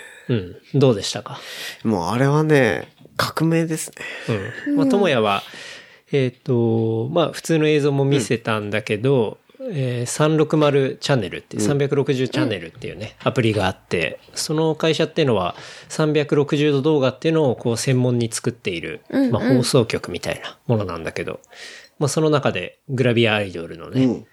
[0.75, 1.41] うん、どうでしたか？
[1.85, 3.91] もうあれはね、革命です
[4.29, 4.37] ね。
[4.67, 4.77] うん。
[4.77, 5.43] まあ、ともやは、
[6.13, 9.39] えっ、と、まあ、普通の映像も見せたんだけど、
[9.71, 15.55] えー360チャンネルって、360チャンネルっていうね、アプリがあって、その会社っていうのは、
[15.89, 21.41] 360度動画っていうのをこう専門に作っている、まあ、放送局みたいなものなんだけど、
[21.99, 24.27] まあ、その中でグラビアアイドルのね、うん。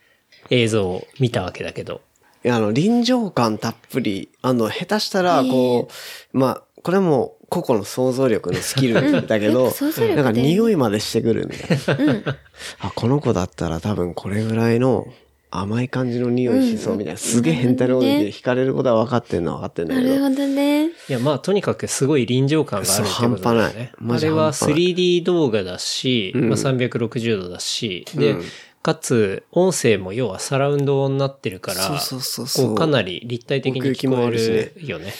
[0.49, 2.01] 映像を見たわけだけど、
[2.45, 5.89] あの、臨場感たっぷり、あの、下手したら、こ
[6.33, 12.37] う、まあ、これも個々の想像力のスキルだけどうんなんか匂いまでしてくるみたいな。
[12.79, 15.07] あ、この子だったら多分これぐらいの
[15.51, 17.17] 甘い感じの匂いしそうみたいな。
[17.17, 20.07] すげえ変態なこと言って惹かれることは分かってんのは分かってんだけど。
[20.07, 20.85] なるほどね。
[20.87, 23.91] いや、まあ、とにかくすごい臨場感があるってことだよそう半端ない。
[24.17, 24.73] あれは半端ない。
[24.93, 28.35] 3D 動画だし、まあ、360度だし、で、
[28.83, 32.67] かつ、音声も要はサラウンドになってるから、そうそうそうそう。
[32.67, 35.11] こうかなり立体的に聞こえるよね。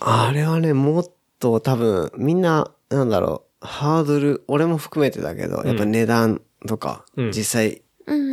[0.00, 1.04] あれはね、もっ
[1.38, 7.82] と多分、みんな、なんだろう、ハードル、俺も含めてだけど、やっぱ値段とか、うん実際、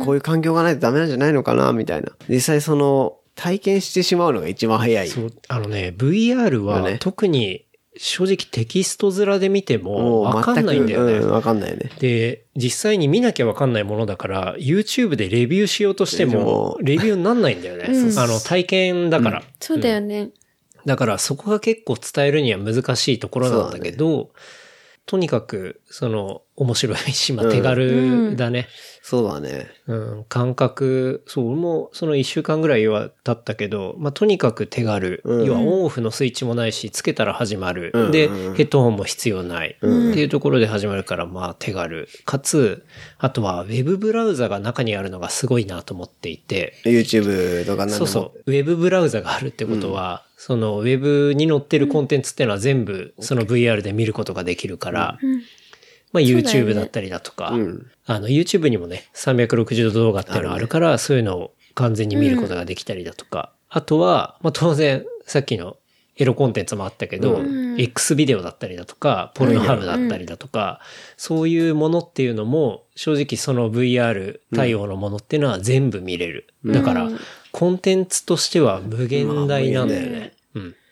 [0.04, 2.12] こういう環境がないとダメなんじゃないのかな、みたいな。
[2.28, 5.08] 実際その、体験してしまうのが一番早い。
[5.08, 7.66] そう、あのね、VR はね特に
[7.96, 11.12] 正直テキスト面で見てもわかんないんだよね。
[11.18, 11.90] うん、わかんないね。
[11.98, 17.86] で、実際に見なきゃわかんないものだから、YouTube でレビューしようとしてでもも、レビューになんないんだよね。
[18.16, 19.42] あの、体験だから。
[19.60, 20.30] そうだよね。
[20.88, 24.30] だからそこが結構伝えるには難しいところなんだけど、
[25.04, 28.68] とにかくその、面白いし、まあ手軽だね。
[29.08, 29.70] そうだね。
[29.86, 35.22] うん、感覚、そう、俺もその一週間ぐらいは経ったけど、まあとにかく手軽。
[35.24, 37.90] うん要はオンオフのスイッチもないし、つけたら始まる。
[37.94, 39.78] うんで、うんヘッドホンも必要ない。
[39.78, 42.06] っていうところで始まるから、まあ手軽。
[42.26, 42.84] かつ、
[43.16, 47.98] あとはウェブブラウザが中にあるのがすごいなと思っていて、YouTube とか何でも。
[48.00, 48.42] そうそう。
[48.44, 55.18] ウェブブラウザがあるってことは、そのウェブに載ってるコンテンツっていうのは全部その VR で見ることができるから、
[56.12, 57.86] まあ YouTube だったりだとか、うん。
[58.06, 65.76] あの YouTube にもね、360度動画っていうのがあるから、そういうのを完全に見ることができたりだとか、あとは、まあ当然、さっきの
[66.18, 67.40] エロコンテンツもあったけど、
[67.78, 70.80] X ビデオだったりだとか、ポルノハブだったりだとか、
[71.16, 76.48] そういうものっていうのも、正直その VR 対応のものっていうのは全部見れる。
[76.64, 77.08] だから、
[77.52, 80.32] コンテンツとしては無限大なんだよね。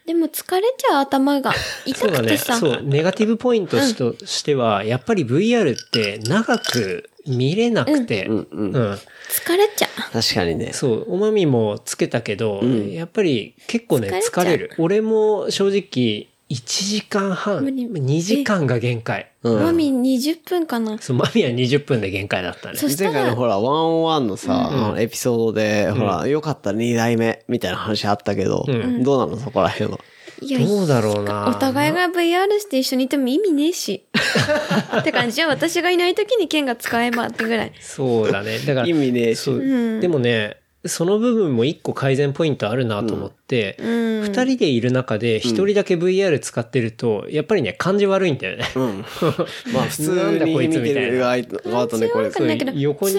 [0.06, 0.14] うん。
[0.14, 1.52] でも疲れちゃう頭が
[1.84, 2.28] 痛そうだね。
[2.28, 2.58] くてさ。
[2.58, 10.12] そう、ネガティブポイントとしては、やっぱり VR って長く見れなくて、うんうんうん疲れちゃう。
[10.12, 10.72] 確かにね。
[10.72, 14.70] そう、おまみもつけたけど、やっぱり結構ね、疲れる。
[14.78, 19.32] 俺も正直、1時間半、無理2時間が限界。
[19.43, 20.98] うんマミ20分かな。
[20.98, 22.77] そう、マミは20分で限界だったね。
[22.77, 28.64] そしたら、前回のほら、ワンオンワンのさ、あのエピソードで、ほら、よかった2代目みたいな話あったけど、
[29.02, 29.98] どうなのそこら辺は？
[30.43, 31.48] いやどうだろうな。
[31.48, 34.05] お互いが VR して一緒にいても意味ねえし。
[34.98, 35.36] って感じ。
[35.36, 37.73] じゃあ私がいない時に剣が使えばってぐらい。
[37.81, 38.59] そうだね。
[38.59, 39.40] だから、意味ねえし。
[39.40, 39.60] そう、
[40.01, 43.45] でもね、その部分も一個改善ポイントあるなと思って、
[43.78, 44.23] うん。
[44.23, 48.64] 二、人でいる中で一人だけ VR 使ってると、やっぱりね、感じ悪いんだよね。
[48.74, 49.05] うん。
[49.73, 52.31] まあ、 普通に見てつみたいなる側とね、これ、
[52.74, 53.18] 横に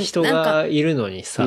[0.00, 1.46] 人がいるのにさ。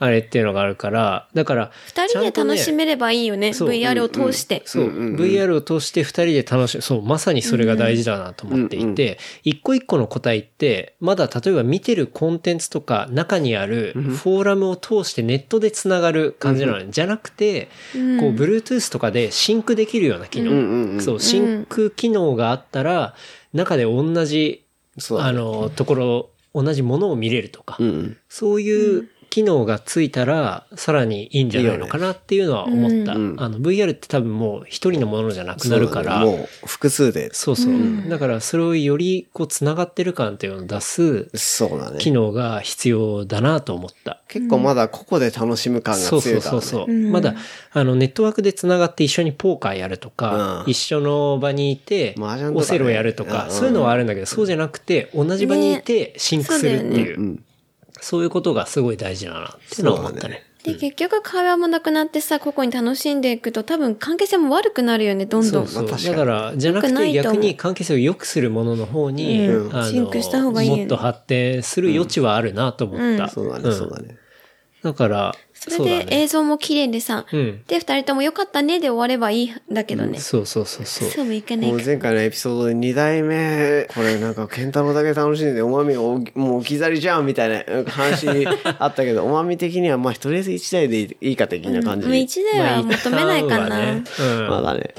[0.00, 3.50] あれっていうのがあるから、だから、二人で楽しめればいいよね。
[3.50, 4.62] VR を通して。
[4.64, 6.82] そう、VR を通して二人で楽しむ。
[6.82, 16.86] そう、まさにそれが大事だなと思っていて、一個一個の個体って、まだ例えば見てるコンテンツとか中にあるフォーラムを通してネットでつながる感じなのね。
[16.90, 18.02] じゃなくて、こう、
[18.34, 20.50] Bluetooth とかでシンクできるような機能。
[20.50, 21.00] うんうんうん。
[21.02, 23.14] そう、シンク機能があったら、
[23.52, 24.64] 中で同じ、
[24.96, 25.16] ね。
[25.18, 28.16] あの、ところ、同じものを見れるとか、うん。
[28.28, 33.14] そういう機能がついたら、さらにいいんじゃないのかなっていうのは思った。
[33.14, 37.32] うんあの、VR って多分もう一人のものじゃなくなるから、ねもう、複数で。
[37.32, 38.10] そうそう。
[38.10, 41.96] だからそれをよりこう繋がってる感っていうのを出すそうだね。
[41.98, 44.20] 機能が必要だなと思った。
[44.28, 46.60] 結構まだ個々で楽しむ感がそう強いから、ね。
[46.60, 46.94] そうそうそう。
[46.94, 47.34] まだ、
[47.72, 57.44] あの、ネットワークで繋がって一緒にポーカーやるとか、うん一緒の場にいて、オセロやるとか、うんそういうのはあるんだけど、そうじゃなくて、同じ場にいてシンクするっていう、うん。
[58.02, 60.42] そういうことがすごい大事だなっていうのは思ったね。
[60.64, 65.66] で、結局会話もなくなってさ、個々に楽しんでいくと多分関係性も悪くなるよね、どんどん。
[65.68, 73.28] そうだから、じゃなくて逆に関係性を良くするものの方に、うんあシンクした方がいいもっと発展する余地はあるなと思った。
[73.28, 74.16] そうだね、んそうだね。
[74.82, 75.34] だから、
[75.68, 76.16] それで。
[76.22, 77.62] 映像も綺麗でさ、うん。
[77.66, 80.18] で、二人とも良かったねで終わればいいんだけどね。
[80.18, 81.08] そうそうそうそう。
[81.08, 81.84] そうもいかなもいうか。
[81.86, 88.46] 前回のエピソードで2代目、これなんか、ケンタロウだけ楽しんで、おまみおもう置き去りじゃんみたいな話
[88.78, 92.06] あったけど、 おまみ的には、まあ、とりあえず1台でいいか的な感じ。
[92.06, 93.68] もう一台は求めないかな。
[93.68, 94.48] まあねうん。
[94.48, 94.94] まだね。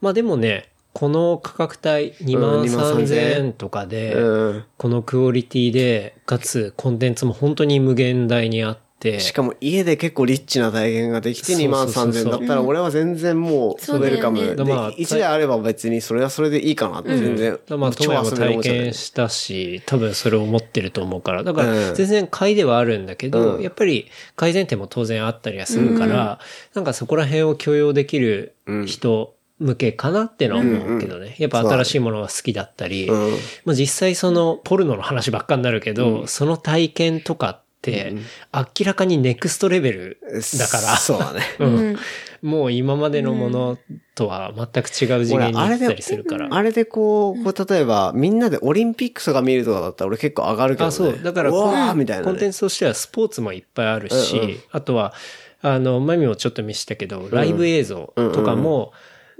[0.00, 4.64] まあでもね、この価格帯2万うん3000円とかで、うん。
[4.76, 12.24] このクオリティで、かつコンテンツも本当に無限大にあって、しかも家で結構リッチな体験ができて2万そうそうそう。
[12.24, 14.54] 3000だったら俺は全然もうウェルカム。
[14.54, 17.58] で、まあ1台あれば別にそれはそれでいいかなって全然。
[17.76, 21.42] まあ、トモヤも体超遊べるもんじゃない験したし、多分それを思ってると思うから。
[21.42, 21.94] だから、うん。
[21.96, 23.62] 全然買いではあるんだけど、うん。
[23.62, 24.06] やっぱり
[24.36, 26.38] 改善点も当然あったりはするから、
[26.74, 28.54] なんかそこら辺を許容できる
[28.86, 31.34] 人向けかなってのは思うけどね。
[31.38, 33.30] やっぱ新しいものが好きだったり、うん。
[33.64, 40.18] まあ実際そのポルノの話ばっかになるけど、その体験とかって、明らかにネクストレベル
[40.58, 41.40] だから、そうだね。
[41.58, 41.96] うん
[42.42, 43.78] もう今までのもの
[44.16, 46.48] とは全く違う次元に行ったりするから。
[46.50, 50.88] あれでこう、こう例えばみんなでオリンピックとか見るとかだったら俺結構上がるけどね。
[50.88, 51.22] あ、そう。
[51.22, 52.30] だからうコン、わーみたいな、ね。
[52.32, 55.14] コンテンツとしてはスポーツもいっぱいあるし、うんうんあとは、
[55.60, 58.92] あの、マミもちょっと見せたけど、ライブ映像とかも、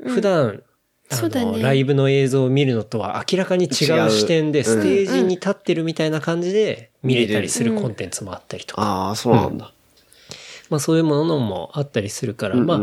[0.06, 0.62] 普段、
[1.12, 1.62] そうだね。
[1.62, 3.70] ライブの映像を見るのとは明らかに違う
[4.10, 9.72] 視点で、ステージに立ってるみたいな感じで見れたりするコンテンツもあったりとか、ああ、そうなんだ。
[10.70, 12.80] まあそういうものもあったりするから、まあ、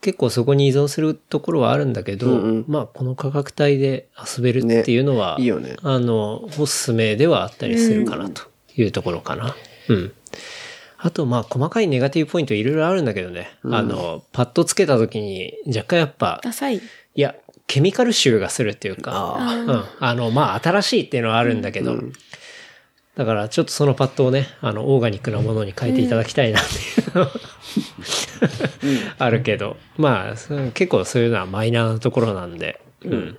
[0.00, 2.64] 結構そこに依存するところはあるんだけど、うんうん。
[2.68, 5.76] まあこの価格帯で遊べるっていうのは、ねいいよね。
[5.82, 8.42] あの、おすすめではあったりするかなと
[8.76, 9.56] いうところかな。
[9.88, 10.12] うん。
[10.98, 13.50] あと、まあ、細かいネガティブポイントいろいろあるんだけどね。
[13.64, 16.76] あの、パッドつけた時に若干やっぱ、ダサい。
[16.76, 16.80] い
[17.14, 17.34] や、
[17.66, 19.84] ケミカル臭がするっていうか、あうん。
[20.00, 21.96] あの、まあ、新しいっていうのはあるんだけど、
[23.16, 27.30] だから、ちょっとそのパッドをね、あの、オーガニックなものに変えていただきたいなっていうのは、
[29.18, 30.34] あるけど、まあ、
[30.72, 33.38] 結構そういうのはマイナーなところなんで、うん。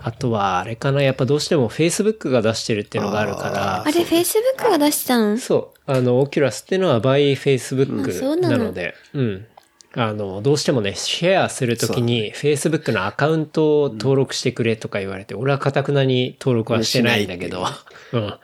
[0.00, 5.38] あとは、あれかな、やっぱどうしても Facebook が出してるっていうのがあるから、あれ、Facebook が出したん？
[5.38, 5.90] そう。
[5.90, 8.58] あの、オキュラスっていうのは by Facebook なの。
[8.58, 9.46] なので、うん。
[9.94, 17.64] あの、どうしてもね、シェアするときに Facebook のアカウントを登録してくれとか言われて、俺はかたくなに登録はしてないんだけど、
[18.12, 18.16] う。
[18.18, 18.20] ん。
[18.20, 18.38] うん。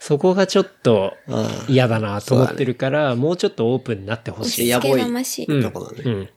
[0.00, 4.68] そこがちょっとあ嫌だなと思ってるから、もうちょっとオープンになってほしい。
[4.68, 5.46] やぼいがましい。
[5.46, 6.28] うん。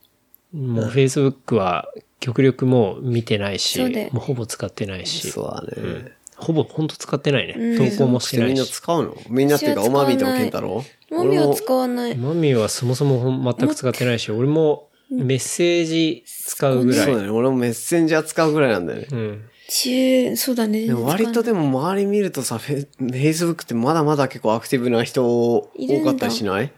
[0.54, 3.80] もう Facebook は極力もう見てないし、
[4.12, 6.15] もうほぼ使ってないし、そうだね。
[6.36, 7.78] ほぼほんと使ってないね。
[7.78, 8.72] 投稿もしてなみんないし。
[8.72, 9.18] 使うの？
[9.30, 11.16] みんなっていうか、おまみとケンタロウ？
[11.16, 12.16] もみは使わない。
[12.16, 17.06] マミーはそもそもほん全く使ってないし、俺もメッセージ使うぐらい。
[17.06, 17.30] そうだね。
[17.30, 19.08] 俺もメッセンジャー使うぐらいなんだよね。
[19.12, 19.50] うん。
[19.68, 20.86] 中、そうだね。
[20.86, 25.72] でも割とでも周り見るとさ、フェフェイスブックってまだまだ結構アクティブな人多
[26.04, 26.72] かったりしない？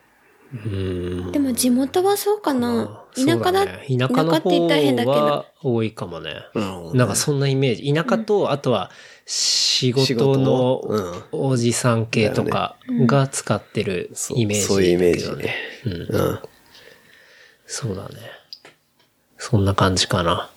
[0.54, 1.32] うん。
[1.34, 3.04] でも地元はそうかな。
[3.16, 3.74] 田舎だ、田
[4.08, 5.14] 舎のって言ったら変だけど。
[5.14, 6.36] 方は多いかもね
[6.94, 7.94] なんかそんなイメージ。
[7.94, 8.92] 田舎と、あとは
[9.30, 15.54] 仕仕事事のおじさん系とかが使ってるイメージ、そういうイメージね。
[15.86, 16.02] どうん。
[16.02, 16.40] うん。
[17.66, 18.16] そうだね。
[19.38, 20.49] そんな感じかな。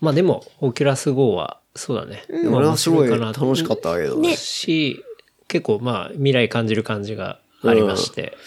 [0.00, 2.24] まあでも、オキュラス GO は、そうだね。
[2.44, 4.36] まあ俺はすごい面白かなと楽しかったけどね。
[4.36, 5.04] し、
[5.46, 8.38] 結構まあ未来感じる感じがありまして。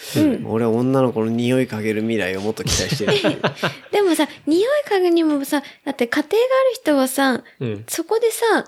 [0.44, 3.12] 俺は女の子の匂い嗅げる未来をもっと期待してる。
[3.92, 7.84] でもさ、匂い嗅ぐにもさ、だって家庭がある人はさ、うん。
[7.86, 8.66] そこでさ、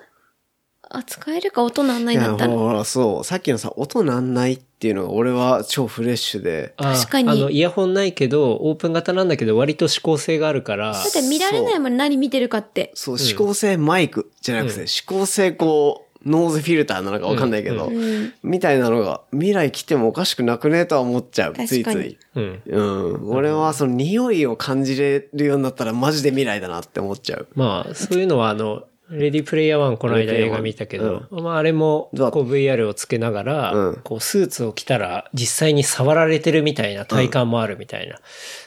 [0.89, 2.53] あ、使えるか音なんないだったら。
[2.53, 3.23] ほら、そう。
[3.23, 6.73] さっきのさ、音なんないっていうのが俺は超フレッシュで。
[6.77, 12.91] あ確かにあの、イヤホンないけど、オープン型なんだけど、割と指向性があるから、だって見られないもん何見てるかって。
[12.93, 18.33] そう、指向性マイクじゃなくて、指向性こう、ノーズフィルターなのかわかんないけど、うん。
[18.41, 21.53] みたいなのが未来来てもおかしくなくねとは思っちゃう。
[21.53, 22.17] ついつい。
[22.35, 22.61] うん。
[22.65, 23.29] うん。
[23.29, 27.47] 俺はその匂いを感じれるようになったらマジで未来だなって思っちゃう。
[27.53, 38.19] まあ、そういうのはあの、 Ready Player 1この間映画見たけど、まああれも、こう VR をつけながら、うんこうスーツを着たら実際に触られてるみたいな体感もあるみたいな。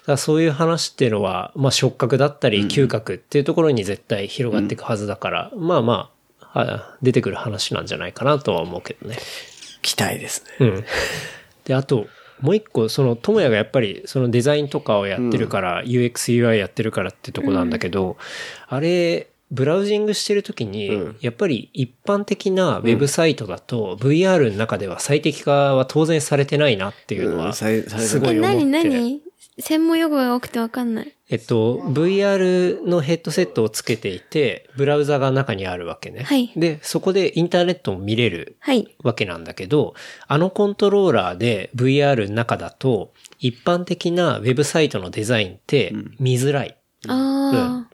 [0.07, 6.11] だそういう話っていうのは、まあ触覚だったり嗅覚っていうところに絶対広がっていくはずだから、まあま
[6.41, 9.19] あ、は出てくる話なんじゃないかなとは思うけどね。
[9.83, 10.67] 期待ですね。
[10.67, 10.85] うん。
[11.65, 12.07] で、あと、
[12.41, 18.17] もう一個、その、ともやがやっぱり、そのデザインとかをやってるから、UX、UI やってるからってとこなんだけど、
[18.69, 27.65] あれ、ブラウジングしてるときに、うんやっぱり一般的なウェブサイトだと、VR の中では最適化は当然されてないなっていうのは、す
[28.21, 28.65] ごい思って。
[28.65, 29.21] 何何？
[29.61, 31.15] 専門用語が多くてわかんない。
[31.31, 36.23] えっと、VR のヘッドセットをつけていて、ブラウザが中にあるわけね。
[36.23, 38.97] はいで、そこでインターネットを見れるはい。
[39.03, 39.95] わけなんだけど、
[40.29, 46.77] あのコントローラーで VR の中だと、一般的なウェブサイトのデザインって見づらい。
[47.09, 47.91] ああ、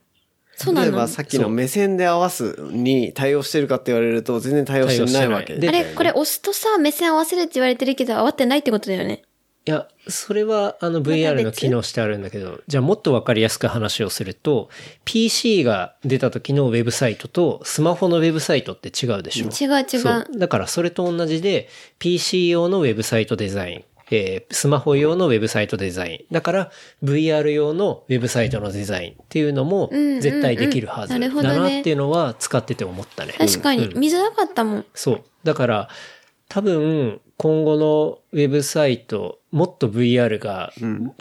[0.64, 5.46] そうなの例えばさっきの目線で合わすに対応してるかって言われると全然対応してないわけ。
[5.46, 9.22] 対応してないあれ、これ押すとさ、目線合わせるって言われてるけど、合わってないってことだよね。
[9.66, 14.68] いや、それはあの VR の機能してあるんだけど、じゃあもっとわかりやすく話をすると、
[15.06, 19.46] PC が出た時のウェブサイトとスマホのウェブサイトって違うでしょ？
[19.46, 20.38] 違う違う。
[20.38, 26.32] だからそれと同じで、PC 用のウェブサイトデザイン、えースマホ用のウェブサイトデザイン。
[26.32, 26.70] だから
[27.02, 33.34] VR 用のウェブサイトのデザインっていうのもうんうんうん絶対できるはずだなるほどねなっていうのは使ってて思ったね。
[33.36, 34.84] 確かに、見づらかったもん。
[34.94, 35.22] そう。
[35.42, 35.88] だから、
[36.48, 40.72] 多分、今後のウェブサイト、もっと VR が、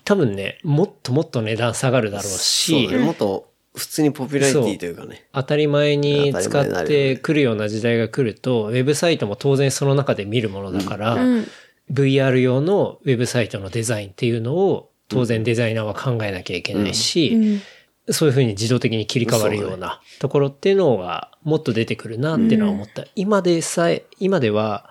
[0.06, 2.98] 多分ね、もっともっと値段下がるだろうそうし、ね。
[3.00, 5.28] もっと普通にポピュラリティというかね。
[5.34, 11.48] 当たり前に使ってくるような時代が来ると、ウェブサイトも当然その中で見るものだから、うん。
[11.92, 17.62] VR 用のウェブサイトのデザインっていうのを当然デザイナーは考えなきゃいけないし、
[18.10, 23.06] そういうふうに自動的に切り替わるようなところっていうのがもっと出てくるなっていうのは思った。
[23.16, 24.90] 今でさえ、今では、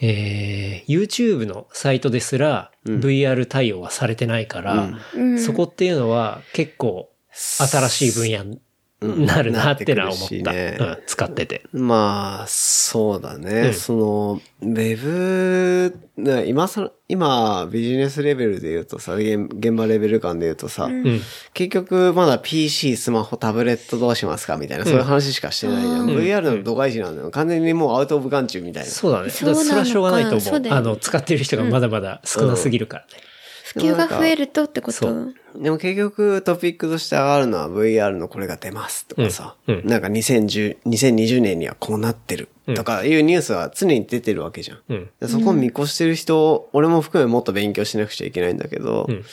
[0.00, 5.38] えー YouTube のサイトですら VR 対応はされてないから、うん。
[5.38, 8.60] そこっていうのは結構新しい分野に
[9.02, 10.52] なるなってのは思った。
[10.52, 11.62] ねうん、使ってて。
[11.72, 13.60] まあ、そうだね。
[13.60, 21.20] うんその、ウェブ、ね今さ、今、ビジネスレベルで言うとさ、現現場レベル感で言うとさ、うん。
[21.52, 26.00] 結局まだ PC、スマホ、タブレットどうしますかみたいな、そういう話しかしてないじゃん。
[26.02, 27.30] うん VR の度外視なんだよ。
[27.30, 28.90] 完全にもうアウトオブ眼中みたいな。
[28.90, 29.26] そうだね。
[29.26, 30.40] だそうなのかからそれはしょうがないと思う。
[30.40, 33.31] そうあの、使ってる人がまだまだ少なすぎるからね。
[33.72, 35.32] 普及が増えるとってこと？
[35.56, 39.78] でも結局トピックとして上がるのは VR のこれが出ますとかさ、うん。
[39.80, 39.86] うん。
[39.86, 44.80] なんか2010 2020年にはこうなってるとかいうニュースは常に出てるわけじゃん。
[44.88, 45.10] うん。
[45.20, 49.24] でそこを見越してる人、俺も含めもっと勉強しなくちゃいけないんだけど、うん。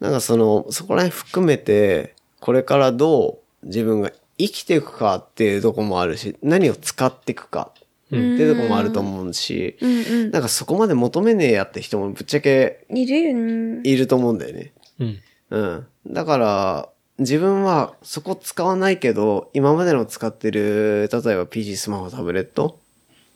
[0.00, 7.70] なんかその、そこら辺含めて、これからどう自分が生きていくかっていうとこもあるし、何を使っていくか
[8.18, 10.30] っていうとこもあると思うし、うんうん。
[10.30, 13.80] なんかそこまで求めねえやって人もぶっちゃけいるよね。
[13.84, 14.72] いると思うんだよね。
[14.98, 15.18] うん。
[15.50, 15.86] うん。
[16.12, 22.80] だから、自分はそこ使わないけど、今までの使ってる、例えば PC、スマホ、タブレット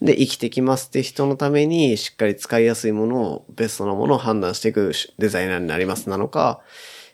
[0.03, 6.61] で生きてきますって人のために、しっかり使いやすいものを、ベストなものを判断していくデザイナーになりますなのか、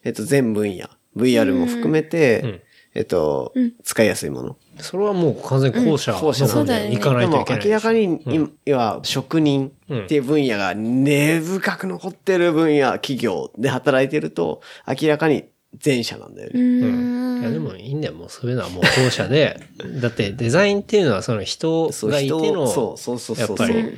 [0.05, 2.61] えっと、全分野、VR も含めて、ん
[2.95, 3.53] えっと、
[3.83, 4.57] 使いやすいもの。
[4.79, 7.63] それはもう完全に後者の後者方そうだよねで行かないといけない。
[7.63, 15.45] でも明らかに、今は職人っていう分野が根深く残ってる分野、企業で働いてると、明らかに
[15.85, 16.61] 前者なんだよね。
[16.61, 17.41] うん。
[17.41, 18.15] いやでもいいんだよ。
[18.15, 19.61] もうそういうのはもう後者で。
[20.01, 23.97] だってデザインっていうのはその人がいての、そうそうそうそうやっぱり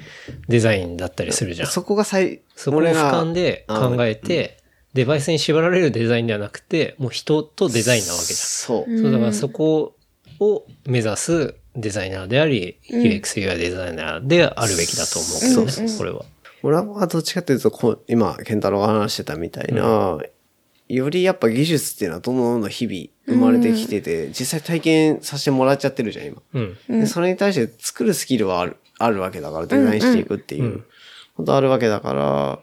[0.48, 1.68] デザインだったりするじゃん。
[1.68, 4.58] そこが最、そこを俯瞰で考えて、
[4.94, 8.36] デバイスに縛られるデザインではなくて、もう人とデザインなわけじゃん。
[8.36, 8.98] そう。
[8.98, 9.96] そうだからそこ
[10.40, 16.24] を目指すデザイナーであり、UX、UI デザイナーであるべきだと思うけどね、これは。
[16.62, 20.18] 俺はどっちかっていうと、こう今、ケンタロウが話してたみたいな、
[20.88, 26.42] よりやっぱ技術っていうのはどんどんどんどん日々生まれてきてて、実際体験させてもらっちゃってるじゃん、今。
[26.54, 27.00] うん。
[27.00, 30.84] でそれに対して作るスキルはある、あるわけだから、デザインしていくっていう。
[31.34, 32.60] 本当あるわけだから、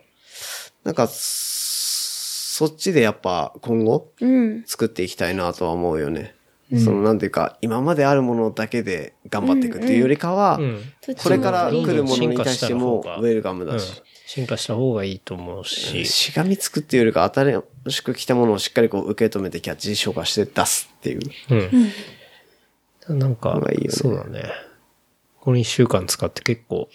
[0.84, 4.64] なんか、そっちでやっぱ今後うん。
[4.65, 6.35] 作っていきたいなとは思うよね。
[6.80, 10.81] そのなんていうか、今まであるものだけで頑張っていくっていうよりかは、うん。
[11.22, 14.02] これから来るものに対してもどんどん進化した方がウェルカムだうんし。
[14.26, 16.06] 進化した方がいいと思うし。
[16.06, 21.19] しがみつくっていうよりか、新しく来たものをしっかりこう受け止めてキャッチ消化して出すっていう。
[23.10, 23.19] うん。
[23.19, 24.43] なんかいいそうだね。
[25.41, 26.88] この一週間使って結構、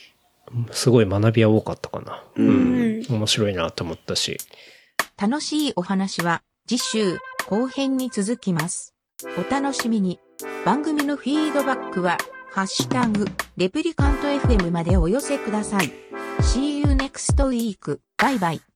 [0.70, 2.24] すごい学びは多かったかな。
[2.36, 3.04] うん。
[3.10, 4.38] 面白いなと思ったし。
[5.18, 8.95] 楽しいお話は次週後編に続きます。
[9.24, 10.20] お楽しみに。
[10.64, 12.18] 番組のフィードバックは、
[12.52, 13.24] ハッシュタグ、
[13.56, 15.90] レプリカント FM までお寄せください。
[16.40, 17.98] See you next week.
[18.18, 18.75] バイバイ。